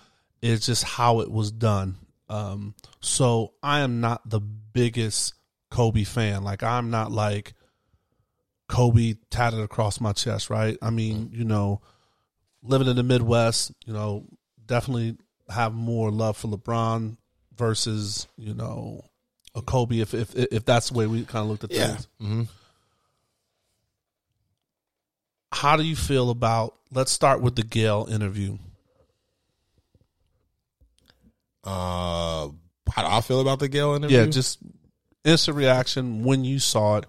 is 0.43 0.67
just 0.67 0.85
how 0.85 1.21
it 1.21 1.31
was 1.31 1.53
done. 1.53 1.97
Um, 2.33 2.75
so 3.01 3.53
I 3.63 3.81
am 3.81 4.01
not 4.01 4.29
the 4.29 4.41
biggest 4.41 5.35
Kobe 5.71 6.05
fan. 6.05 6.43
Like 6.43 6.63
I'm 6.63 6.91
not 6.91 7.13
like 7.13 7.53
Kobe 8.69 9.17
tatted 9.31 9.61
across 9.61 10.01
my 10.01 10.13
chest, 10.13 10.49
right? 10.49 10.79
I 10.81 10.89
mean, 10.89 11.29
you 11.35 11.45
know, 11.45 11.83
living 12.63 12.89
in 12.89 12.97
the 12.97 13.03
Midwest, 13.03 13.73
you 13.85 13.93
know, 13.93 14.25
definitely 14.65 15.19
have 15.51 15.75
more 15.75 16.11
love 16.11 16.39
for 16.39 16.49
LeBron 16.49 17.19
versus 17.55 18.27
you 18.39 18.55
know 18.55 19.05
a 19.55 19.61
Kobe. 19.61 19.99
If 19.99 20.15
if 20.15 20.35
if 20.35 20.65
that's 20.65 20.89
the 20.89 20.99
way 20.99 21.07
we 21.07 21.25
kind 21.25 21.45
of 21.45 21.51
looked 21.51 21.65
at 21.65 21.71
things. 21.71 22.09
Mm-hmm. 22.21 22.43
How 25.53 25.77
do 25.77 25.83
you 25.83 25.97
feel 25.97 26.31
about? 26.31 26.77
Let's 26.91 27.13
start 27.13 27.43
with 27.43 27.57
the 27.57 27.63
Gayle 27.63 28.09
interview. 28.11 28.57
Uh, 31.65 32.49
how 32.91 33.03
do 33.03 33.09
I 33.09 33.21
feel 33.21 33.41
about 33.41 33.59
the 33.61 33.69
Gayle 33.69 33.95
interview? 33.95 34.19
Yeah, 34.19 34.27
just 34.27 34.59
instant 35.25 35.57
reaction 35.57 36.25
when 36.25 36.45
you 36.45 36.59
saw 36.59 36.99
it. 36.99 37.07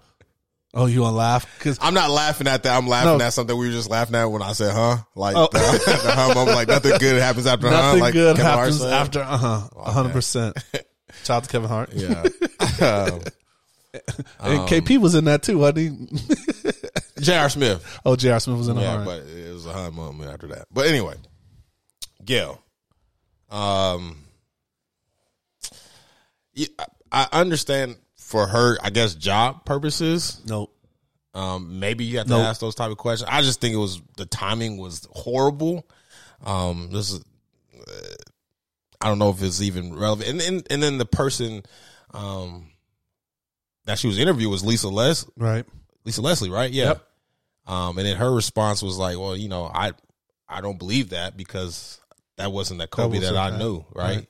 Oh, 0.76 0.86
you 0.86 1.02
want 1.02 1.12
to 1.12 1.16
laugh? 1.16 1.58
Because 1.58 1.78
I'm 1.80 1.94
not 1.94 2.10
laughing 2.10 2.48
at 2.48 2.64
that. 2.64 2.76
I'm 2.76 2.88
laughing 2.88 3.18
No. 3.18 3.24
at 3.24 3.32
something 3.32 3.56
we 3.56 3.66
were 3.68 3.72
just 3.72 3.88
laughing 3.90 4.16
at 4.16 4.24
when 4.24 4.42
I 4.42 4.52
said, 4.54 4.72
"Huh?" 4.74 4.96
Like 5.14 5.36
Oh. 5.36 5.48
the, 5.52 5.58
the 6.04 6.10
huh 6.12 6.34
moment. 6.34 6.56
Like 6.56 6.66
nothing 6.68 6.98
good 6.98 7.20
happens 7.22 7.46
after 7.46 7.68
huh. 7.68 7.74
nothing 7.80 8.00
Like 8.00 8.12
good 8.12 8.36
Kevin 8.36 8.50
happens 8.58 8.80
said. 8.80 8.92
after 8.92 9.20
uh 9.20 9.36
huh, 9.38 9.68
hundred 9.92 10.12
percent. 10.12 10.56
Shout 11.22 11.36
out 11.36 11.44
to 11.44 11.48
Kevin 11.50 11.68
Hart. 11.68 11.90
Yeah. 11.92 12.24
Um, 12.80 13.20
And 14.40 14.68
KP 14.68 14.98
was 14.98 15.14
in 15.14 15.26
that 15.26 15.44
too, 15.44 15.58
wasn't 15.58 16.10
he? 16.10 16.70
J.R. 17.20 17.48
Smith. 17.48 18.00
oh, 18.04 18.16
J.R. 18.16 18.40
Smith 18.40 18.58
was 18.58 18.66
in 18.66 18.74
the 18.74 18.82
Yeah, 18.82 18.94
Hart. 19.04 19.04
but 19.04 19.22
it 19.28 19.52
was 19.52 19.66
a 19.66 19.72
huh 19.72 19.90
moment 19.92 20.32
after 20.32 20.48
that. 20.48 20.66
But 20.72 20.88
anyway, 20.88 21.14
Gayle. 22.24 22.60
Um, 23.52 24.23
I 26.56 26.84
I 27.12 27.28
understand 27.40 27.96
for 28.16 28.46
her, 28.46 28.76
I 28.82 28.90
guess, 28.90 29.14
job 29.14 29.64
purposes. 29.64 30.40
Nope. 30.46 30.70
Um, 31.34 31.78
maybe 31.80 32.04
you 32.04 32.18
have 32.18 32.26
to 32.28 32.32
Nope. 32.32 32.46
ask 32.46 32.60
those 32.60 32.74
type 32.74 32.90
of 32.90 32.96
questions. 32.96 33.28
I 33.32 33.42
just 33.42 33.60
think 33.60 33.74
it 33.74 33.78
was 33.78 34.00
the 34.16 34.26
timing 34.26 34.78
was 34.78 35.06
horrible. 35.12 35.86
Um, 36.44 36.90
this 36.92 37.10
is, 37.12 37.24
uh, 37.80 38.14
I 39.00 39.08
don't 39.08 39.18
know 39.18 39.30
if 39.30 39.42
it's 39.42 39.60
even 39.60 39.94
relevant. 39.98 40.28
And 40.30 40.40
and, 40.40 40.66
and 40.70 40.82
then 40.82 40.98
the 40.98 41.06
person, 41.06 41.62
um, 42.12 42.68
that 43.86 43.98
she 43.98 44.06
was 44.06 44.18
interviewed 44.18 44.50
was 44.50 44.64
Lisa 44.64 44.88
Les 44.88 45.26
Right. 45.36 45.64
Lisa 46.04 46.22
Leslie, 46.22 46.50
right? 46.50 46.70
Yeah. 46.70 46.84
Yep. 46.86 47.06
Um, 47.66 47.98
and 47.98 48.06
then 48.06 48.16
her 48.16 48.32
response 48.32 48.82
was 48.82 48.96
like, 48.98 49.18
"Well, 49.18 49.36
you 49.36 49.48
know, 49.48 49.64
I 49.72 49.92
I 50.48 50.60
don't 50.60 50.78
believe 50.78 51.10
that 51.10 51.36
because 51.36 51.98
that 52.36 52.52
wasn't 52.52 52.78
the 52.80 52.86
Kobe 52.86 53.18
that, 53.18 53.32
wasn't 53.32 53.38
I 53.38 53.50
that. 53.50 53.58
knew, 53.58 53.84
right?" 53.94 54.16
Right. 54.16 54.28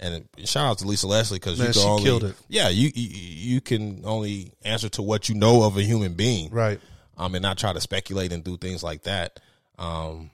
And 0.00 0.28
shout 0.44 0.64
out 0.66 0.78
to 0.78 0.86
Lisa 0.86 1.06
Leslie 1.08 1.38
because 1.40 1.58
you 1.58 1.64
can 1.64 1.72
she 1.72 1.80
only 1.80 2.02
killed 2.04 2.22
it. 2.24 2.36
yeah 2.48 2.68
you, 2.68 2.90
you 2.94 3.08
you 3.54 3.60
can 3.60 4.02
only 4.04 4.52
answer 4.62 4.88
to 4.90 5.02
what 5.02 5.28
you 5.28 5.34
know 5.34 5.64
of 5.64 5.76
a 5.76 5.82
human 5.82 6.14
being, 6.14 6.50
Right. 6.50 6.80
um, 7.16 7.34
and 7.34 7.42
not 7.42 7.58
try 7.58 7.72
to 7.72 7.80
speculate 7.80 8.32
and 8.32 8.44
do 8.44 8.56
things 8.56 8.82
like 8.84 9.02
that. 9.04 9.40
Um, 9.78 10.30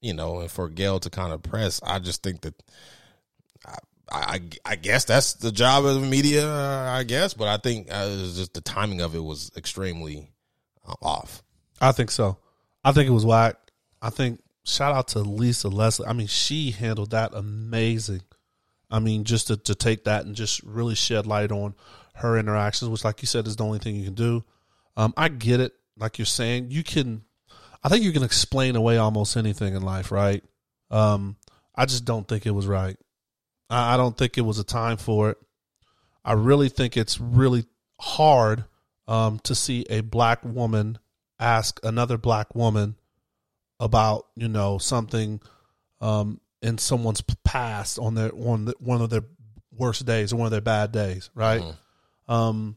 you 0.00 0.14
know, 0.14 0.40
and 0.40 0.50
for 0.50 0.68
Gayle 0.68 0.98
to 1.00 1.10
kind 1.10 1.32
of 1.32 1.42
press, 1.42 1.80
I 1.84 1.98
just 1.98 2.22
think 2.22 2.40
that 2.42 2.54
I, 3.66 3.76
I, 4.10 4.40
I 4.64 4.76
guess 4.76 5.04
that's 5.04 5.34
the 5.34 5.52
job 5.52 5.84
of 5.84 6.00
the 6.00 6.06
media, 6.06 6.48
uh, 6.48 6.90
I 6.90 7.02
guess, 7.04 7.34
but 7.34 7.48
I 7.48 7.56
think 7.58 7.90
uh, 7.90 8.06
it 8.10 8.20
was 8.20 8.36
just 8.36 8.54
the 8.54 8.60
timing 8.60 9.00
of 9.00 9.14
it 9.14 9.22
was 9.22 9.50
extremely 9.56 10.30
uh, 10.86 10.94
off. 11.02 11.42
I 11.80 11.92
think 11.92 12.10
so. 12.10 12.38
I 12.84 12.92
think 12.92 13.08
it 13.08 13.12
was 13.12 13.24
whack. 13.26 13.56
I 14.00 14.10
think 14.10 14.42
shout 14.64 14.94
out 14.94 15.08
to 15.08 15.20
Lisa 15.20 15.68
Leslie. 15.68 16.06
I 16.06 16.12
mean, 16.14 16.26
she 16.26 16.70
handled 16.72 17.10
that 17.10 17.32
amazing. 17.34 18.22
I 18.92 18.98
mean, 18.98 19.24
just 19.24 19.46
to, 19.48 19.56
to 19.56 19.74
take 19.74 20.04
that 20.04 20.26
and 20.26 20.36
just 20.36 20.62
really 20.62 20.94
shed 20.94 21.26
light 21.26 21.50
on 21.50 21.74
her 22.16 22.38
interactions, 22.38 22.90
which, 22.90 23.04
like 23.04 23.22
you 23.22 23.26
said, 23.26 23.46
is 23.46 23.56
the 23.56 23.64
only 23.64 23.78
thing 23.78 23.96
you 23.96 24.04
can 24.04 24.14
do. 24.14 24.44
Um, 24.98 25.14
I 25.16 25.28
get 25.28 25.60
it. 25.60 25.72
Like 25.98 26.18
you're 26.18 26.26
saying, 26.26 26.70
you 26.70 26.84
can. 26.84 27.22
I 27.82 27.88
think 27.88 28.04
you 28.04 28.12
can 28.12 28.22
explain 28.22 28.76
away 28.76 28.98
almost 28.98 29.36
anything 29.36 29.74
in 29.74 29.82
life, 29.82 30.12
right? 30.12 30.44
Um, 30.90 31.36
I 31.74 31.86
just 31.86 32.04
don't 32.04 32.28
think 32.28 32.46
it 32.46 32.52
was 32.52 32.66
right. 32.66 32.96
I, 33.70 33.94
I 33.94 33.96
don't 33.96 34.16
think 34.16 34.36
it 34.36 34.42
was 34.42 34.58
a 34.58 34.64
time 34.64 34.98
for 34.98 35.30
it. 35.30 35.38
I 36.24 36.34
really 36.34 36.68
think 36.68 36.96
it's 36.96 37.18
really 37.18 37.64
hard 37.98 38.64
um, 39.08 39.40
to 39.40 39.54
see 39.54 39.86
a 39.88 40.02
black 40.02 40.44
woman 40.44 40.98
ask 41.40 41.80
another 41.82 42.18
black 42.18 42.54
woman 42.54 42.94
about 43.80 44.26
you 44.36 44.48
know 44.48 44.78
something 44.78 45.40
um, 46.00 46.40
in 46.62 46.78
someone's 46.78 47.22
past 47.44 47.98
on 47.98 48.14
their 48.14 48.32
on 48.32 48.66
the, 48.66 48.74
one 48.78 49.02
of 49.02 49.10
their 49.10 49.24
worst 49.76 50.06
days 50.06 50.32
or 50.32 50.36
one 50.36 50.46
of 50.46 50.52
their 50.52 50.60
bad 50.60 50.92
days, 50.92 51.30
right? 51.34 51.62
Um, 52.28 52.76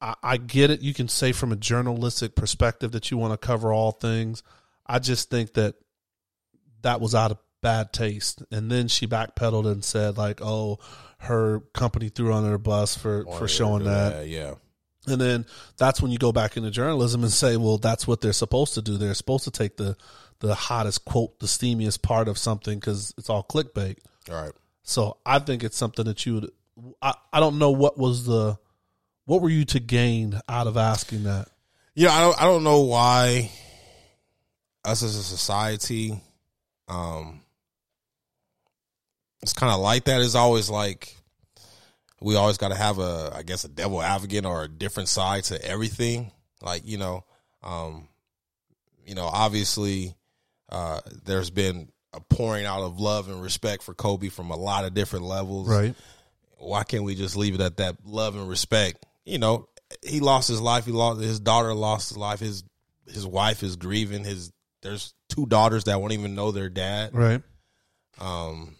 I, 0.00 0.14
I 0.22 0.36
get 0.36 0.70
it. 0.70 0.82
You 0.82 0.94
can 0.94 1.08
say 1.08 1.32
from 1.32 1.52
a 1.52 1.56
journalistic 1.56 2.36
perspective 2.36 2.92
that 2.92 3.10
you 3.10 3.16
want 3.16 3.32
to 3.32 3.44
cover 3.46 3.72
all 3.72 3.92
things. 3.92 4.42
I 4.86 4.98
just 4.98 5.30
think 5.30 5.54
that 5.54 5.74
that 6.82 7.00
was 7.00 7.14
out 7.14 7.30
of 7.30 7.38
bad 7.62 7.92
taste. 7.92 8.42
And 8.52 8.70
then 8.70 8.88
she 8.88 9.06
backpedaled 9.06 9.70
and 9.70 9.84
said 9.84 10.18
like, 10.18 10.40
"Oh, 10.42 10.78
her 11.18 11.60
company 11.72 12.10
threw 12.10 12.26
her 12.26 12.32
under 12.32 12.52
the 12.52 12.58
bus 12.58 12.96
for 12.96 13.24
for 13.38 13.48
showing 13.48 13.84
that." 13.84 14.28
yeah. 14.28 14.54
And 15.06 15.20
then 15.20 15.46
that's 15.76 16.02
when 16.02 16.10
you 16.10 16.18
go 16.18 16.32
back 16.32 16.56
into 16.56 16.70
journalism 16.70 17.22
and 17.22 17.32
say, 17.32 17.56
well, 17.56 17.78
that's 17.78 18.06
what 18.06 18.20
they're 18.20 18.32
supposed 18.32 18.74
to 18.74 18.82
do. 18.82 18.96
They're 18.96 19.14
supposed 19.14 19.44
to 19.44 19.52
take 19.52 19.76
the 19.76 19.96
the 20.40 20.54
hottest 20.54 21.04
quote, 21.04 21.38
the 21.40 21.46
steamiest 21.46 22.02
part 22.02 22.28
of 22.28 22.38
something 22.38 22.78
because 22.78 23.14
it's 23.18 23.30
all 23.30 23.42
clickbait. 23.42 23.98
All 24.30 24.42
right. 24.42 24.52
So 24.82 25.16
I 25.24 25.38
think 25.38 25.64
it's 25.64 25.76
something 25.76 26.04
that 26.04 26.24
you 26.26 26.34
would. 26.34 26.50
I, 27.00 27.14
I 27.32 27.40
don't 27.40 27.58
know 27.58 27.70
what 27.70 27.98
was 27.98 28.26
the 28.26 28.58
what 29.24 29.42
were 29.42 29.48
you 29.48 29.64
to 29.66 29.80
gain 29.80 30.40
out 30.48 30.66
of 30.66 30.76
asking 30.76 31.24
that. 31.24 31.48
Yeah, 31.94 32.12
I 32.12 32.20
don't 32.20 32.42
I 32.42 32.44
don't 32.44 32.64
know 32.64 32.80
why 32.82 33.50
us 34.84 35.02
as 35.02 35.16
a 35.16 35.22
society 35.22 36.20
um 36.88 37.40
it's 39.42 39.52
kind 39.52 39.72
of 39.72 39.80
like 39.80 40.04
that. 40.04 40.20
It's 40.20 40.34
always 40.34 40.70
like 40.70 41.14
we 42.20 42.36
always 42.36 42.58
got 42.58 42.68
to 42.68 42.74
have 42.74 42.98
a 42.98 43.32
I 43.34 43.42
guess 43.42 43.64
a 43.64 43.68
devil 43.68 44.02
advocate 44.02 44.44
or 44.44 44.64
a 44.64 44.68
different 44.68 45.08
side 45.08 45.44
to 45.44 45.64
everything. 45.64 46.32
Like, 46.62 46.82
you 46.84 46.98
know, 46.98 47.24
um 47.62 48.08
you 49.04 49.14
know, 49.14 49.26
obviously 49.26 50.15
uh 50.70 51.00
there's 51.24 51.50
been 51.50 51.88
a 52.12 52.20
pouring 52.20 52.64
out 52.66 52.82
of 52.82 52.98
love 53.00 53.28
and 53.28 53.42
respect 53.42 53.82
for 53.82 53.94
Kobe 53.94 54.28
from 54.28 54.50
a 54.50 54.56
lot 54.56 54.84
of 54.84 54.94
different 54.94 55.24
levels 55.26 55.68
Right. 55.68 55.94
why 56.58 56.82
can't 56.84 57.04
we 57.04 57.14
just 57.14 57.36
leave 57.36 57.54
it 57.54 57.60
at 57.60 57.76
that 57.78 57.96
love 58.06 58.34
and 58.36 58.48
respect? 58.48 59.04
You 59.24 59.38
know, 59.38 59.68
he 60.02 60.20
lost 60.20 60.48
his 60.48 60.60
life. 60.60 60.86
He 60.86 60.92
lost 60.92 61.20
his 61.20 61.40
daughter. 61.40 61.74
Lost 61.74 62.08
his 62.10 62.16
life. 62.18 62.40
His 62.40 62.64
his 63.06 63.26
wife 63.26 63.62
is 63.62 63.76
grieving. 63.76 64.24
His 64.24 64.52
there's 64.82 65.14
two 65.28 65.46
daughters 65.46 65.84
that 65.84 66.00
won't 66.00 66.12
even 66.12 66.34
know 66.34 66.52
their 66.52 66.68
dad. 66.68 67.10
Right. 67.14 67.42
Um, 68.20 68.76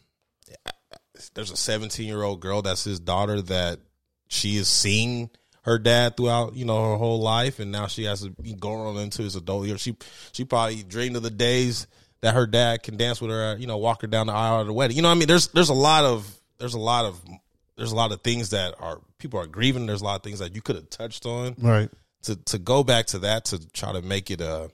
there's 1.35 1.51
a 1.51 1.57
17 1.57 2.07
year 2.07 2.23
old 2.23 2.41
girl 2.41 2.63
that's 2.63 2.85
his 2.85 3.01
daughter 3.01 3.41
that 3.43 3.81
she 4.29 4.57
is 4.57 4.69
seen 4.69 5.31
her 5.67 5.79
dad 5.79 6.17
throughout 6.17 6.55
you 6.57 6.65
know 6.65 6.93
her 6.93 6.97
whole 6.97 7.21
life, 7.21 7.59
and 7.59 7.71
now 7.71 7.87
she 7.89 8.05
has 8.05 8.23
to 8.23 8.31
be 8.31 8.55
going 8.55 8.97
on 8.97 9.03
into 9.03 9.23
his 9.23 9.37
adult 9.37 9.67
years. 9.67 9.81
She 9.83 9.97
she 10.33 10.45
probably 10.45 10.83
dreamed 10.83 11.17
of 11.17 11.23
the 11.23 11.31
days 11.31 11.87
that 12.23 12.35
her 12.35 12.47
dad 12.47 12.83
can 12.83 12.97
dance 12.97 13.21
with 13.21 13.31
her, 13.31 13.57
you 13.59 13.67
know, 13.67 13.77
walk 13.77 14.01
her 14.01 14.07
down 14.09 14.29
the 14.29 14.33
aisle 14.33 14.61
at 14.63 14.67
the 14.67 14.73
wedding. 14.73 14.97
You 14.97 15.03
know, 15.03 15.09
what 15.11 15.17
I 15.17 15.19
mean, 15.19 15.29
there's 15.29 15.49
there's 15.49 15.69
a 15.69 15.75
lot 15.75 16.05
of 16.05 16.27
there's 16.59 16.75
a 16.75 16.79
lot 16.79 17.05
of 17.05 17.21
there's 17.77 17.93
a 17.93 17.97
lot 17.97 18.13
of 18.13 18.23
things 18.23 18.51
that 18.51 18.75
are 18.81 19.01
people 19.19 19.39
are 19.41 19.47
grieving. 19.47 19.87
There's 19.87 20.01
a 20.01 20.05
lot 20.05 20.17
of 20.17 20.23
things 20.23 20.39
that 20.39 20.55
you 20.55 20.63
could 20.63 20.77
have 20.77 20.89
touched 20.89 21.27
on 21.27 21.57
Right. 21.61 21.91
to 22.23 22.37
to 22.37 22.59
go 22.59 22.83
back 22.85 23.07
to 23.09 23.19
that 23.21 23.45
to 23.47 23.71
try 23.73 23.93
to 23.93 24.01
make 24.03 24.31
it 24.31 24.41
a 24.41 24.71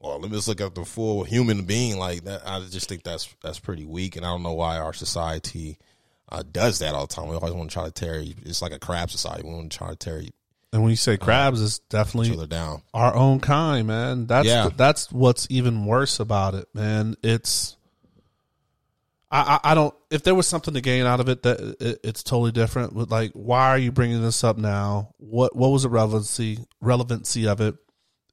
well, 0.00 0.18
let 0.18 0.30
me 0.30 0.36
just 0.36 0.48
look 0.48 0.62
at 0.62 0.74
the 0.74 0.86
full 0.86 1.24
human 1.24 1.64
being 1.66 1.98
like 1.98 2.24
that. 2.24 2.40
I 2.46 2.60
just 2.60 2.88
think 2.88 3.02
that's 3.02 3.28
that's 3.42 3.58
pretty 3.58 3.84
weak, 3.84 4.16
and 4.16 4.24
I 4.24 4.30
don't 4.30 4.42
know 4.42 4.54
why 4.54 4.78
our 4.78 4.94
society 4.94 5.76
uh, 6.30 6.42
does 6.50 6.78
that 6.80 6.94
all 6.94 7.06
the 7.06 7.14
time. 7.14 7.28
We 7.28 7.34
always 7.36 7.52
want 7.52 7.70
to 7.70 7.74
try 7.74 7.84
to 7.84 7.90
tear. 7.90 8.22
It's 8.42 8.62
like 8.62 8.72
a 8.72 8.78
crab 8.78 9.10
society. 9.10 9.42
We 9.44 9.54
want 9.54 9.70
to 9.72 9.78
try 9.78 9.90
to 9.90 9.96
tear 9.96 10.22
And 10.72 10.82
when 10.82 10.90
you 10.90 10.96
say 10.96 11.16
crabs, 11.16 11.60
it's 11.62 11.76
each 11.78 11.88
definitely 11.88 12.32
other 12.32 12.46
down. 12.46 12.82
our 12.94 13.14
own 13.14 13.40
kind, 13.40 13.86
man. 13.86 14.26
That's 14.26 14.46
Yeah. 14.46 14.68
that's 14.76 15.10
what's 15.10 15.46
even 15.50 15.84
worse 15.86 16.20
about 16.20 16.54
it, 16.54 16.68
man. 16.74 17.16
It's 17.22 17.76
I, 19.32 19.58
I 19.64 19.72
I 19.72 19.74
don't 19.74 19.94
if 20.10 20.22
there 20.24 20.34
was 20.34 20.46
something 20.46 20.74
to 20.74 20.80
gain 20.80 21.06
out 21.06 21.20
of 21.20 21.28
it 21.28 21.42
that 21.44 21.60
it, 21.80 22.00
it's 22.02 22.22
totally 22.22 22.52
different. 22.52 22.92
With 22.94 23.10
like, 23.10 23.32
why 23.32 23.68
are 23.68 23.78
you 23.78 23.92
bringing 23.92 24.22
this 24.22 24.42
up 24.42 24.56
now? 24.58 25.14
What 25.18 25.54
what 25.54 25.68
was 25.68 25.84
the 25.84 25.88
relevancy 25.88 26.58
relevancy 26.80 27.46
of 27.46 27.60
it? 27.60 27.76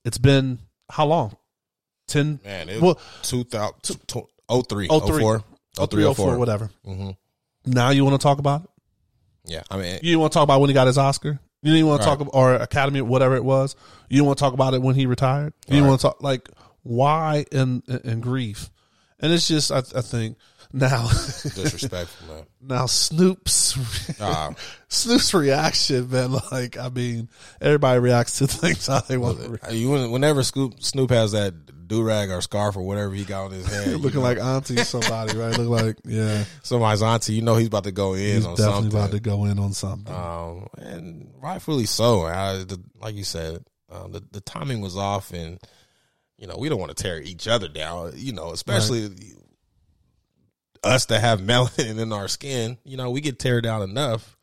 It's 0.05 0.17
been 0.17 0.59
how 0.89 1.05
long? 1.05 1.37
Ten 2.07 2.39
Man, 2.43 2.69
it 2.69 2.81
well, 2.81 2.95
was 3.21 3.29
2000, 3.29 3.73
03, 4.07 4.87
03, 4.87 4.87
04, 4.87 5.43
03, 5.75 6.03
04, 6.03 6.15
04. 6.15 6.37
whatever. 6.37 6.71
hmm 6.85 7.09
Now 7.67 7.89
you 7.91 8.03
want 8.05 8.19
to 8.19 8.23
talk 8.23 8.39
about 8.39 8.63
it? 8.63 8.69
Yeah, 9.45 9.61
I 9.69 9.77
mean, 9.77 9.99
You 10.01 10.19
want 10.19 10.33
to 10.33 10.37
talk 10.37 10.43
about 10.43 10.59
when 10.61 10.69
he 10.69 10.73
got 10.73 10.87
his 10.87 10.97
Oscar. 10.97 11.39
You 11.61 11.73
didn't 11.73 11.87
want 11.87 12.01
to 12.01 12.07
Right. 12.07 12.17
talk 12.17 12.21
about 12.21 12.35
or 12.35 12.53
Academy, 12.55 13.01
whatever 13.01 13.35
it 13.35 13.43
was. 13.43 13.75
You 14.09 14.23
want 14.23 14.37
to 14.37 14.41
talk 14.43 14.53
about 14.53 14.73
it 14.73 14.81
when 14.81 14.95
he 14.95 15.05
retired. 15.05 15.53
You 15.67 15.81
Right. 15.81 15.87
want 15.87 16.01
to 16.01 16.07
talk 16.07 16.21
like 16.23 16.49
why 16.83 17.45
and 17.51 17.81
and 17.87 18.21
grief. 18.23 18.69
And 19.19 19.31
it's 19.33 19.47
just 19.47 19.71
I, 19.71 19.79
I 19.79 20.01
think 20.01 20.37
now 20.71 21.07
disrespectful, 21.43 22.27
man. 22.35 22.43
now 22.61 22.85
Snoop's 22.85 23.77
Snoop's 24.89 25.33
reaction, 25.33 26.09
man. 26.09 26.37
Like 26.51 26.77
I 26.77 26.89
mean, 26.89 27.29
everybody 27.61 27.99
reacts 27.99 28.37
to 28.39 28.47
things 28.47 28.87
how 28.87 28.99
they 29.01 29.17
want. 29.17 29.41
to 29.41 29.49
react. 29.49 29.71
you 29.73 29.89
whenever 30.09 30.43
Scoop 30.43 30.83
Snoop 30.83 31.09
has 31.09 31.31
that 31.31 31.53
do 31.87 32.03
rag 32.03 32.29
or 32.29 32.41
scarf 32.41 32.75
or 32.75 32.81
whatever 32.81 33.13
he 33.13 33.23
got 33.23 33.45
on 33.45 33.51
his 33.51 33.67
head, 33.71 33.87
you 33.87 33.97
Looking 33.97 34.19
know, 34.19 34.25
like 34.25 34.39
auntie 34.39 34.77
somebody, 34.77 35.37
right? 35.37 35.57
Look 35.57 35.69
like 35.69 35.97
yeah, 36.05 36.43
somebody's 36.63 37.01
auntie, 37.01 37.33
you 37.33 37.41
know 37.41 37.55
he's 37.55 37.67
about 37.67 37.85
to 37.85 37.91
go 37.91 38.13
in 38.13 38.35
he's 38.35 38.45
on 38.45 38.55
definitely 38.55 38.91
something. 38.91 38.99
about 38.99 39.11
to 39.11 39.19
go 39.19 39.45
in 39.45 39.59
on 39.59 39.73
something. 39.73 40.13
Um, 40.13 40.67
and 40.77 41.31
rightfully 41.41 41.85
so. 41.85 42.25
I, 42.25 42.63
the, 42.63 42.81
like 42.99 43.15
you 43.15 43.23
said, 43.23 43.63
um, 43.89 44.11
the 44.11 44.23
the 44.31 44.41
timing 44.41 44.81
was 44.81 44.97
off, 44.97 45.31
and 45.31 45.59
you 46.37 46.47
know 46.47 46.57
we 46.57 46.69
don't 46.69 46.79
want 46.79 46.95
to 46.95 47.01
tear 47.01 47.21
each 47.21 47.47
other 47.47 47.67
down. 47.67 48.13
You 48.15 48.33
know, 48.33 48.51
especially 48.51 49.09
us 50.83 51.05
that 51.05 51.21
have 51.21 51.39
melanin 51.39 51.99
in 52.01 52.13
our 52.13 52.27
skin. 52.27 52.77
You 52.83 52.97
know, 52.97 53.11
we 53.11 53.21
get 53.21 53.39
tear 53.39 53.61
down 53.61 53.81
enough. 53.81 54.36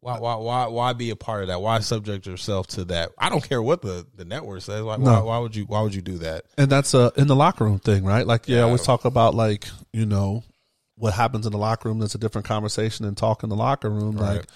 Why, 0.00 0.18
why, 0.20 0.36
why, 0.36 0.66
why 0.66 0.92
be 0.92 1.10
a 1.10 1.16
part 1.16 1.42
of 1.42 1.48
that? 1.48 1.60
Why 1.60 1.80
subject 1.80 2.26
yourself 2.26 2.66
to 2.68 2.84
that? 2.86 3.10
I 3.18 3.28
don't 3.28 3.46
care 3.46 3.60
what 3.60 3.82
the, 3.82 4.06
the 4.14 4.24
network 4.24 4.60
says. 4.62 4.82
Like, 4.82 5.00
No. 5.00 5.12
why, 5.14 5.20
why 5.20 5.38
would 5.38 5.56
you? 5.56 5.64
Why 5.64 5.80
would 5.80 5.94
you 5.94 6.02
do 6.02 6.18
that? 6.18 6.44
and 6.58 6.70
that's 6.70 6.94
uh 6.94 7.10
in 7.16 7.26
the 7.26 7.34
locker 7.36 7.64
room 7.64 7.78
thing, 7.80 8.04
right? 8.04 8.26
Like, 8.26 8.46
yeah, 8.48 8.58
I 8.58 8.62
always 8.62 8.82
talk 8.82 9.04
about 9.04 9.34
like 9.34 9.66
you 9.92 10.06
know 10.06 10.44
what 10.96 11.12
happens 11.14 11.44
in 11.46 11.52
the 11.52 11.58
locker 11.58 11.88
room. 11.88 11.98
That's 11.98 12.14
a 12.14 12.18
different 12.18 12.46
conversation 12.46 13.04
than 13.06 13.14
talk 13.14 13.42
in 13.42 13.48
the 13.48 13.56
locker 13.56 13.90
room. 13.90 14.16
Right. 14.16 14.36
Like 14.36 14.46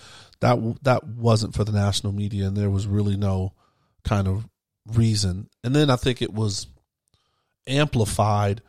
that 0.41 0.59
that 0.85 1.05
wasn't 1.07 1.55
for 1.55 1.65
the 1.65 1.73
national 1.73 2.13
media, 2.13 2.47
and 2.47 2.57
there 2.57 2.71
was 2.71 2.87
really 2.87 3.17
no 3.17 3.53
kind 4.05 4.29
of 4.29 4.49
reason. 4.87 5.49
And 5.65 5.75
then 5.75 5.91
I 5.91 5.97
think 5.97 6.23
it 6.23 6.33
was 6.33 6.67
amplified 7.67 8.63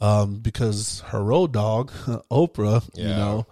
um, 0.00 0.36
because 0.36 1.00
her 1.08 1.22
road 1.22 1.52
dog, 1.52 1.90
Oprah, 2.30 2.88
you 2.96 3.04
know, 3.08 3.46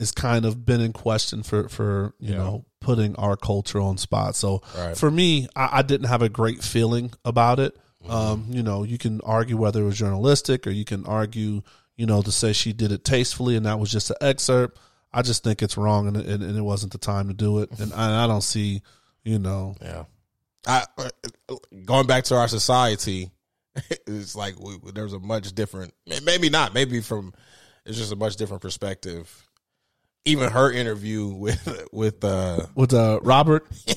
is 0.00 0.10
kind 0.12 0.44
of 0.44 0.64
been 0.66 0.80
in 0.80 0.92
question 0.92 1.42
for 1.42 1.68
for 1.68 2.14
you 2.18 2.32
Yeah. 2.32 2.38
know 2.38 2.64
putting 2.80 3.16
our 3.16 3.36
culture 3.36 3.80
on 3.80 3.96
spot. 3.96 4.36
So 4.36 4.62
Right. 4.76 4.96
for 4.96 5.10
me, 5.10 5.48
I, 5.56 5.78
I 5.78 5.82
didn't 5.82 6.08
have 6.08 6.20
a 6.22 6.28
great 6.28 6.62
feeling 6.62 7.12
about 7.24 7.58
it. 7.60 7.76
Mm-hmm. 8.02 8.10
Um, 8.12 8.46
you 8.50 8.62
know, 8.62 8.82
you 8.82 8.98
can 8.98 9.20
argue 9.22 9.56
whether 9.56 9.80
it 9.82 9.86
was 9.86 9.96
journalistic 9.96 10.66
or 10.66 10.70
you 10.70 10.84
can 10.84 11.06
argue, 11.06 11.62
you 11.96 12.04
know, 12.04 12.20
to 12.20 12.30
say 12.30 12.52
she 12.52 12.74
did 12.74 12.92
it 12.92 13.02
tastefully 13.04 13.56
and 13.56 13.64
that 13.64 13.78
was 13.78 13.90
just 13.90 14.10
an 14.10 14.16
excerpt. 14.20 14.78
I 15.14 15.22
just 15.22 15.42
think 15.44 15.62
it's 15.62 15.78
wrong 15.78 16.08
and, 16.08 16.16
and, 16.18 16.42
and 16.42 16.58
it 16.58 16.62
wasn't 16.62 16.92
the 16.92 16.98
time 16.98 17.28
to 17.28 17.34
do 17.34 17.60
it. 17.60 17.70
And 17.78 17.94
I, 17.94 18.24
I 18.24 18.26
don't 18.26 18.42
see, 18.42 18.82
you 19.22 19.38
know, 19.38 19.76
Yeah. 19.80 20.04
I, 20.66 20.84
going 21.84 22.06
back 22.06 22.24
to 22.24 22.34
our 22.36 22.48
society, 22.48 23.30
it's 24.06 24.36
like 24.36 24.58
we, 24.60 24.76
there's 24.92 25.12
a 25.14 25.18
much 25.20 25.52
different, 25.54 25.94
maybe 26.24 26.50
not, 26.50 26.74
maybe 26.74 27.00
from, 27.00 27.32
it's 27.86 27.96
just 27.96 28.12
a 28.12 28.16
much 28.16 28.36
different 28.36 28.62
perspective. 28.62 29.46
Even 30.26 30.50
her 30.50 30.72
interview 30.72 31.26
with, 31.28 31.86
with, 31.92 32.24
uh, 32.24 32.66
with 32.74 32.94
uh, 32.94 33.20
Robert, 33.22 33.66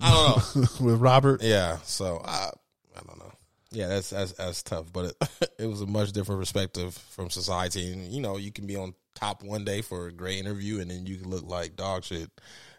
I 0.00 0.10
don't 0.12 0.56
know. 0.56 0.62
with 0.84 1.00
Robert. 1.00 1.42
Yeah. 1.42 1.78
So 1.84 2.20
I, 2.24 2.50
I 2.96 3.00
don't 3.06 3.18
know. 3.18 3.32
Yeah, 3.70 3.88
that's, 3.88 4.10
that's, 4.10 4.32
that's 4.32 4.62
tough, 4.62 4.92
but 4.92 5.06
it, 5.06 5.50
it 5.58 5.66
was 5.66 5.80
a 5.80 5.86
much 5.86 6.12
different 6.12 6.40
perspective 6.40 6.94
from 7.10 7.30
society. 7.30 7.92
And, 7.92 8.08
you 8.12 8.20
know, 8.20 8.36
you 8.36 8.52
can 8.52 8.66
be 8.66 8.76
on 8.76 8.94
top 9.14 9.42
one 9.42 9.64
day 9.64 9.82
for 9.82 10.06
a 10.08 10.12
great 10.12 10.38
interview 10.38 10.80
and 10.80 10.90
then 10.90 11.06
you 11.06 11.16
can 11.16 11.28
look 11.30 11.44
like 11.44 11.76
dog 11.76 12.04
shit 12.04 12.30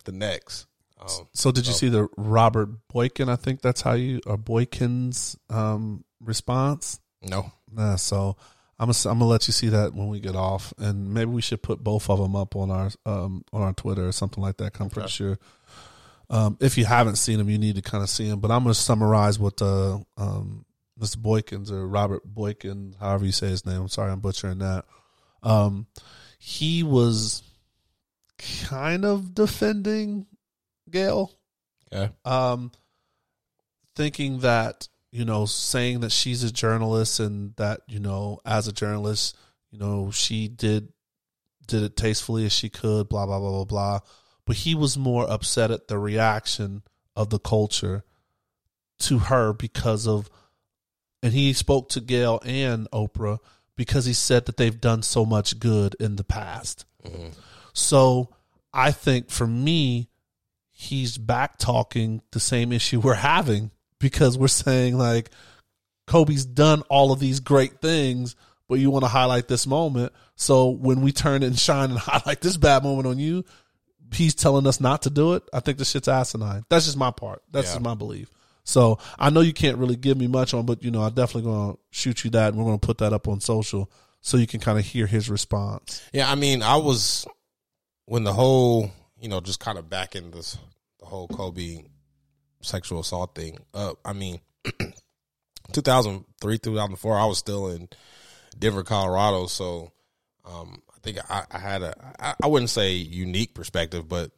the 0.05 0.11
next. 0.11 0.67
Um, 1.01 1.27
So 1.33 1.51
did 1.51 1.65
you 1.67 1.73
see 1.73 1.89
the 1.89 2.07
Robert 2.17 2.69
Boykin? 2.89 3.29
I 3.29 3.35
think 3.37 3.61
that's 3.61 3.81
how 3.81 3.93
you 3.93 4.19
or 4.25 4.37
Boykin's 4.37 5.37
um, 5.49 6.03
response. 6.19 6.99
no. 7.21 7.51
Nah, 7.71 7.95
so 7.97 8.35
I'm 8.79 8.87
gonna 8.87 9.11
I'm 9.11 9.19
gonna 9.19 9.25
let 9.25 9.47
you 9.47 9.53
see 9.53 9.69
that 9.69 9.93
when 9.93 10.07
we 10.07 10.19
get 10.19 10.35
off, 10.35 10.73
and 10.77 11.13
maybe 11.13 11.31
we 11.31 11.41
should 11.41 11.61
put 11.61 11.83
both 11.83 12.09
of 12.09 12.17
them 12.19 12.35
up 12.35 12.55
on 12.55 12.71
our 12.71 12.89
um 13.05 13.43
on 13.51 13.61
our 13.61 13.73
Twitter 13.73 14.07
or 14.07 14.11
something 14.13 14.41
like 14.41 14.57
that. 14.57 14.79
I'm 14.79 14.89
pretty 14.89 15.09
sure. 15.09 15.37
Um, 16.31 16.57
if 16.61 16.77
you 16.77 16.85
haven't 16.85 17.15
seen 17.17 17.39
them, 17.39 17.49
you 17.49 17.57
need 17.57 17.75
to 17.75 17.81
kind 17.81 18.03
of 18.03 18.09
see 18.09 18.29
them. 18.29 18.39
But 18.39 18.51
I'm 18.51 18.63
gonna 18.63 18.73
summarize 18.75 19.37
what 19.39 19.57
the 19.57 20.03
um 20.17 20.65
Mr. 20.99 21.17
Boykins 21.17 21.71
or 21.71 21.87
Robert 21.87 22.23
Boykin, 22.25 22.95
however 22.99 23.25
you 23.25 23.31
say 23.31 23.47
his 23.47 23.65
name. 23.65 23.81
I'm 23.81 23.87
sorry, 23.89 24.11
I'm 24.11 24.19
butchering 24.19 24.59
that. 24.59 24.85
Um, 25.43 25.87
he 26.37 26.83
was 26.83 27.41
kind 28.37 29.05
of 29.05 29.33
defending 29.33 30.25
Gayle 30.89 31.31
Okay. 31.93 32.11
um, 32.25 32.71
thinking 33.95 34.39
that 34.39 34.87
you 35.11 35.25
know, 35.25 35.45
saying 35.45 36.01
that 36.01 36.11
she's 36.11 36.43
a 36.43 36.51
journalist 36.51 37.19
and 37.19 37.55
that 37.55 37.81
you 37.87 37.99
know, 37.99 38.39
as 38.45 38.67
a 38.67 38.73
journalist, 38.73 39.37
you 39.71 39.79
know, 39.79 40.11
she 40.11 40.47
did 40.47 40.89
did 41.67 41.83
it 41.83 41.95
tastefully 41.95 42.45
as 42.45 42.51
she 42.51 42.69
could, 42.69 43.09
blah 43.09 43.25
blah 43.25 43.39
blah 43.39 43.51
blah 43.51 43.65
blah. 43.65 43.99
But 44.45 44.57
he 44.57 44.75
was 44.75 44.97
more 44.97 45.29
upset 45.29 45.71
at 45.71 45.87
the 45.87 45.97
reaction 45.97 46.83
of 47.15 47.29
the 47.29 47.39
culture 47.39 48.03
to 48.99 49.19
her 49.19 49.53
because 49.53 50.07
of, 50.07 50.29
and 51.21 51.33
he 51.33 51.53
spoke 51.53 51.89
to 51.89 52.01
Gayle 52.01 52.41
and 52.43 52.89
Oprah 52.91 53.39
because 53.75 54.05
he 54.05 54.13
said 54.13 54.45
that 54.45 54.57
they've 54.57 54.81
done 54.81 55.03
so 55.03 55.25
much 55.25 55.59
good 55.59 55.95
in 55.99 56.15
the 56.15 56.23
past. 56.23 56.85
Mm-hmm. 57.05 57.29
So 57.73 58.29
I 58.73 58.91
think 58.91 59.29
for 59.29 59.47
me, 59.47 60.09
he's 60.71 61.17
back 61.17 61.57
talking 61.57 62.21
the 62.31 62.39
same 62.39 62.71
issue 62.71 62.99
we're 62.99 63.13
having 63.15 63.71
because 63.99 64.37
we're 64.37 64.47
saying 64.47 64.97
like 64.97 65.29
Kobe's 66.07 66.45
done 66.45 66.81
all 66.89 67.11
of 67.11 67.19
these 67.19 67.39
great 67.39 67.81
things, 67.81 68.35
but 68.67 68.79
you 68.79 68.89
want 68.89 69.03
to 69.03 69.09
highlight 69.09 69.47
this 69.47 69.67
moment. 69.67 70.13
So 70.35 70.69
when 70.69 71.01
we 71.01 71.11
turn 71.11 71.43
and 71.43 71.57
shine 71.57 71.91
and 71.91 71.99
highlight 71.99 72.41
this 72.41 72.57
bad 72.57 72.83
moment 72.83 73.07
on 73.07 73.19
you, 73.19 73.43
he's 74.13 74.33
telling 74.35 74.65
us 74.65 74.79
not 74.81 75.03
to 75.03 75.09
do 75.09 75.33
it. 75.33 75.43
I 75.53 75.59
think 75.59 75.77
this 75.77 75.91
shit's 75.91 76.07
asinine. 76.07 76.63
That's 76.69 76.85
just 76.85 76.97
my 76.97 77.11
part. 77.11 77.43
That's 77.51 77.67
Yeah. 77.67 77.73
just 77.73 77.83
my 77.83 77.93
belief. 77.93 78.29
So 78.63 78.99
I 79.17 79.29
know 79.29 79.41
you 79.41 79.53
can't 79.53 79.77
really 79.77 79.95
give 79.95 80.17
me 80.17 80.27
much 80.27 80.53
on, 80.53 80.65
but 80.65 80.83
you 80.83 80.91
know, 80.91 81.01
I'm 81.01 81.13
definitely 81.13 81.51
gonna 81.51 81.73
shoot 81.91 82.23
you 82.23 82.29
that 82.31 82.49
and 82.49 82.57
we're 82.57 82.65
gonna 82.65 82.77
put 82.79 82.99
that 82.99 83.13
up 83.13 83.27
on 83.27 83.39
social 83.41 83.89
so 84.21 84.37
you 84.37 84.47
can 84.47 84.59
kind 84.59 84.77
of 84.79 84.85
hear 84.85 85.07
his 85.07 85.29
response. 85.29 86.01
Yeah, 86.13 86.29
I 86.31 86.35
mean, 86.35 86.61
I 86.61 86.77
was 86.77 87.25
when 88.05 88.23
the 88.23 88.33
whole, 88.33 88.91
you 89.19 89.27
know, 89.29 89.41
just 89.41 89.59
kind 89.59 89.77
of 89.77 89.89
backing 89.89 90.31
this 90.31 90.57
the 90.99 91.05
whole 91.05 91.27
Kobe 91.27 91.83
sexual 92.61 92.99
assault 93.01 93.35
thing 93.35 93.57
up. 93.73 93.97
I 94.03 94.13
mean, 94.13 94.39
2003, 95.71 96.57
2004, 96.57 97.17
I 97.19 97.25
was 97.25 97.37
still 97.37 97.67
in 97.69 97.89
Denver, 98.57 98.83
Colorado, 98.83 99.47
so 99.47 99.91
um, 100.45 100.81
I 100.93 100.99
think 101.01 101.17
I, 101.29 101.43
I 101.51 101.59
had 101.59 101.81
a 101.83 101.93
I, 102.19 102.33
I 102.43 102.47
wouldn't 102.47 102.69
say 102.69 102.93
unique 102.93 103.53
perspective, 103.53 104.07
but 104.09 104.31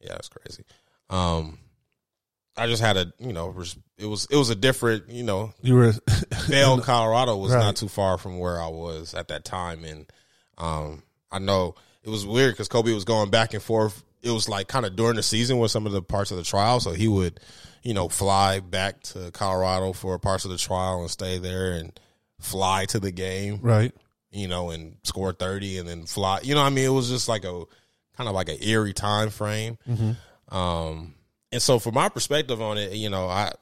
yeah, 0.00 0.12
that's 0.12 0.28
crazy. 0.28 0.64
Um, 1.10 1.58
I 2.56 2.66
just 2.66 2.82
had 2.82 2.96
a 2.96 3.12
you 3.18 3.32
know 3.32 3.50
it 3.50 3.54
was 4.06 4.26
it 4.30 4.36
was 4.36 4.50
a 4.50 4.54
different 4.54 5.08
you 5.10 5.22
know 5.22 5.52
You 5.60 5.74
were 5.74 5.92
Vail, 6.46 6.80
Colorado 6.80 7.36
was 7.36 7.52
Right. 7.52 7.60
not 7.60 7.76
too 7.76 7.88
far 7.88 8.16
from 8.16 8.38
where 8.38 8.60
I 8.60 8.68
was 8.68 9.12
at 9.14 9.28
that 9.28 9.44
time, 9.44 9.84
and 9.84 10.06
um, 10.56 11.02
I 11.30 11.38
know 11.40 11.74
it 12.02 12.10
was 12.10 12.24
weird 12.26 12.54
because 12.54 12.68
Kobe 12.68 12.92
was 12.92 13.04
going 13.04 13.30
back 13.30 13.54
and 13.54 13.62
forth. 13.62 14.02
It 14.24 14.30
was 14.30 14.48
like 14.48 14.68
kind 14.68 14.86
of 14.86 14.96
during 14.96 15.16
the 15.16 15.22
season 15.22 15.58
with 15.58 15.70
some 15.70 15.86
of 15.86 15.92
the 15.92 16.02
parts 16.02 16.30
of 16.30 16.36
the 16.36 16.42
trial, 16.42 16.80
so 16.80 16.92
he 16.92 17.08
would, 17.08 17.40
you 17.82 17.94
know, 17.94 18.08
fly 18.08 18.60
back 18.60 19.02
to 19.02 19.30
Colorado 19.32 19.92
for 19.92 20.18
parts 20.18 20.44
of 20.44 20.50
the 20.50 20.58
trial 20.58 21.02
and 21.02 21.10
stay 21.10 21.38
there 21.38 21.72
and 21.72 21.98
fly 22.40 22.86
to 22.86 22.98
the 22.98 23.10
game, 23.10 23.58
right. 23.62 23.92
you 24.30 24.48
know, 24.48 24.70
and 24.70 24.96
score 25.04 25.32
thirty 25.32 25.78
and 25.78 25.88
then 25.88 26.06
fly. 26.06 26.40
You 26.42 26.54
know, 26.54 26.62
what 26.62 26.68
I 26.68 26.70
mean, 26.70 26.86
it 26.86 26.88
was 26.88 27.08
just 27.08 27.28
like 27.28 27.44
a 27.44 27.64
kind 28.16 28.28
of 28.28 28.34
like 28.34 28.48
an 28.48 28.58
eerie 28.60 28.92
time 28.92 29.30
frame. 29.30 29.78
Um, 30.48 31.14
and 31.52 31.62
so 31.62 31.78
from 31.78 31.94
my 31.94 32.08
perspective 32.08 32.60
on 32.60 32.78
it, 32.78 32.92
you 32.92 33.10
know, 33.10 33.28
I 33.28 33.52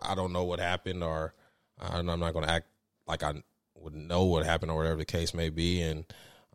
I 0.00 0.14
don't 0.14 0.32
know 0.32 0.44
what 0.44 0.60
happened, 0.60 1.02
or 1.02 1.34
I'm 1.78 2.06
not 2.06 2.32
going 2.32 2.44
to 2.44 2.50
act 2.50 2.66
like 3.06 3.22
I 3.22 3.34
would 3.76 3.94
know 3.94 4.24
what 4.24 4.46
happened, 4.46 4.70
or 4.70 4.76
whatever 4.76 4.96
the 4.96 5.04
case 5.04 5.34
may 5.34 5.50
be, 5.50 5.82
and 5.82 6.04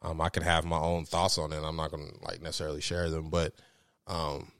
um, 0.01 0.21
I 0.21 0.29
could 0.29 0.43
have 0.43 0.65
my 0.65 0.79
own 0.79 1.05
thoughts 1.05 1.37
on 1.37 1.51
it. 1.53 1.61
I'm 1.63 1.75
not 1.75 1.91
going 1.91 2.07
to 2.09 2.25
like 2.25 2.41
necessarily 2.41 2.81
share 2.81 3.09
them, 3.09 3.29
but 3.29 3.53
um, 4.07 4.51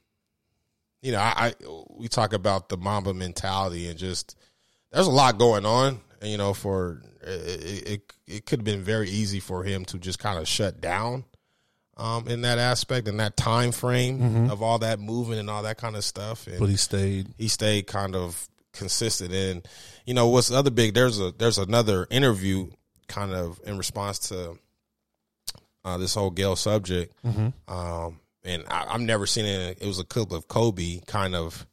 you 1.02 1.12
know, 1.12 1.18
I, 1.20 1.32
I 1.46 1.54
we 1.90 2.08
talk 2.08 2.32
about 2.32 2.68
the 2.68 2.76
Mamba 2.76 3.14
mentality 3.14 3.88
and 3.88 3.98
just 3.98 4.36
there's 4.92 5.06
a 5.06 5.10
lot 5.10 5.38
going 5.38 5.64
on. 5.64 6.00
And, 6.20 6.30
you 6.30 6.36
know, 6.36 6.52
for 6.52 7.00
it, 7.22 7.88
it, 7.88 8.02
it 8.26 8.46
could 8.46 8.60
have 8.60 8.64
been 8.64 8.82
very 8.82 9.08
easy 9.08 9.40
for 9.40 9.64
him 9.64 9.84
to 9.86 9.98
just 9.98 10.18
kind 10.18 10.38
of 10.38 10.46
shut 10.46 10.80
down 10.82 11.24
um, 11.96 12.28
in 12.28 12.42
that 12.42 12.58
aspect 12.58 13.08
and 13.08 13.18
that 13.20 13.36
time 13.36 13.72
frame 13.72 14.50
of 14.50 14.62
all 14.62 14.78
that 14.80 15.00
moving 15.00 15.38
and 15.38 15.48
all 15.48 15.62
that 15.62 15.78
kind 15.78 15.96
of 15.96 16.04
stuff. 16.04 16.46
And 16.46 16.58
But 16.58 16.68
he 16.68 16.76
stayed. 16.76 17.28
he 17.38 17.48
stayed 17.48 17.86
kind 17.86 18.14
of 18.14 18.46
consistent. 18.74 19.32
And 19.32 19.66
you 20.04 20.12
know, 20.12 20.28
what's 20.28 20.48
the 20.48 20.56
other 20.56 20.70
big? 20.70 20.92
There's 20.92 21.18
a 21.18 21.32
there's 21.32 21.56
another 21.58 22.06
interview 22.10 22.68
kind 23.08 23.32
of 23.32 23.58
in 23.64 23.78
response 23.78 24.18
to 24.28 24.58
uh, 25.84 25.96
this 25.98 26.14
whole 26.14 26.30
Gayle 26.30 26.56
subject. 26.56 27.14
Um, 27.24 28.20
and 28.44 28.64
I, 28.68 28.86
I've 28.94 29.00
never 29.00 29.26
seen 29.26 29.44
it. 29.44 29.78
It 29.80 29.86
was 29.86 29.98
a 29.98 30.04
clip 30.04 30.32
of 30.32 30.48
Kobe 30.48 31.00
kind 31.06 31.34
of 31.34 31.66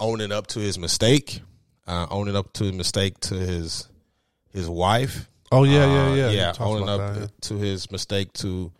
owning 0.00 0.32
up 0.32 0.46
to 0.48 0.60
his 0.60 0.78
mistake, 0.78 1.42
uh, 1.86 2.06
owning 2.10 2.36
up 2.36 2.52
to 2.54 2.64
his 2.64 2.72
mistake 2.72 3.18
to 3.20 3.34
his 3.34 3.88
his 4.50 4.68
wife. 4.68 5.28
Oh 5.50 5.64
yeah, 5.64 5.84
Uh, 5.84 6.14
yeah, 6.14 6.14
yeah. 6.14 6.30
yeah, 6.30 6.52
owning 6.60 6.88
up 6.88 6.98
that, 7.14 7.20
yeah. 7.20 7.26
to 7.42 7.54
his 7.56 7.90
mistake 7.90 8.32
to, 8.34 8.70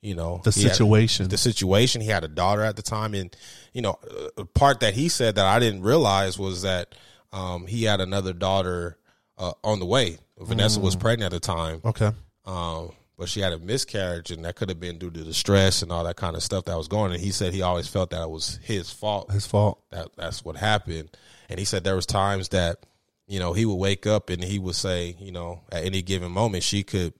you 0.00 0.14
know, 0.14 0.40
the 0.44 0.50
he 0.50 0.62
had- 0.62 0.72
situation. 0.72 1.28
the 1.28 1.36
situation. 1.38 2.00
He 2.00 2.08
had 2.08 2.24
a 2.24 2.28
daughter 2.28 2.62
at 2.62 2.76
the 2.76 2.82
time, 2.82 3.14
and 3.14 3.34
you 3.72 3.82
know, 3.82 3.98
a 4.36 4.44
part 4.44 4.80
that 4.80 4.94
he 4.94 5.08
said 5.08 5.34
that 5.36 5.46
I 5.46 5.58
didn't 5.58 5.82
realize 5.82 6.38
was 6.38 6.62
that 6.62 6.94
um, 7.32 7.66
he 7.66 7.84
had 7.84 8.00
another 8.00 8.32
daughter 8.32 8.96
uh, 9.38 9.52
on 9.62 9.78
the 9.78 9.86
way. 9.86 10.18
Vanessa 10.38 10.80
Mm. 10.80 10.82
was 10.84 10.96
pregnant 10.96 11.32
at 11.34 11.40
the 11.42 11.46
time, 11.46 11.80
okay. 11.84 12.12
um, 12.44 12.92
but 13.18 13.28
she 13.28 13.40
had 13.40 13.52
a 13.52 13.58
miscarriage, 13.58 14.30
and 14.30 14.44
that 14.44 14.56
could 14.56 14.68
have 14.68 14.78
been 14.80 14.98
due 14.98 15.10
to 15.10 15.24
the 15.24 15.32
stress 15.34 15.82
and 15.82 15.90
all 15.90 16.04
that 16.04 16.16
kind 16.16 16.36
of 16.36 16.42
stuff 16.42 16.64
that 16.66 16.76
was 16.76 16.88
going. 16.88 17.06
on. 17.06 17.12
And 17.12 17.20
he 17.22 17.30
said 17.30 17.54
he 17.54 17.62
always 17.62 17.88
felt 17.88 18.10
that 18.10 18.22
it 18.22 18.30
was 18.30 18.58
his 18.62 18.90
fault 18.90 19.30
His 19.30 19.46
fault. 19.46 19.82
that 19.90 20.08
that's 20.16 20.44
what 20.44 20.56
happened. 20.56 21.08
And 21.48 21.58
he 21.58 21.64
said 21.64 21.82
there 21.84 21.96
was 21.96 22.06
times 22.06 22.50
that, 22.50 22.84
you 23.26 23.38
know, 23.38 23.52
he 23.52 23.64
would 23.64 23.76
wake 23.76 24.06
up 24.06 24.30
and 24.30 24.42
he 24.44 24.58
would 24.58 24.74
say, 24.74 25.16
you 25.18 25.32
know, 25.32 25.62
at 25.72 25.84
any 25.84 26.02
given 26.02 26.30
moment 26.32 26.62
she 26.64 26.82
could 26.82 27.14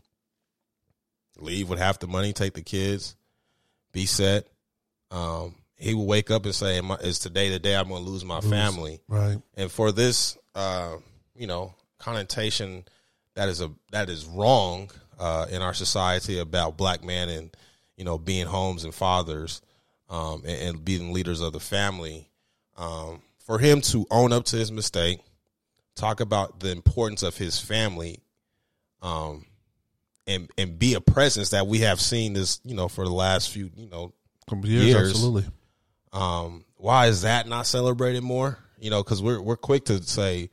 leave 1.38 1.68
with 1.68 1.78
half 1.78 1.98
the 1.98 2.06
money, 2.06 2.32
take 2.32 2.54
the 2.54 2.62
kids, 2.62 3.16
be 3.92 4.06
set. 4.06 4.48
Um, 5.10 5.54
he 5.76 5.94
would 5.94 6.04
wake 6.04 6.30
up 6.30 6.44
and 6.44 6.54
say, 6.54 6.78
"Is 7.02 7.18
today 7.18 7.50
the 7.50 7.58
day 7.58 7.76
I'm 7.76 7.88
going 7.88 8.02
to 8.04 8.10
lose 8.10 8.24
my 8.24 8.40
family?" 8.40 9.00
Right. 9.08 9.38
And 9.56 9.70
for 9.70 9.92
this, 9.92 10.36
uh, 10.54 10.96
you 11.34 11.46
know, 11.46 11.74
connotation 11.98 12.84
that 13.34 13.48
is 13.48 13.60
a 13.60 13.70
that 13.92 14.08
is 14.08 14.24
wrong 14.24 14.90
uh, 15.18 15.46
in 15.50 15.62
our 15.62 15.74
society 15.74 16.38
about 16.38 16.76
black 16.76 17.04
men 17.04 17.28
and 17.28 17.56
you 17.96 18.04
know 18.04 18.18
being 18.18 18.46
homes 18.46 18.84
and 18.84 18.94
fathers 18.94 19.62
um, 20.08 20.42
and, 20.46 20.76
and 20.76 20.84
being 20.84 21.12
leaders 21.12 21.40
of 21.40 21.52
the 21.52 21.60
family. 21.60 22.28
Um, 22.76 23.22
for 23.38 23.58
him 23.58 23.80
to 23.82 24.06
own 24.10 24.32
up 24.32 24.44
to 24.46 24.56
his 24.56 24.70
mistake, 24.72 25.20
talk 25.94 26.20
about 26.20 26.60
the 26.60 26.72
importance 26.72 27.22
of 27.22 27.36
his 27.36 27.58
family, 27.60 28.20
um, 29.02 29.46
and 30.26 30.50
and 30.58 30.78
be 30.78 30.94
a 30.94 31.00
presence 31.00 31.50
that 31.50 31.66
we 31.66 31.78
have 31.80 32.00
seen 32.00 32.32
this, 32.32 32.60
you 32.64 32.74
know, 32.74 32.88
for 32.88 33.04
the 33.04 33.12
last 33.12 33.50
few, 33.50 33.70
you 33.76 33.88
know, 33.88 34.12
years, 34.62 34.84
Years. 34.84 35.10
absolutely. 35.10 35.44
um, 36.12 36.64
why 36.76 37.06
is 37.06 37.22
that 37.22 37.48
not 37.48 37.66
celebrated 37.66 38.22
more? 38.22 38.58
You 38.78 38.90
know, 38.90 39.02
because 39.02 39.22
we're 39.22 39.40
we're 39.40 39.56
quick 39.56 39.86
to 39.86 40.02
say, 40.02 40.50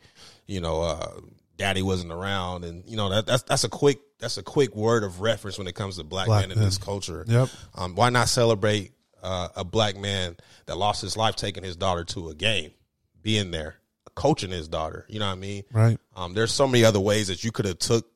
you 0.47 0.61
know, 0.61 0.82
uh, 0.82 1.11
daddy 1.57 1.82
wasn't 1.82 2.11
around, 2.11 2.64
and 2.64 2.84
you 2.88 2.95
know 2.95 3.09
that 3.09 3.26
that's 3.26 3.43
that's 3.43 3.64
a 3.64 3.70
quick 3.70 3.99
that's 4.24 4.38
a 4.38 4.43
quick 4.43 4.74
word 4.74 5.03
of 5.03 5.19
reference 5.19 5.57
when 5.57 5.67
it 5.67 5.76
comes 5.76 5.97
to 5.97 6.03
black, 6.03 6.28
Black 6.28 6.43
men 6.43 6.51
in 6.51 6.57
men. 6.57 6.65
this 6.65 6.78
culture. 6.78 7.26
Yep. 7.28 7.49
Um, 7.76 7.95
why 7.95 8.09
not 8.09 8.30
celebrate 8.30 8.93
uh, 9.21 9.49
a 9.55 9.65
black 9.65 9.97
man 9.97 10.38
that 10.65 10.78
lost 10.78 11.01
his 11.01 11.17
life 11.17 11.36
taking 11.36 11.61
his 11.63 11.76
daughter 11.76 12.05
to 12.05 12.30
a 12.30 12.34
game, 12.34 12.71
being 13.21 13.51
there, 13.51 13.76
coaching 14.15 14.49
his 14.51 14.69
daughter? 14.69 15.05
You 15.09 15.19
know 15.19 15.28
what 15.28 15.34
I 15.34 15.36
mean? 15.36 15.63
Right. 15.74 15.97
Um, 16.15 16.34
there's 16.34 16.53
so 16.53 16.67
many 16.67 16.86
other 16.86 17.01
ways 17.01 17.28
that 17.28 17.43
you 17.43 17.51
could 17.51 17.65
have 17.65 17.80
took 17.80 18.07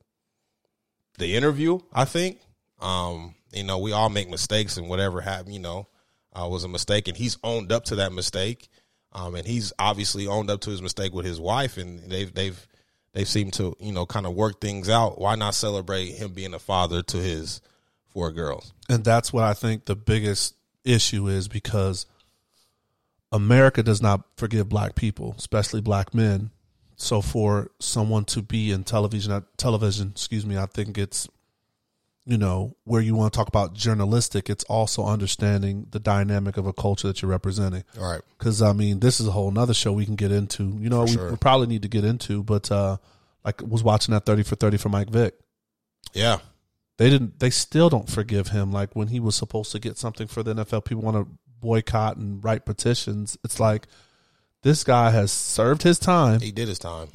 the 1.17 1.35
interview. 1.35 1.79
I 1.91 2.05
think, 2.05 2.39
um, 2.79 3.35
you 3.51 3.63
know, 3.63 3.79
we 3.79 3.91
all 3.91 4.09
make 4.09 4.29
mistakes, 4.29 4.77
and 4.77 4.87
whatever 4.87 5.19
happened, 5.19 5.53
you 5.53 5.59
know, 5.59 5.89
uh, 6.33 6.47
was 6.47 6.63
a 6.63 6.69
mistake, 6.69 7.09
and 7.09 7.17
he's 7.17 7.37
owned 7.43 7.71
up 7.73 7.83
to 7.85 7.97
that 7.97 8.13
mistake. 8.13 8.69
Um, 9.11 9.35
and 9.35 9.45
he's 9.45 9.73
obviously 9.77 10.27
owned 10.27 10.49
up 10.49 10.61
to 10.61 10.69
his 10.69 10.81
mistake 10.81 11.13
with 11.13 11.25
his 11.25 11.39
wife, 11.39 11.77
and 11.77 11.99
they've 12.09 12.33
they've 12.33 12.67
they 13.17 13.25
seem 13.25 13.49
to 13.49 13.75
you 13.79 13.91
know 13.91 14.05
kind 14.05 14.27
of 14.27 14.35
work 14.35 14.61
things 14.61 14.89
out. 14.89 15.19
Why 15.19 15.33
not 15.33 15.55
celebrate 15.55 16.09
him 16.09 16.33
being 16.33 16.53
a 16.53 16.59
father 16.59 17.01
to 17.01 17.17
his 17.17 17.61
four 18.09 18.31
girls? 18.31 18.73
And 18.89 19.03
that's 19.03 19.33
what 19.33 19.43
I 19.43 19.55
think 19.55 19.85
the 19.85 19.95
biggest 19.95 20.53
issue 20.83 21.27
is 21.27 21.47
because 21.47 22.05
America 23.31 23.81
does 23.81 24.03
not 24.03 24.21
forgive 24.37 24.69
black 24.69 24.93
people, 24.93 25.33
especially 25.35 25.81
black 25.81 26.13
men. 26.13 26.51
So 26.95 27.23
for 27.23 27.71
someone 27.79 28.25
to 28.25 28.43
be 28.43 28.71
in 28.71 28.83
television 28.83 29.43
television, 29.57 30.09
excuse 30.11 30.45
me, 30.45 30.55
I 30.55 30.67
think 30.67 30.99
it's 30.99 31.27
you 32.27 32.37
know, 32.37 32.75
where 32.83 32.99
you 33.01 33.15
want 33.15 33.31
to 33.31 33.37
talk 33.37 33.47
about 33.47 33.73
journalistic, 33.73 34.49
it's 34.49 34.65
also 34.65 35.05
understanding 35.05 35.87
the 35.91 35.99
dynamic 35.99 36.57
of 36.57 36.67
a 36.67 36.73
culture 36.73 37.07
that 37.07 37.21
you're 37.21 37.31
representing. 37.31 37.85
All 37.97 38.11
right, 38.11 38.21
Because 38.37 38.61
I 38.61 38.73
mean, 38.73 38.99
this 38.99 39.21
is 39.21 39.27
a 39.27 39.31
whole 39.31 39.49
nother 39.49 39.73
show 39.73 39.93
we 39.93 40.05
can 40.05 40.17
get 40.17 40.33
into. 40.33 40.77
You 40.77 40.89
know, 40.89 41.03
we, 41.05 41.11
sure. 41.11 41.31
we 41.31 41.37
probably 41.37 41.67
need 41.67 41.83
to 41.83 41.87
get 41.87 42.03
into, 42.03 42.43
but 42.43 42.69
uh 42.69 42.97
like 43.45 43.61
was 43.61 43.81
watching 43.81 44.13
that 44.13 44.25
thirty 44.25 44.43
for 44.43 44.57
thirty 44.57 44.75
for 44.75 44.89
Mike 44.89 45.09
Vick. 45.09 45.35
yeah, 46.13 46.39
They 46.97 47.09
didn't. 47.09 47.39
They 47.39 47.49
still 47.49 47.89
don't 47.89 48.09
forgive 48.09 48.49
him. 48.49 48.73
Like 48.73 48.93
when 48.93 49.07
he 49.07 49.21
was 49.21 49.35
supposed 49.35 49.71
to 49.71 49.79
get 49.79 49.97
something 49.97 50.27
for 50.27 50.43
the 50.43 50.53
NFL, 50.53 50.83
people 50.83 51.03
want 51.03 51.15
to 51.15 51.31
boycott 51.61 52.17
and 52.17 52.43
write 52.43 52.65
petitions. 52.65 53.37
It's 53.45 53.57
like 53.57 53.87
this 54.63 54.83
guy 54.83 55.11
has 55.11 55.31
served 55.31 55.83
his 55.83 55.97
time. 55.97 56.41
he 56.41 56.51
did 56.51 56.67
his 56.67 56.79
time. 56.79 57.07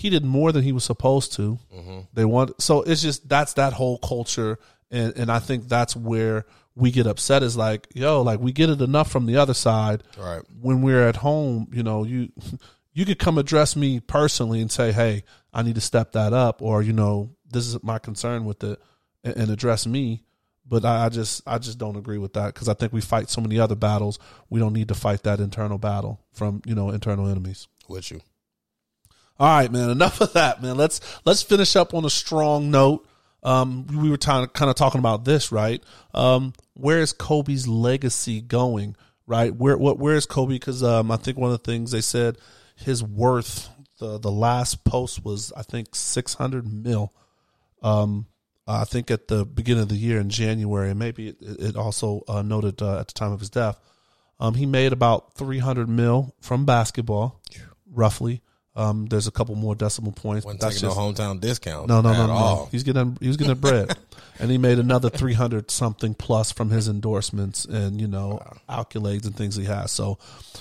He 0.00 0.08
did 0.08 0.24
more 0.24 0.50
than 0.50 0.62
he 0.62 0.72
was 0.72 0.82
supposed 0.82 1.34
to. 1.34 1.58
Mm-hmm. 1.74 1.98
They 2.14 2.24
want 2.24 2.60
so 2.62 2.80
it's 2.80 3.02
just 3.02 3.28
that's 3.28 3.52
that 3.52 3.74
whole 3.74 3.98
culture, 3.98 4.58
and 4.90 5.14
and 5.14 5.30
I 5.30 5.40
think 5.40 5.68
that's 5.68 5.94
where 5.94 6.46
we 6.74 6.90
get 6.90 7.06
upset. 7.06 7.42
Is 7.42 7.54
like 7.54 7.86
yo, 7.94 8.22
like 8.22 8.40
we 8.40 8.50
get 8.50 8.70
it 8.70 8.80
enough 8.80 9.10
from 9.10 9.26
the 9.26 9.36
other 9.36 9.52
side. 9.52 10.02
Right. 10.16 10.40
When 10.58 10.80
we're 10.80 11.06
at 11.06 11.16
home, 11.16 11.68
you 11.70 11.82
know, 11.82 12.04
you 12.04 12.32
you 12.94 13.04
could 13.04 13.18
come 13.18 13.36
address 13.36 13.76
me 13.76 14.00
personally 14.00 14.62
and 14.62 14.72
say, 14.72 14.90
hey, 14.90 15.24
I 15.52 15.62
need 15.62 15.74
to 15.74 15.82
step 15.82 16.12
that 16.12 16.32
up, 16.32 16.62
or 16.62 16.80
you 16.80 16.94
know, 16.94 17.36
this 17.50 17.66
is 17.66 17.82
my 17.82 17.98
concern 17.98 18.46
with 18.46 18.64
it, 18.64 18.80
and, 19.22 19.36
and 19.36 19.50
address 19.50 19.86
me. 19.86 20.24
But 20.66 20.86
I, 20.86 21.04
I 21.04 21.08
just 21.10 21.42
I 21.46 21.58
just 21.58 21.76
don't 21.76 21.96
agree 21.96 22.16
with 22.16 22.32
that 22.32 22.54
because 22.54 22.70
I 22.70 22.74
think 22.74 22.94
we 22.94 23.02
fight 23.02 23.28
so 23.28 23.42
many 23.42 23.60
other 23.60 23.74
battles. 23.74 24.18
We 24.48 24.60
don't 24.60 24.72
need 24.72 24.88
to 24.88 24.94
fight 24.94 25.24
that 25.24 25.40
internal 25.40 25.76
battle 25.76 26.22
from 26.32 26.62
you 26.64 26.74
know 26.74 26.88
internal 26.88 27.28
enemies. 27.28 27.68
with 27.86 28.10
you. 28.10 28.22
All 29.40 29.48
right, 29.48 29.72
man. 29.72 29.88
Enough 29.88 30.20
of 30.20 30.34
that, 30.34 30.62
man. 30.62 30.76
Let's 30.76 31.00
let's 31.24 31.40
finish 31.40 31.74
up 31.74 31.94
on 31.94 32.04
a 32.04 32.10
strong 32.10 32.70
note. 32.70 33.08
Um, 33.42 33.86
we 33.86 34.10
were 34.10 34.18
kind 34.18 34.44
of 34.44 34.52
kind 34.52 34.68
of 34.68 34.76
talking 34.76 34.98
about 34.98 35.24
this, 35.24 35.50
right? 35.50 35.82
Um, 36.12 36.52
where 36.74 37.00
is 37.00 37.14
Kobe's 37.14 37.66
legacy 37.66 38.42
going? 38.42 38.96
Right? 39.26 39.54
Where 39.54 39.78
what 39.78 39.98
where 39.98 40.14
is 40.14 40.26
Kobe? 40.26 40.56
Because 40.56 40.82
um, 40.82 41.10
I 41.10 41.16
think 41.16 41.38
one 41.38 41.50
of 41.50 41.58
the 41.58 41.72
things 41.72 41.90
they 41.90 42.02
said 42.02 42.36
his 42.76 43.02
worth 43.02 43.70
the 43.98 44.18
the 44.18 44.30
last 44.30 44.84
post 44.84 45.24
was 45.24 45.54
I 45.56 45.62
think 45.62 45.94
six 45.94 46.34
hundred 46.34 46.70
mil. 46.70 47.14
Um, 47.82 48.26
I 48.66 48.84
think 48.84 49.10
at 49.10 49.28
the 49.28 49.46
beginning 49.46 49.84
of 49.84 49.88
the 49.88 49.96
year 49.96 50.20
in 50.20 50.28
January, 50.28 50.90
and 50.90 50.98
maybe 50.98 51.28
it, 51.28 51.36
it 51.40 51.76
also 51.76 52.24
uh, 52.28 52.42
noted 52.42 52.82
uh, 52.82 53.00
at 53.00 53.08
the 53.08 53.14
time 53.14 53.32
of 53.32 53.40
his 53.40 53.48
death, 53.48 53.80
um, 54.38 54.52
he 54.52 54.66
made 54.66 54.92
about 54.92 55.32
three 55.32 55.60
hundred 55.60 55.88
mil 55.88 56.34
from 56.42 56.66
basketball, 56.66 57.40
roughly. 57.90 58.42
Um, 58.76 59.06
there's 59.06 59.26
a 59.26 59.32
couple 59.32 59.56
more 59.56 59.74
decimal 59.74 60.12
points. 60.12 60.46
Wasn't 60.46 60.60
that's 60.60 60.80
just, 60.80 60.96
no 60.96 61.02
hometown 61.02 61.40
discount. 61.40 61.88
no, 61.88 62.00
no, 62.00 62.10
at 62.10 62.16
no, 62.16 62.26
no. 62.28 62.32
all. 62.32 62.68
He's 62.70 62.84
getting 62.84 63.18
he 63.20 63.26
was 63.26 63.36
getting 63.36 63.56
bread, 63.56 63.96
and 64.38 64.50
he 64.50 64.58
made 64.58 64.78
another 64.78 65.10
three 65.10 65.34
hundred 65.34 65.70
something 65.70 66.14
plus 66.14 66.52
from 66.52 66.70
his 66.70 66.88
endorsements 66.88 67.64
and 67.64 68.00
you 68.00 68.06
know 68.06 68.40
accolades 68.68 69.26
and 69.26 69.34
things 69.34 69.56
he 69.56 69.64
has. 69.64 69.90
So, 69.90 70.18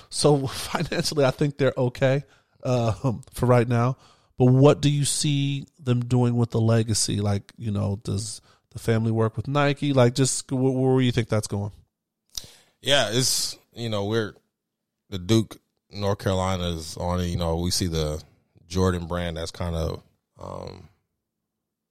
so 0.09 0.47
financially, 0.47 1.23
I 1.23 1.31
think 1.31 1.57
they're 1.57 1.73
okay 1.77 2.23
um, 2.63 3.21
for 3.33 3.45
right 3.45 3.67
now. 3.67 3.97
But 4.39 4.45
what 4.45 4.81
do 4.81 4.89
you 4.89 5.03
see 5.03 5.67
them 5.77 6.05
doing 6.05 6.35
with 6.35 6.51
the 6.51 6.61
legacy? 6.61 7.19
Like, 7.19 7.51
you 7.57 7.71
know, 7.71 7.99
does 8.03 8.41
the 8.71 8.79
family 8.79 9.11
work 9.11 9.35
with 9.35 9.49
Nike? 9.49 9.91
Like, 9.91 10.15
just 10.15 10.49
where, 10.51 10.71
where 10.71 10.99
do 10.99 11.05
you 11.05 11.11
think 11.11 11.27
that's 11.27 11.47
going? 11.47 11.71
Yeah, 12.81 13.09
it's 13.11 13.57
you 13.73 13.89
know 13.89 14.05
we're 14.05 14.33
the 15.09 15.19
Duke, 15.19 15.57
North 15.91 16.19
Carolina 16.19 16.69
is 16.69 16.97
on 16.97 17.19
it. 17.19 17.25
You 17.27 17.37
know 17.37 17.57
we 17.57 17.71
see 17.71 17.87
the 17.87 18.21
Jordan 18.67 19.05
brand 19.07 19.37
that's 19.37 19.51
kind 19.51 19.75
of 19.75 20.01
um, 20.39 20.89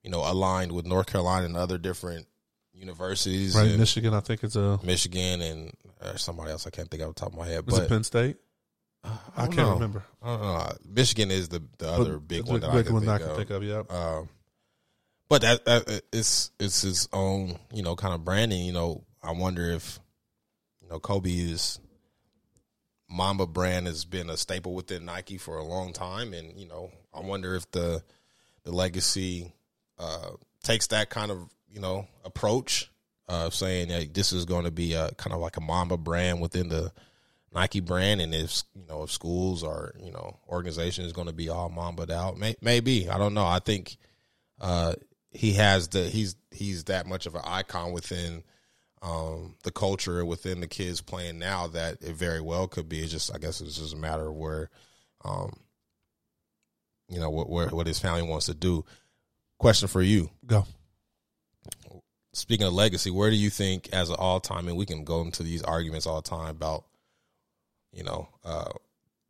you 0.02 0.10
know 0.10 0.20
aligned 0.20 0.72
with 0.72 0.86
North 0.86 1.06
Carolina 1.06 1.46
and 1.46 1.56
other 1.56 1.78
different 1.78 2.26
universities, 2.72 3.54
Right, 3.56 3.70
in 3.72 3.78
Michigan. 3.78 4.14
I 4.14 4.20
think 4.20 4.44
it's 4.44 4.54
a. 4.56 4.78
Michigan 4.84 5.40
and 5.42 5.72
uh, 6.00 6.16
somebody 6.16 6.50
else 6.52 6.66
I 6.66 6.70
can't 6.70 6.88
think 6.90 7.02
off 7.02 7.14
the 7.14 7.20
top 7.20 7.32
of 7.32 7.38
my 7.38 7.46
head. 7.46 7.66
Was 7.66 7.74
but 7.76 7.84
it 7.84 7.88
Penn 7.88 8.04
State? 8.04 8.36
I, 9.04 9.10
I 9.36 9.46
can't 9.46 9.56
know. 9.58 9.74
remember. 9.74 10.02
I 10.22 10.26
don't 10.28 10.40
know. 10.42 10.72
Michigan 10.88 11.30
is 11.30 11.48
the 11.48 11.62
the 11.78 11.88
other 11.88 12.18
But 12.18 12.28
big 12.28 12.44
the 12.46 12.52
one 12.52 12.60
that 12.60 12.70
I 12.70 12.74
big 12.74 12.86
can 12.86 12.94
one 12.94 13.02
think 13.02 13.12
I 13.14 13.18
can 13.18 13.30
of. 13.30 13.36
think 13.36 13.50
of. 13.50 13.64
Yeah. 13.64 13.82
Um, 13.88 14.28
but 15.28 15.42
that, 15.42 15.64
that 15.66 16.02
it's 16.12 16.50
it's 16.60 16.82
his 16.82 17.08
own 17.12 17.58
you 17.72 17.82
know 17.82 17.96
kind 17.96 18.14
of 18.14 18.24
branding. 18.24 18.64
You 18.64 18.72
know, 18.72 19.04
I 19.22 19.32
wonder 19.32 19.68
if 19.70 19.98
you 20.82 20.88
know 20.88 20.98
Kobe 21.00 21.30
is 21.30 21.80
Mamba 23.08 23.46
brand 23.46 23.86
has 23.86 24.04
been 24.04 24.28
a 24.28 24.36
staple 24.36 24.74
within 24.74 25.04
Nike 25.04 25.38
for 25.38 25.56
a 25.56 25.64
long 25.64 25.92
time, 25.92 26.34
and 26.34 26.58
you 26.58 26.66
know, 26.66 26.90
I 27.12 27.20
wonder 27.20 27.54
if 27.54 27.70
the 27.70 28.02
the 28.64 28.72
legacy 28.72 29.52
uh, 29.98 30.30
takes 30.62 30.88
that 30.88 31.10
kind 31.10 31.30
of 31.30 31.48
you 31.72 31.80
know 31.80 32.06
approach 32.24 32.90
of 33.28 33.54
saying 33.54 33.88
that 33.88 34.14
this 34.14 34.32
is 34.32 34.44
going 34.44 34.64
to 34.64 34.70
be 34.70 34.94
a 34.94 35.10
kind 35.12 35.34
of 35.34 35.40
like 35.40 35.56
a 35.56 35.60
Mamba 35.60 35.96
brand 35.96 36.40
within 36.40 36.68
the 36.68 36.92
Nike 37.52 37.80
brand, 37.80 38.20
and 38.20 38.34
if 38.34 38.62
you 38.74 38.86
know 38.86 39.04
if 39.04 39.10
schools 39.10 39.62
or 39.62 39.94
you 40.02 40.12
know 40.12 40.38
organization 40.48 41.04
is 41.04 41.12
going 41.12 41.28
to 41.28 41.32
be 41.32 41.48
all 41.48 41.70
Mamba'd 41.70 42.10
out, 42.10 42.36
may, 42.36 42.56
maybe 42.60 43.08
I 43.08 43.16
don't 43.16 43.34
know. 43.34 43.46
I 43.46 43.58
think 43.58 43.96
uh, 44.60 44.94
he 45.30 45.54
has 45.54 45.88
the 45.88 46.04
he's 46.04 46.36
he's 46.50 46.84
that 46.84 47.06
much 47.06 47.26
of 47.26 47.34
an 47.34 47.42
icon 47.44 47.92
within 47.92 48.42
um, 49.02 49.54
the 49.62 49.70
culture 49.70 50.24
within 50.24 50.60
the 50.60 50.66
kids 50.66 51.00
playing 51.00 51.38
now 51.38 51.68
that 51.68 52.02
it 52.02 52.16
very 52.16 52.40
well 52.40 52.66
could 52.66 52.88
be. 52.88 53.00
It's 53.00 53.12
just 53.12 53.34
I 53.34 53.38
guess 53.38 53.60
it's 53.60 53.78
just 53.78 53.94
a 53.94 53.98
matter 53.98 54.28
of 54.28 54.34
where, 54.34 54.70
um, 55.24 55.52
you 57.08 57.20
know, 57.20 57.30
what 57.30 57.48
where, 57.48 57.68
what 57.68 57.86
his 57.86 57.98
family 57.98 58.22
wants 58.22 58.46
to 58.46 58.54
do. 58.54 58.84
Question 59.58 59.88
for 59.88 60.02
you: 60.02 60.30
Go. 60.46 60.66
Speaking 62.32 62.66
of 62.66 62.72
legacy, 62.72 63.10
where 63.10 63.30
do 63.30 63.36
you 63.36 63.50
think, 63.50 63.88
as 63.92 64.10
an 64.10 64.16
all 64.18 64.38
time, 64.38 64.68
and 64.68 64.76
we 64.76 64.86
can 64.86 65.02
go 65.02 65.22
into 65.22 65.42
these 65.42 65.62
arguments 65.62 66.06
all 66.06 66.20
the 66.20 66.28
time 66.28 66.50
about, 66.50 66.84
you 67.92 68.04
know, 68.04 68.28
uh, 68.44 68.70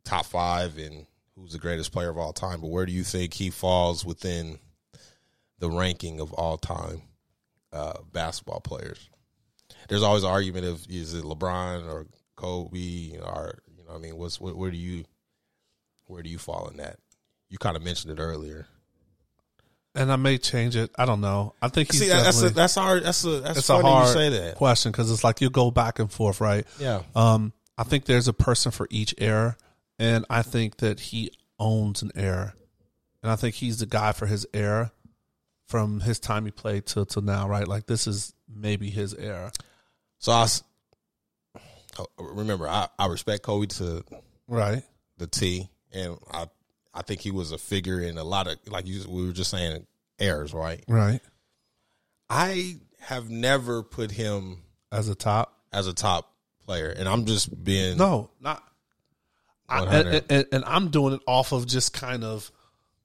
top 0.03 0.25
five 0.25 0.77
and 0.77 1.07
who's 1.35 1.53
the 1.53 1.59
greatest 1.59 1.91
player 1.91 2.09
of 2.09 2.17
all 2.17 2.33
time, 2.33 2.61
but 2.61 2.67
where 2.69 2.85
do 2.85 2.91
you 2.91 3.03
think 3.03 3.33
he 3.33 3.49
falls 3.49 4.05
within 4.05 4.59
the 5.59 5.69
ranking 5.69 6.19
of 6.19 6.33
all 6.33 6.57
time 6.57 7.01
uh, 7.71 7.93
basketball 8.11 8.59
players? 8.59 9.09
There's 9.89 10.03
always 10.03 10.23
an 10.23 10.29
argument 10.29 10.65
of 10.65 10.85
is 10.89 11.13
it 11.13 11.23
LeBron 11.23 11.91
or 11.91 12.07
Kobe 12.35 13.17
or 13.17 13.59
you 13.75 13.83
know 13.83 13.91
what 13.91 13.95
I 13.95 13.97
mean 13.99 14.15
what's 14.15 14.39
where, 14.39 14.55
where 14.55 14.71
do 14.71 14.77
you 14.77 15.03
where 16.05 16.23
do 16.23 16.29
you 16.29 16.37
fall 16.37 16.67
in 16.69 16.77
that? 16.77 16.97
You 17.49 17.57
kind 17.57 17.75
of 17.75 17.83
mentioned 17.83 18.17
it 18.17 18.21
earlier. 18.21 18.67
And 19.95 20.11
I 20.11 20.15
may 20.17 20.37
change 20.37 20.75
it. 20.75 20.91
I 20.97 21.05
don't 21.05 21.19
know. 21.19 21.55
I 21.61 21.67
think 21.67 21.91
he's 21.91 22.01
See, 22.01 22.07
that's 22.07 22.41
a, 22.41 22.49
that's 22.51 22.75
hard. 22.75 23.03
That's 23.03 23.23
a 23.25 23.39
that's 23.41 23.65
funny 23.65 23.87
a 23.87 23.91
hard 23.91 24.07
you 24.07 24.13
say 24.13 24.29
that. 24.29 24.55
question 24.55 24.91
because 24.91 25.11
it's 25.11 25.23
like 25.23 25.41
you 25.41 25.49
go 25.49 25.71
back 25.71 25.99
and 25.99 26.11
forth, 26.11 26.39
right? 26.39 26.65
Yeah. 26.79 27.01
Um, 27.15 27.53
I 27.77 27.83
think 27.83 28.05
there's 28.05 28.27
a 28.27 28.33
person 28.33 28.71
for 28.71 28.87
each 28.91 29.15
era, 29.17 29.57
and 29.97 30.25
I 30.29 30.43
think 30.43 30.77
that 30.77 30.99
he 30.99 31.31
owns 31.59 32.03
an 32.03 32.11
era, 32.15 32.53
and 33.23 33.31
I 33.31 33.35
think 33.35 33.55
he's 33.55 33.79
the 33.79 33.87
guy 33.87 34.11
for 34.11 34.27
his 34.27 34.45
era, 34.53 34.91
from 35.67 36.01
his 36.01 36.19
time 36.19 36.45
he 36.45 36.51
played 36.51 36.85
till 36.85 37.05
till 37.05 37.23
now, 37.23 37.47
right? 37.49 37.67
Like 37.67 37.87
this 37.87 38.05
is 38.05 38.33
maybe 38.47 38.89
his 38.89 39.15
era, 39.15 39.51
So 40.19 40.31
I 40.31 40.47
remember 42.17 42.67
I, 42.67 42.87
I 42.97 43.07
respect 43.07 43.43
Kobe 43.43 43.67
to 43.67 44.03
right? 44.47 44.83
the 45.17 45.27
T, 45.27 45.69
and 45.91 46.17
I 46.31 46.47
I 46.93 47.01
think 47.01 47.21
he 47.21 47.31
was 47.31 47.51
a 47.51 47.57
figure 47.57 47.99
in 48.01 48.17
a 48.17 48.23
lot 48.23 48.47
of 48.47 48.57
like 48.67 48.85
you 48.85 49.03
we 49.07 49.25
were 49.25 49.33
just 49.33 49.49
saying 49.51 49.85
errors, 50.19 50.53
right? 50.53 50.83
Right. 50.87 51.21
I 52.29 52.77
have 52.99 53.29
never 53.29 53.81
put 53.81 54.11
him 54.11 54.63
As 54.91 55.09
a 55.09 55.15
top, 55.15 55.57
as 55.71 55.87
a 55.87 55.93
top 55.93 56.31
player, 56.65 56.89
and 56.89 57.07
I'm 57.07 57.25
just 57.25 57.63
being 57.63 57.97
no, 57.97 58.29
not. 58.39 58.63
I, 59.67 59.83
and, 59.85 60.23
and, 60.29 60.45
and 60.51 60.65
I'm 60.65 60.89
doing 60.89 61.13
it 61.13 61.21
off 61.27 61.51
of 61.51 61.67
just 61.67 61.93
kind 61.93 62.23
of 62.23 62.51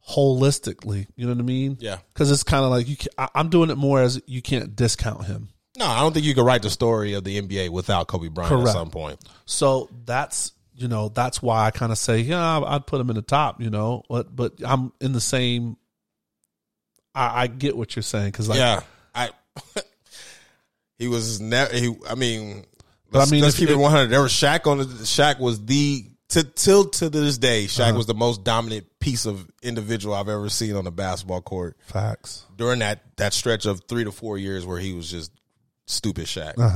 holistically. 0.08 1.06
You 1.14 1.26
know 1.26 1.32
what 1.32 1.40
I 1.40 1.44
mean? 1.44 1.76
Yeah. 1.78 1.98
Because 2.12 2.30
it's 2.30 2.42
kind 2.42 2.64
of 2.64 2.70
like 2.70 2.88
you. 2.88 2.96
Can, 2.96 3.08
I, 3.18 3.28
I'm 3.34 3.50
doing 3.50 3.70
it 3.70 3.76
more 3.76 4.00
as 4.00 4.20
you 4.26 4.42
can't 4.42 4.74
discount 4.74 5.26
him. 5.26 5.50
No, 5.76 5.86
I 5.86 6.00
don't 6.00 6.12
think 6.12 6.24
you 6.24 6.34
could 6.34 6.44
write 6.46 6.62
the 6.62 6.70
story 6.70 7.14
of 7.14 7.24
the 7.24 7.40
NBA 7.40 7.70
without 7.70 8.06
Kobe 8.06 8.28
Bryant 8.28 8.50
Correct. 8.50 8.68
at 8.68 8.72
some 8.72 8.90
point. 8.90 9.18
So 9.46 9.88
that's 10.04 10.52
you 10.76 10.88
know 10.88 11.08
that's 11.08 11.40
why 11.42 11.66
I 11.66 11.70
kind 11.70 11.90
of 11.92 11.98
say 11.98 12.18
yeah 12.20 12.60
I'd 12.60 12.86
put 12.86 13.00
him 13.00 13.10
in 13.10 13.16
the 13.16 13.22
top. 13.22 13.60
You 13.60 13.70
know, 13.70 14.02
but 14.08 14.34
but 14.34 14.52
I'm 14.64 14.92
in 15.00 15.12
the 15.12 15.20
same. 15.20 15.76
I, 17.14 17.42
I 17.42 17.46
get 17.48 17.76
what 17.76 17.94
you're 17.96 18.02
saying 18.02 18.26
because 18.32 18.48
like 18.48 18.58
yeah, 18.58 18.82
I. 19.14 19.30
he 20.98 21.08
was 21.08 21.40
never. 21.40 21.74
He. 21.74 21.94
I 22.08 22.14
mean, 22.14 22.64
But 23.10 23.18
I 23.18 23.20
let's, 23.20 23.30
mean, 23.32 23.42
let's 23.42 23.58
keep 23.58 23.68
it 23.70 23.76
100. 23.76 24.06
There 24.08 24.22
was 24.22 24.32
Shaq 24.32 24.66
on 24.66 24.78
the. 24.78 24.84
Shaq 24.84 25.38
was 25.40 25.64
the 25.64 26.06
to 26.30 26.42
till 26.42 26.86
to 26.86 27.08
this 27.10 27.38
day. 27.38 27.66
Shaq 27.66 27.88
Uh-huh. 27.88 27.96
was 27.96 28.06
the 28.06 28.14
most 28.14 28.42
dominant 28.44 28.86
piece 29.00 29.26
of 29.26 29.48
individual 29.62 30.14
I've 30.14 30.28
ever 30.28 30.48
seen 30.48 30.74
on 30.76 30.84
the 30.84 30.90
basketball 30.92 31.40
court 31.42 31.76
facts. 31.86 32.44
during 32.56 32.78
that 32.80 33.02
that 33.16 33.32
stretch 33.32 33.66
of 33.66 33.82
three 33.88 34.04
to 34.04 34.12
four 34.12 34.38
years 34.38 34.64
where 34.66 34.78
he 34.78 34.92
was 34.92 35.10
just 35.10 35.30
stupid 35.86 36.26
Shaq. 36.26 36.54
Uh 36.58 36.68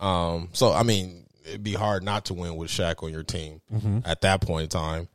huh. 0.00 0.04
Um, 0.06 0.48
so 0.52 0.72
I 0.72 0.82
mean, 0.82 1.26
it'd 1.46 1.62
be 1.62 1.74
hard 1.74 2.02
not 2.02 2.26
to 2.26 2.34
win 2.34 2.56
with 2.56 2.70
Shaq 2.70 3.02
on 3.02 3.12
your 3.12 3.22
team 3.22 3.60
Mm-hmm. 3.72 3.98
at 4.04 4.20
that 4.22 4.40
point 4.40 4.64
in 4.64 4.68
time. 4.68 5.08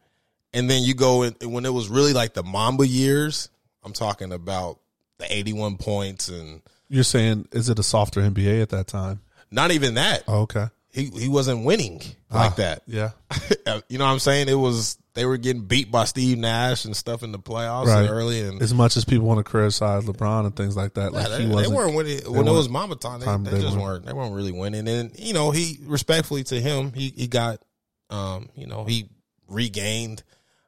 And 0.54 0.70
then 0.70 0.84
you 0.84 0.94
go 0.94 1.24
in 1.24 1.36
when 1.44 1.66
it 1.66 1.74
was 1.74 1.90
really 1.90 2.14
like 2.14 2.34
the 2.34 2.44
Mamba 2.44 2.88
years. 2.88 3.50
I'm 3.84 3.94
talking 3.94 4.32
about 4.32 4.80
the 5.18 5.32
81 5.34 5.78
points 5.78 6.30
and 6.30 6.62
You're 6.90 7.04
saying 7.04 7.48
is 7.52 7.70
it 7.70 7.78
a 7.80 7.84
softer 7.84 8.22
NBA 8.22 8.62
at 8.62 8.70
that 8.70 8.88
time? 8.88 9.22
not 9.52 9.72
even 9.72 9.94
that. 9.96 10.24
Oh, 10.28 10.42
okay. 10.42 10.68
He 10.92 11.06
he 11.06 11.28
wasn't 11.30 11.66
winning 11.66 12.02
like 12.32 12.52
Ah, 12.52 12.56
that. 12.58 12.84
Yeah. 12.88 13.12
you 13.90 13.98
know 13.98 14.06
what 14.06 14.12
I'm 14.12 14.20
saying? 14.20 14.48
It 14.50 14.56
was 14.56 14.98
they 15.16 15.26
were 15.26 15.38
getting 15.38 15.64
beat 15.64 15.90
by 15.90 16.04
Steve 16.06 16.38
Nash 16.38 16.86
and 16.86 16.96
stuff 16.96 17.24
in 17.24 17.32
the 17.32 17.40
playoffs 17.40 17.88
Right. 17.88 18.02
and 18.02 18.10
early 18.10 18.42
and 18.42 18.62
As 18.62 18.74
much 18.74 18.96
as 18.98 19.04
people 19.06 19.26
want 19.26 19.40
to 19.40 19.44
criticize 19.44 20.04
LeBron 20.06 20.46
and 20.46 20.56
things 20.56 20.76
like 20.78 20.94
that, 20.94 21.12
Yeah, 21.14 21.20
like 21.20 21.28
they, 21.30 21.42
he 21.44 21.48
wasn't. 21.50 21.70
They 21.72 21.76
weren't 21.76 21.96
winning 21.96 22.32
when 22.32 22.48
it 22.48 22.52
was 22.52 22.70
Mamba 22.70 22.96
time. 22.96 23.20
They, 23.22 23.26
time 23.26 23.44
they 23.44 23.52
they 23.52 23.62
just 23.62 23.72
weren't. 23.78 23.84
weren't. 23.84 24.06
They 24.06 24.14
weren't 24.14 24.36
really 24.36 24.52
winning. 24.52 24.88
And 24.88 25.18
you 25.18 25.34
know, 25.34 25.50
he 25.52 25.80
respectfully 25.84 26.44
to 26.46 26.62
him, 26.62 26.94
he 26.94 27.10
he 27.16 27.28
got, 27.28 27.64
um, 28.12 28.50
you 28.56 28.68
know, 28.68 28.84
he 28.86 29.10
regained 29.50 30.24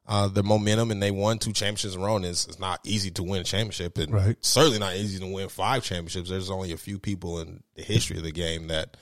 uh, 0.08 0.30
the 0.30 0.42
momentum, 0.44 0.90
and 0.92 1.04
they 1.04 1.12
won 1.12 1.38
two 1.38 1.52
championships 1.52 1.94
in 1.96 2.02
a 2.02 2.06
row. 2.06 2.16
And 2.16 2.26
it's, 2.26 2.48
it's 2.48 2.60
not 2.60 2.80
easy 2.86 3.12
to 3.12 3.24
win 3.24 3.42
a 3.42 3.44
championship, 3.44 3.98
and 3.98 4.14
Right. 4.14 4.38
certainly 4.40 4.80
not 4.80 4.96
easy 4.96 5.20
to 5.20 5.28
win 5.28 5.50
five 5.50 5.84
championships. 5.84 6.30
There's 6.30 6.50
only 6.50 6.72
a 6.72 6.78
few 6.78 6.98
people 7.00 7.40
in 7.42 7.62
the 7.76 7.82
history 7.84 8.16
of 8.18 8.24
the 8.24 8.32
game 8.32 8.68
that 8.68 8.96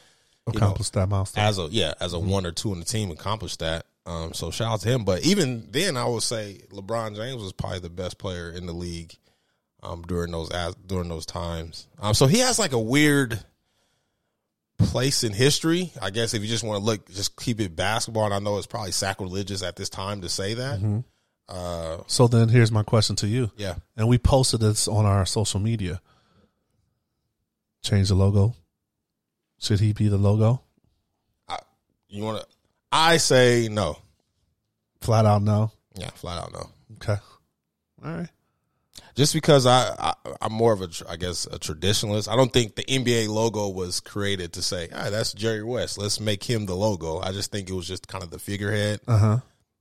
you 0.47 0.53
know, 0.53 0.57
accomplished 0.65 0.93
that 0.93 1.07
milestone. 1.07 1.43
as 1.43 1.59
a 1.59 1.67
yeah 1.69 1.93
as 1.99 2.13
a 2.13 2.17
Mm-hmm. 2.17 2.29
one 2.29 2.45
or 2.47 2.51
two 2.51 2.73
in 2.73 2.79
the 2.79 2.85
team 2.85 3.11
accomplished 3.11 3.59
that. 3.59 3.85
Um, 4.05 4.33
so 4.33 4.51
shout 4.51 4.73
out 4.73 4.81
to 4.81 4.89
him. 4.89 5.03
But 5.03 5.25
even 5.25 5.67
then, 5.71 5.97
I 5.97 6.05
would 6.05 6.23
say 6.23 6.61
LeBron 6.71 7.15
James 7.15 7.41
was 7.41 7.53
probably 7.53 7.79
the 7.79 7.89
best 7.89 8.17
player 8.17 8.51
in 8.51 8.65
the 8.65 8.73
league 8.73 9.15
um, 9.81 10.03
during 10.03 10.31
those 10.31 10.49
during 10.85 11.09
those 11.09 11.25
times. 11.25 11.87
Um, 11.99 12.13
so 12.13 12.27
he 12.27 12.39
has 12.39 12.59
like 12.59 12.73
a 12.73 12.79
weird 12.79 13.39
place 14.77 15.23
in 15.23 15.33
history. 15.33 15.91
I 16.01 16.09
guess 16.09 16.33
if 16.33 16.41
you 16.41 16.47
just 16.47 16.63
want 16.63 16.79
to 16.79 16.85
look, 16.85 17.09
just 17.09 17.35
keep 17.35 17.59
it 17.59 17.75
basketball. 17.75 18.25
And 18.25 18.33
I 18.33 18.39
know 18.39 18.57
it's 18.57 18.67
probably 18.67 18.91
sacrilegious 18.91 19.63
at 19.63 19.75
this 19.75 19.89
time 19.89 20.21
to 20.21 20.29
say 20.29 20.55
that. 20.55 20.79
Mm-hmm. 20.79 20.99
Uh, 21.47 21.97
so 22.07 22.27
then 22.27 22.49
here's 22.49 22.71
my 22.71 22.81
question 22.81 23.15
to 23.17 23.27
you, 23.27 23.51
yeah, 23.55 23.75
and 23.95 24.07
we 24.07 24.17
posted 24.17 24.59
this 24.61 24.87
on 24.87 25.05
our 25.05 25.27
social 25.27 25.59
media. 25.59 26.01
Change 27.83 28.09
the 28.09 28.15
logo. 28.15 28.55
Should 29.59 29.79
he 29.79 29.93
be 29.93 30.07
the 30.07 30.17
logo? 30.17 30.63
you 32.09 32.23
want 32.23 32.41
to? 32.41 32.54
I 32.95 33.17
say 33.17 33.67
no. 33.69 33.97
Flat 35.01 35.25
out 35.25 35.43
no. 35.43 35.71
Yeah, 35.95 36.11
flat 36.11 36.41
out 36.41 36.53
no. 36.53 36.69
Okay. 36.93 37.17
All 38.03 38.11
right. 38.17 38.29
just 39.15 39.33
because 39.33 39.65
I, 39.65 39.93
I 39.99 40.13
I'm 40.41 40.53
more 40.53 40.71
of 40.71 40.81
a 40.81 40.87
I 41.09 41.17
guess 41.17 41.45
a 41.45 41.59
traditionalist. 41.59 42.31
I 42.31 42.37
don't 42.37 42.53
think 42.53 42.75
the 42.75 42.83
NBA 42.83 43.27
logo 43.27 43.67
was 43.67 43.99
created 43.99 44.53
to 44.53 44.61
say, 44.61 44.87
"Ah, 44.93 45.09
that's 45.09 45.33
Jerry 45.33 45.63
West. 45.63 45.97
Let's 45.97 46.21
make 46.21 46.43
him 46.43 46.65
the 46.67 46.75
logo." 46.75 47.19
I 47.19 47.33
just 47.33 47.51
think 47.51 47.69
it 47.69 47.73
was 47.73 47.87
just 47.87 48.07
kind 48.07 48.23
of 48.23 48.31
the 48.31 48.39
figurehead. 48.39 49.01
Uh 49.07 49.17
huh. 49.17 49.39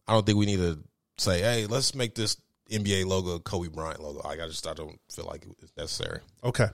I 0.09 0.13
don't 0.13 0.27
think 0.27 0.37
we 0.39 0.47
need 0.47 0.59
to 0.59 0.81
say, 1.17 1.41
"Hey, 1.41 1.67
let's 1.67 1.95
make 1.95 2.17
this 2.17 2.37
NBA 2.71 3.07
logo 3.07 3.39
Kobe 3.39 3.69
Bryant 3.69 4.03
logo." 4.03 4.27
Like 4.27 4.41
I 4.41 4.49
just 4.49 4.67
I 4.67 4.75
don't 4.75 4.99
feel 5.09 5.27
like 5.27 5.47
it's 5.63 5.73
necessary. 5.77 6.19
Okay. 6.43 6.67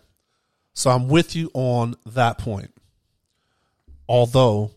So 0.72 0.91
I'm 0.91 1.09
with 1.09 1.36
you 1.36 1.51
on 1.53 1.97
that 2.07 2.38
point. 2.38 2.72
Although 4.09 4.70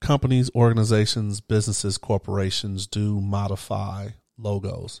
companies, 0.00 0.50
organizations, 0.54 1.40
businesses, 1.40 1.98
corporations 1.98 2.86
do 2.86 3.20
modify 3.20 4.08
logos. 4.36 5.00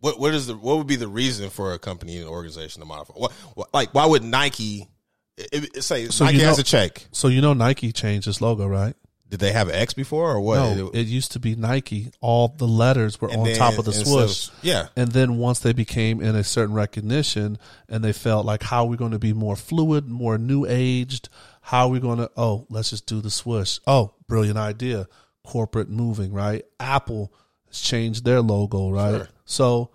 What 0.00 0.18
what 0.18 0.34
is 0.34 0.48
the 0.48 0.54
what 0.56 0.78
would 0.78 0.86
be 0.86 0.96
the 0.96 1.08
reason 1.08 1.48
for 1.50 1.74
a 1.74 1.78
company 1.78 2.18
and 2.18 2.28
organization 2.28 2.80
to 2.80 2.86
modify? 2.86 3.14
What, 3.14 3.32
what 3.54 3.68
like 3.72 3.94
why 3.94 4.04
would 4.06 4.24
Nike 4.24 4.88
it, 5.36 5.76
it- 5.76 5.84
say 5.84 6.06
So 6.08 6.24
Nike 6.24 6.38
you 6.38 6.44
has 6.44 6.58
a 6.58 6.64
check? 6.64 7.06
So 7.12 7.28
you 7.28 7.40
know 7.40 7.52
Nike 7.52 7.92
changed 7.92 8.26
its 8.26 8.40
logo, 8.40 8.66
right? 8.66 8.94
Did 9.28 9.40
they 9.40 9.52
have 9.52 9.68
an 9.68 9.74
X 9.76 9.94
before 9.94 10.30
or 10.30 10.40
what? 10.42 10.76
no, 10.76 10.90
it 10.92 11.06
used 11.06 11.32
to 11.32 11.40
be 11.40 11.54
Nike. 11.56 12.10
All 12.20 12.48
the 12.48 12.68
letters 12.68 13.18
were 13.18 13.30
on 13.30 13.44
then 13.44 13.56
top 13.56 13.78
of 13.78 13.86
the 13.86 13.92
swoosh. 13.94 14.50
yeah. 14.60 14.88
And 14.94 15.12
then 15.12 15.38
once 15.38 15.60
they 15.60 15.72
became 15.72 16.20
in 16.20 16.36
a 16.36 16.44
certain 16.44 16.74
recognition 16.74 17.56
and 17.88 18.04
they 18.04 18.12
felt 18.12 18.44
like 18.44 18.62
how 18.62 18.84
are 18.84 18.88
we 18.88 18.98
going 18.98 19.12
to 19.12 19.18
be 19.18 19.32
more 19.32 19.56
fluid, 19.56 20.06
more 20.06 20.36
new 20.36 20.66
aged? 20.68 21.30
How 21.62 21.86
are 21.86 21.90
we 21.90 22.00
going 22.00 22.18
to 22.18 22.30
oh, 22.36 22.66
let's 22.68 22.90
just 22.90 23.06
do 23.06 23.20
the 23.20 23.30
swoosh. 23.30 23.78
Oh, 23.86 24.14
brilliant 24.26 24.58
idea. 24.58 25.08
Corporate 25.44 25.88
moving, 25.88 26.32
right? 26.32 26.64
Apple 26.78 27.32
has 27.68 27.80
changed 27.80 28.24
their 28.24 28.40
logo, 28.40 28.90
right? 28.90 29.16
Sure. 29.16 29.28
So 29.44 29.90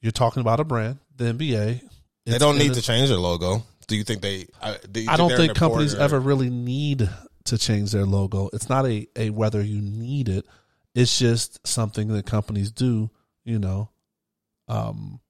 you're 0.00 0.12
talking 0.12 0.40
about 0.40 0.60
a 0.60 0.64
brand, 0.64 0.98
the 1.16 1.32
NBA. 1.32 1.82
They 2.26 2.38
don't 2.38 2.58
need 2.58 2.74
to 2.74 2.82
change 2.82 3.08
their 3.08 3.18
logo. 3.18 3.64
Do 3.88 3.96
you 3.96 4.04
think 4.04 4.22
they? 4.22 4.46
Do 4.90 5.00
you 5.00 5.10
I 5.10 5.16
don't 5.16 5.34
think 5.36 5.56
companies 5.56 5.94
ever 5.94 6.20
really 6.20 6.50
need 6.50 7.08
to 7.44 7.58
change 7.58 7.92
their 7.92 8.06
logo. 8.06 8.48
It's 8.52 8.68
not 8.68 8.86
a, 8.86 9.08
a 9.16 9.30
whether 9.30 9.60
you 9.60 9.80
need 9.80 10.28
it. 10.28 10.46
It's 10.94 11.18
just 11.18 11.66
something 11.66 12.08
that 12.08 12.26
companies 12.26 12.70
do, 12.70 13.10
you 13.44 13.58
know, 13.58 13.90
um, 14.68 15.20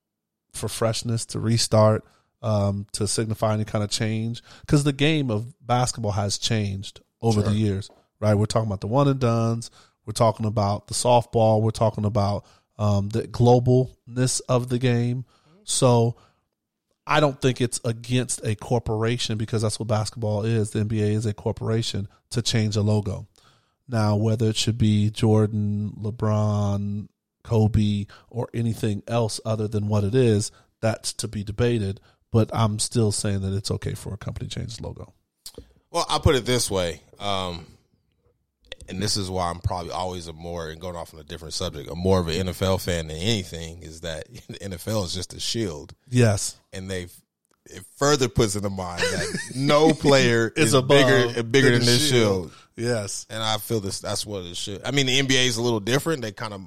for 0.53 0.69
freshness 0.69 1.27
to 1.27 1.41
restart, 1.41 2.05
um, 2.43 2.87
to 2.93 3.07
signify 3.07 3.55
any 3.55 3.65
kind 3.65 3.85
of 3.85 3.91
change. 3.91 4.43
Because 4.63 4.85
the 4.85 4.93
game 4.93 5.31
of 5.31 5.55
basketball 5.67 6.13
has 6.13 6.39
changed 6.39 7.01
over 7.21 7.43
Sure. 7.43 7.51
the 7.51 7.57
years, 7.57 7.91
right? 8.21 8.35
We're 8.35 8.47
talking 8.47 8.69
about 8.69 8.81
the 8.81 8.87
one 8.87 9.09
and 9.09 9.21
dones. 9.21 9.71
We're 10.07 10.13
talking 10.13 10.47
about 10.47 10.87
the 10.89 10.95
softball. 10.95 11.61
We're 11.63 11.71
talking 11.71 12.05
about 12.05 12.45
um, 12.79 13.11
the 13.11 13.23
globalness 13.23 14.41
of 14.49 14.69
the 14.69 14.79
game. 14.79 15.25
So 15.65 16.17
I 17.07 17.21
don't 17.21 17.41
think 17.41 17.61
it's 17.61 17.81
against 17.85 18.45
a 18.45 18.55
corporation 18.55 19.37
because 19.37 19.63
that's 19.63 19.79
what 19.79 19.89
basketball 19.89 20.45
is. 20.45 20.71
The 20.71 20.85
NBA 20.85 21.13
is 21.13 21.27
a 21.27 21.35
corporation 21.35 22.09
to 22.31 22.41
change 22.43 22.77
a 22.77 22.83
logo. 22.83 23.27
Now, 23.89 24.17
whether 24.17 24.49
it 24.49 24.57
should 24.57 24.79
be 24.79 25.11
Jordan, 25.11 25.93
LeBron, 26.01 27.09
Kobe, 27.43 28.07
or 28.29 28.49
anything 28.55 29.03
else 29.09 29.41
other 29.45 29.67
than 29.67 29.89
what 29.89 30.05
it 30.05 30.15
is, 30.15 30.53
that's 30.81 31.13
to 31.15 31.29
be 31.29 31.43
debated. 31.43 32.01
But 32.33 32.51
I'm 32.53 32.79
still 32.79 33.13
saying 33.13 33.41
that 33.41 33.55
it's 33.55 33.71
okay 33.73 33.95
for 33.95 34.15
a 34.15 34.17
company 34.17 34.49
to 34.49 34.55
change 34.55 34.69
its 34.73 34.81
logo. 34.81 35.13
Well, 35.91 36.07
I'll 36.09 36.21
put 36.21 36.37
it 36.37 36.47
this 36.47 36.71
way. 36.71 37.01
Um, 37.19 37.67
and 38.89 39.03
this 39.03 39.17
is 39.17 39.31
why 39.31 39.51
I'm 39.51 39.61
probably 39.61 39.91
always 39.91 40.29
a 40.29 40.33
more, 40.33 40.69
and 40.69 40.81
going 40.81 40.97
off 40.97 41.13
on 41.15 41.21
a 41.21 41.25
different 41.25 41.55
subject, 41.55 41.91
a 41.91 41.95
more 41.95 42.21
of 42.21 42.29
an 42.29 42.47
NFL 42.49 42.83
fan 42.85 43.09
than 43.09 43.17
anything, 43.17 43.83
is 43.83 44.03
that 44.03 44.27
the 44.49 44.59
NFL 44.59 45.05
is 45.05 45.15
just 45.15 45.35
a 45.35 45.41
shield. 45.41 45.95
Yes. 46.09 46.57
And 46.73 46.91
they've, 46.91 47.13
it 47.67 47.85
further 47.97 48.29
puts 48.29 48.57
in 48.57 48.63
the 48.63 48.71
mind 48.71 49.01
that 49.03 49.39
no 49.55 49.93
player 49.93 50.53
Is 50.57 50.75
above 50.75 50.89
bigger, 50.89 51.43
bigger 51.43 51.71
than 51.71 51.81
than 51.81 51.87
this 51.87 52.09
shield. 52.09 52.51
shield. 52.51 52.53
Yes. 52.77 53.27
And 53.29 53.43
I 53.43 53.59
feel 53.59 53.81
this, 53.81 54.01
that's 54.01 54.25
what 54.25 54.45
it 54.45 54.57
should. 54.57 54.83
I 54.85 54.93
mean, 54.93 55.07
the 55.07 55.21
NBA 55.21 55.47
is 55.47 55.57
a 55.57 55.63
little 55.63 55.81
different. 55.81 56.23
They 56.23 56.33
kind 56.33 56.55
of 56.55 56.63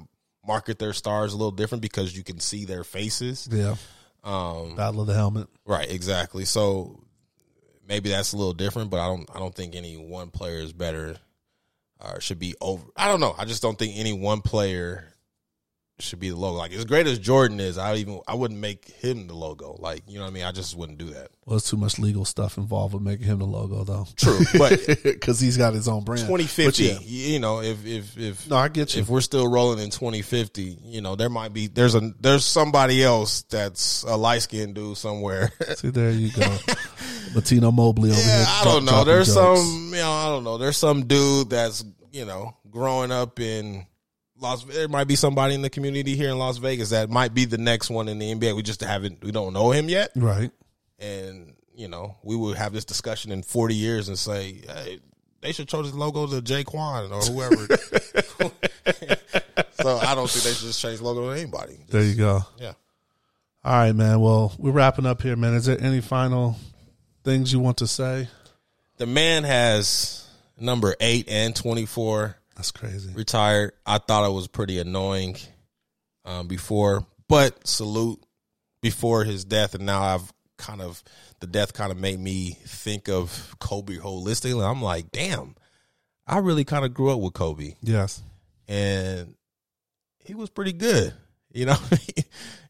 market 0.46 0.78
their 0.78 0.92
stars 0.92 1.32
a 1.32 1.36
little 1.36 1.50
different 1.50 1.82
because 1.82 2.16
you 2.16 2.22
can 2.22 2.38
see 2.40 2.64
their 2.64 2.84
faces. 2.84 3.48
Yeah. 3.50 3.76
Um, 4.24 4.74
Battle 4.74 5.02
of 5.02 5.06
the 5.06 5.14
helmet. 5.14 5.48
Right, 5.66 5.90
exactly. 5.90 6.44
So 6.44 7.04
maybe 7.86 8.08
that's 8.08 8.32
a 8.32 8.36
little 8.36 8.54
different, 8.54 8.90
but 8.90 9.00
I 9.00 9.06
don't 9.06 9.28
I 9.34 9.38
don't 9.38 9.54
think 9.54 9.74
any 9.74 9.96
one 9.96 10.30
player 10.30 10.58
is 10.58 10.72
better 10.72 11.16
or 12.00 12.20
should 12.20 12.38
be 12.38 12.54
over. 12.60 12.84
I 12.96 13.08
don't 13.08 13.20
know. 13.20 13.34
I 13.36 13.44
just 13.44 13.62
don't 13.62 13.78
think 13.78 13.96
any 13.96 14.12
one 14.12 14.40
player 14.40 15.13
should 16.00 16.18
be 16.18 16.30
the 16.30 16.36
logo. 16.36 16.58
Like 16.58 16.72
as 16.72 16.84
great 16.84 17.06
as 17.06 17.18
Jordan 17.18 17.60
is, 17.60 17.78
I 17.78 17.94
even 17.96 18.20
I 18.26 18.34
wouldn't 18.34 18.58
make 18.60 18.88
him 18.88 19.26
the 19.28 19.34
logo. 19.34 19.76
Like 19.78 20.02
you 20.08 20.14
know 20.16 20.22
what 20.24 20.30
I 20.30 20.34
mean? 20.34 20.44
I 20.44 20.50
just 20.52 20.76
wouldn't 20.76 20.98
do 20.98 21.06
that. 21.10 21.28
Well, 21.46 21.54
there's 21.56 21.68
too 21.70 21.76
much 21.76 21.98
legal 21.98 22.24
stuff 22.24 22.56
involved 22.58 22.94
with 22.94 23.02
making 23.02 23.26
him 23.26 23.38
the 23.38 23.44
logo, 23.44 23.84
though. 23.84 24.06
True, 24.16 24.40
but 24.58 24.80
because 25.04 25.38
he's 25.38 25.56
got 25.56 25.74
his 25.74 25.86
own 25.88 26.02
brand. 26.04 26.22
2050, 26.22 26.66
But 26.66 26.78
yeah. 27.02 27.32
you 27.32 27.38
know, 27.38 27.60
if 27.62 27.84
if 27.86 28.18
if 28.18 28.48
No, 28.50 28.56
I 28.56 28.68
get 28.68 28.94
you. 28.96 29.02
if 29.02 29.08
we're 29.08 29.20
still 29.20 29.46
rolling 29.46 29.78
in 29.78 29.90
2050, 29.90 30.78
you 30.84 31.00
know, 31.00 31.14
there 31.16 31.28
might 31.30 31.52
be 31.52 31.66
there's 31.68 31.94
a 31.94 32.12
there's 32.20 32.44
somebody 32.44 33.02
else 33.04 33.42
that's 33.42 34.02
a 34.04 34.16
light 34.16 34.42
skinned 34.42 34.74
dude 34.74 34.96
somewhere. 34.96 35.52
See, 35.76 35.90
there 35.90 36.10
you 36.10 36.32
go. 36.32 36.56
Latino 37.34 37.70
Mobley 37.72 38.10
over 38.10 38.20
here. 38.20 38.44
I 38.46 38.62
don't 38.64 38.84
know. 38.84 39.04
There's 39.04 39.32
jokes. 39.34 39.60
some, 39.60 39.90
you 39.92 39.96
know, 40.00 40.10
I 40.12 40.28
don't 40.28 40.44
know. 40.44 40.56
There's 40.58 40.76
some 40.76 41.06
dude 41.06 41.50
that's, 41.50 41.84
you 42.12 42.24
know, 42.24 42.56
growing 42.70 43.10
up 43.12 43.40
in 43.40 43.86
Las. 44.40 44.64
There 44.64 44.88
might 44.88 45.06
be 45.08 45.16
somebody 45.16 45.54
in 45.54 45.62
the 45.62 45.70
community 45.70 46.16
here 46.16 46.30
in 46.30 46.38
Las 46.38 46.58
Vegas 46.58 46.90
that 46.90 47.10
might 47.10 47.34
be 47.34 47.44
the 47.44 47.58
next 47.58 47.90
one 47.90 48.08
in 48.08 48.18
the 48.18 48.34
NBA. 48.34 48.54
We 48.56 48.62
just 48.62 48.80
haven't, 48.80 49.22
we 49.24 49.30
don't 49.32 49.52
know 49.52 49.70
him 49.70 49.88
yet, 49.88 50.10
Right. 50.16 50.50
and 50.98 51.54
you 51.76 51.88
know, 51.88 52.16
we 52.22 52.36
will 52.36 52.54
have 52.54 52.72
this 52.72 52.84
discussion 52.84 53.32
in 53.32 53.42
40 53.42 53.74
years 53.74 54.08
and 54.08 54.16
say, 54.18 54.60
hey, 54.66 55.00
they 55.40 55.50
should 55.52 55.68
change 55.68 55.90
the 55.90 55.96
logo 55.96 56.26
to 56.28 56.40
Jaquan 56.40 57.10
or 57.10 57.32
whoever. 57.32 57.66
so 59.74 59.98
I 59.98 60.14
don't 60.14 60.30
think 60.30 60.44
they 60.44 60.52
should 60.52 60.66
just 60.68 60.80
change 60.80 60.98
the 60.98 61.04
logo 61.04 61.32
to 61.32 61.40
anybody. 61.40 61.78
There 61.88 62.02
you 62.02 62.14
go. 62.14 62.42
Yeah. 62.58 62.72
All 63.64 63.72
right, 63.72 63.92
man. 63.92 64.20
Well, 64.20 64.52
we're 64.58 64.70
wrapping 64.72 65.06
up 65.06 65.22
here, 65.22 65.36
man. 65.36 65.54
Is 65.54 65.66
there 65.66 65.80
any 65.80 66.00
final 66.00 66.56
things 67.24 67.52
you 67.52 67.58
want 67.58 67.78
to 67.78 67.86
say? 67.86 68.28
The 68.98 69.06
man 69.06 69.44
has 69.44 70.26
number 70.58 70.94
eight 71.00 71.28
and 71.28 71.56
24. 71.56 72.36
That's 72.56 72.70
crazy. 72.70 73.12
retired. 73.12 73.72
I 73.84 73.98
thought 73.98 74.28
it 74.28 74.32
was 74.32 74.46
pretty 74.48 74.78
annoying 74.78 75.36
um, 76.24 76.46
before, 76.48 77.04
but 77.28 77.66
salute 77.66 78.20
before 78.80 79.24
his 79.24 79.44
death, 79.44 79.74
and 79.74 79.86
now 79.86 80.02
I've 80.02 80.32
kind 80.58 80.80
of 80.80 81.02
the 81.40 81.46
death 81.46 81.72
kind 81.74 81.90
of 81.90 81.98
made 81.98 82.18
me 82.20 82.58
think 82.66 83.08
of 83.08 83.56
Kobe 83.58 83.96
holistically. 83.96 84.64
I'm 84.68 84.80
like, 84.82 85.10
damn, 85.10 85.54
I 86.26 86.38
really 86.38 86.64
kind 86.64 86.84
of 86.84 86.94
grew 86.94 87.10
up 87.10 87.20
with 87.20 87.32
Kobe, 87.34 87.74
Yes. 87.82 88.22
and 88.68 89.34
he 90.24 90.34
was 90.34 90.50
pretty 90.50 90.72
good. 90.72 91.12
You 91.56 91.66
know, 91.66 91.76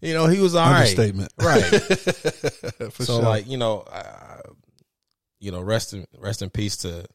you 0.02 0.12
know, 0.12 0.26
he 0.26 0.40
was 0.40 0.54
all 0.54 0.68
right, 0.68 0.80
Understatement. 0.80 1.32
right? 1.40 1.62
So 2.98 3.04
sure. 3.04 3.22
like 3.22 3.48
you 3.48 3.56
know, 3.56 3.78
uh, 3.80 4.42
you 5.40 5.52
know, 5.52 5.62
rest 5.62 5.94
in 5.94 6.06
rest 6.18 6.42
in 6.42 6.50
peace 6.50 6.76
to 6.78 7.06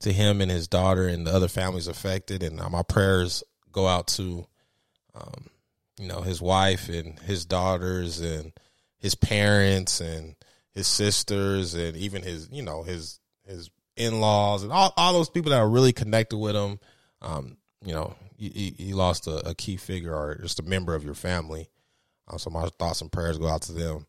to 0.00 0.12
him 0.12 0.40
and 0.40 0.50
his 0.50 0.68
daughter 0.68 1.06
and 1.06 1.26
the 1.26 1.32
other 1.32 1.48
families 1.48 1.88
affected, 1.88 2.42
and 2.42 2.60
uh, 2.60 2.68
my 2.68 2.82
prayers 2.82 3.42
go 3.72 3.86
out 3.86 4.06
to, 4.08 4.46
um, 5.14 5.46
you 5.98 6.08
know, 6.08 6.20
his 6.20 6.40
wife 6.40 6.88
and 6.88 7.18
his 7.20 7.44
daughters 7.44 8.20
and 8.20 8.52
his 8.98 9.14
parents 9.14 10.00
and 10.00 10.36
his 10.72 10.86
sisters 10.86 11.74
and 11.74 11.96
even 11.96 12.22
his 12.22 12.48
you 12.52 12.62
know 12.62 12.82
his 12.82 13.18
his 13.46 13.70
in 13.96 14.20
laws 14.20 14.62
and 14.62 14.72
all 14.72 14.92
all 14.96 15.12
those 15.12 15.30
people 15.30 15.50
that 15.50 15.58
are 15.58 15.68
really 15.68 15.92
connected 15.92 16.36
with 16.36 16.54
him. 16.54 16.78
Um, 17.22 17.56
you 17.84 17.94
know, 17.94 18.14
you, 18.36 18.96
lost 18.96 19.26
a, 19.26 19.50
a 19.50 19.54
key 19.54 19.76
figure 19.76 20.14
or 20.14 20.34
just 20.36 20.58
a 20.60 20.62
member 20.62 20.94
of 20.94 21.04
your 21.04 21.14
family. 21.14 21.68
Uh, 22.28 22.36
so 22.36 22.50
my 22.50 22.68
thoughts 22.78 23.00
and 23.00 23.12
prayers 23.12 23.38
go 23.38 23.46
out 23.46 23.62
to 23.62 23.72
them. 23.72 24.06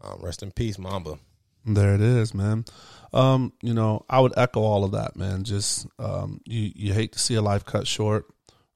Um, 0.00 0.20
rest 0.22 0.42
in 0.42 0.50
peace, 0.50 0.78
Mamba. 0.78 1.18
There 1.64 1.94
it 1.94 2.00
is, 2.00 2.34
man. 2.34 2.64
Um, 3.12 3.52
you 3.62 3.74
know, 3.74 4.04
I 4.08 4.20
would 4.20 4.36
echo 4.36 4.60
all 4.60 4.84
of 4.84 4.92
that, 4.92 5.16
man. 5.16 5.44
Just 5.44 5.86
um, 5.98 6.40
you 6.44 6.72
you 6.74 6.92
hate 6.92 7.12
to 7.12 7.18
see 7.18 7.34
a 7.34 7.42
life 7.42 7.64
cut 7.64 7.86
short, 7.86 8.26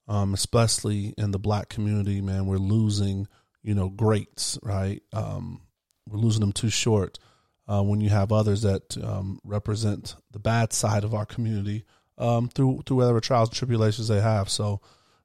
um, 0.09 0.35
especially 0.35 1.15
in 1.19 1.31
the 1.31 1.39
black 1.39 1.69
community, 1.69 2.21
man. 2.21 2.47
We're 2.47 2.57
losing, 2.57 3.29
you 3.63 3.75
know, 3.75 3.89
greats, 3.89 4.59
right? 4.63 5.03
Um, 5.13 5.63
we're 6.09 6.19
losing 6.19 6.41
them 6.41 6.53
too 6.53 6.71
short. 6.71 7.19
Uh, 7.69 7.83
when 7.83 8.01
you 8.01 8.11
have 8.11 8.33
others 8.33 8.63
that 8.63 8.97
um, 9.03 9.39
represent 9.45 10.17
the 10.33 10.41
bad 10.41 10.73
side 10.73 11.05
of 11.05 11.15
our 11.15 11.25
community 11.25 11.85
um, 12.19 12.49
through 12.49 12.83
through 12.85 12.99
whatever 12.99 13.21
trials 13.21 13.49
and 13.49 13.57
tribulations 13.57 14.09
they 14.09 14.21
have. 14.21 14.49
So, 14.49 14.81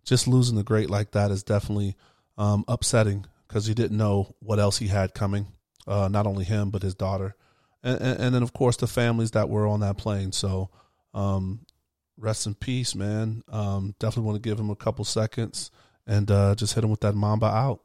just 0.06 0.28
losing 0.28 0.56
the 0.56 0.64
great 0.64 0.90
like 0.90 1.12
that 1.12 1.32
is 1.32 1.44
definitely 1.44 1.96
um, 2.38 2.64
upsetting 2.68 3.26
because 3.48 3.66
he 3.66 3.74
didn't 3.74 3.98
know 3.98 4.36
what 4.40 4.60
else 4.60 4.78
he 4.78 4.88
had 4.88 5.14
coming. 5.14 5.48
Uh, 5.88 6.10
not 6.10 6.28
only 6.28 6.44
him, 6.44 6.70
but 6.70 6.82
his 6.84 6.96
daughter 6.96 7.36
and, 7.88 8.20
and, 8.20 8.36
then 8.36 8.44
of 8.44 8.54
course 8.54 8.78
the 8.78 8.88
families 8.88 9.32
that 9.32 9.50
were 9.50 9.68
on 9.68 9.80
that 9.82 9.98
plane. 9.98 10.32
So, 10.32 10.70
um, 11.14 11.66
rest 12.18 12.46
in 12.48 12.56
peace, 12.56 12.96
man. 12.96 13.44
Um, 13.48 13.96
definitely 14.00 14.28
want 14.28 14.42
to 14.42 14.50
give 14.50 14.60
him 14.60 14.70
a 14.70 14.76
couple 14.76 15.06
seconds 15.06 15.72
and 16.06 16.30
uh, 16.32 16.56
just 16.56 16.74
hit 16.74 16.84
him 16.84 16.90
with 16.90 17.02
that 17.02 17.16
Mamba 17.16 17.48
out. 17.48 17.82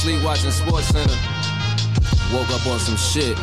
Fell 0.00 0.12
asleep 0.12 0.24
watching 0.24 0.50
SportsCenter. 0.50 1.18
Woke 2.32 2.48
up 2.50 2.66
on 2.66 2.78
some 2.78 2.96
shit. 2.96 3.36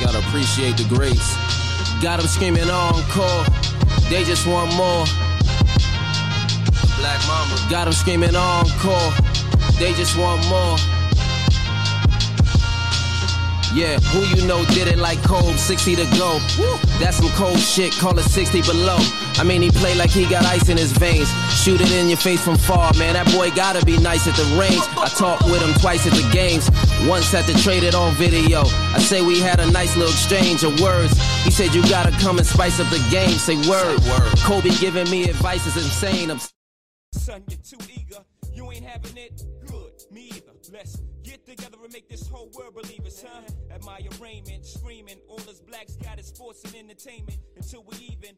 Gotta 0.00 0.18
appreciate 0.20 0.76
the 0.78 0.86
greats. 0.88 1.36
Got 2.00 2.20
them 2.20 2.26
screaming 2.26 2.70
encore. 2.70 3.44
They 4.08 4.24
just 4.24 4.46
want 4.46 4.74
more. 4.76 5.04
Black 6.96 7.20
Mamba. 7.26 7.56
Got 7.68 7.84
them 7.84 7.92
screaming 7.92 8.34
encore. 8.34 9.12
They 9.78 9.92
just 9.92 10.16
want 10.16 10.46
more. 10.48 10.97
Yeah, 13.74 13.98
who 14.00 14.24
you 14.34 14.46
know 14.46 14.64
did 14.66 14.88
it 14.88 14.98
like 14.98 15.22
cold, 15.22 15.58
60 15.58 15.96
to 15.96 16.04
go. 16.16 16.38
That's 16.98 17.18
some 17.18 17.28
cold 17.30 17.58
shit, 17.58 17.92
call 17.92 18.18
it 18.18 18.22
60 18.22 18.62
below. 18.62 18.96
I 19.36 19.44
mean, 19.44 19.62
he 19.62 19.70
play 19.70 19.94
like 19.94 20.10
he 20.10 20.26
got 20.26 20.44
ice 20.46 20.68
in 20.68 20.76
his 20.76 20.92
veins. 20.92 21.28
Shoot 21.52 21.80
it 21.80 21.92
in 21.92 22.08
your 22.08 22.16
face 22.16 22.42
from 22.42 22.56
far, 22.56 22.92
man. 22.94 23.14
That 23.14 23.30
boy 23.32 23.50
gotta 23.50 23.84
be 23.84 23.98
nice 23.98 24.26
at 24.26 24.34
the 24.36 24.44
range. 24.58 24.82
I 24.96 25.08
talked 25.08 25.44
with 25.44 25.60
him 25.60 25.74
twice 25.80 26.06
at 26.06 26.12
the 26.12 26.28
games. 26.32 26.70
Once 27.06 27.30
had 27.30 27.44
to 27.44 27.62
trade 27.62 27.82
it 27.82 27.94
on 27.94 28.14
video. 28.14 28.62
I 28.94 28.98
say 28.98 29.22
we 29.22 29.38
had 29.40 29.60
a 29.60 29.70
nice 29.70 29.96
little 29.96 30.12
exchange 30.12 30.64
of 30.64 30.80
words. 30.80 31.12
He 31.44 31.50
said 31.50 31.74
you 31.74 31.82
gotta 31.88 32.12
come 32.22 32.38
and 32.38 32.46
spice 32.46 32.80
up 32.80 32.88
the 32.88 33.04
game. 33.10 33.36
Say 33.38 33.56
word. 33.68 34.00
word 34.08 34.38
Kobe 34.38 34.70
giving 34.80 35.10
me 35.10 35.28
advice 35.28 35.66
is 35.66 35.76
insane. 35.76 36.30
I'm 36.30 36.40
Son, 37.12 37.42
you're 37.48 37.58
too 37.58 37.78
eager. 37.94 38.24
You 38.52 38.70
ain't 38.72 38.84
having 38.84 39.16
it? 39.16 39.42
Good. 39.66 39.92
Me 40.10 40.30
either. 40.34 40.52
Get 40.62 41.07
together 41.48 41.78
and 41.82 41.92
make 41.92 42.08
this 42.08 42.28
whole 42.28 42.50
world 42.54 42.74
believe 42.74 42.98
believers, 42.98 43.24
huh? 43.26 43.40
At 43.70 43.82
my 43.84 44.00
arraignment, 44.20 44.66
screaming. 44.66 45.16
All 45.28 45.40
us 45.48 45.60
blacks 45.60 45.96
got 45.96 46.18
is 46.18 46.26
sports 46.26 46.62
and 46.64 46.74
entertainment 46.74 47.38
until 47.56 47.84
we 47.84 47.96
even. 48.12 48.36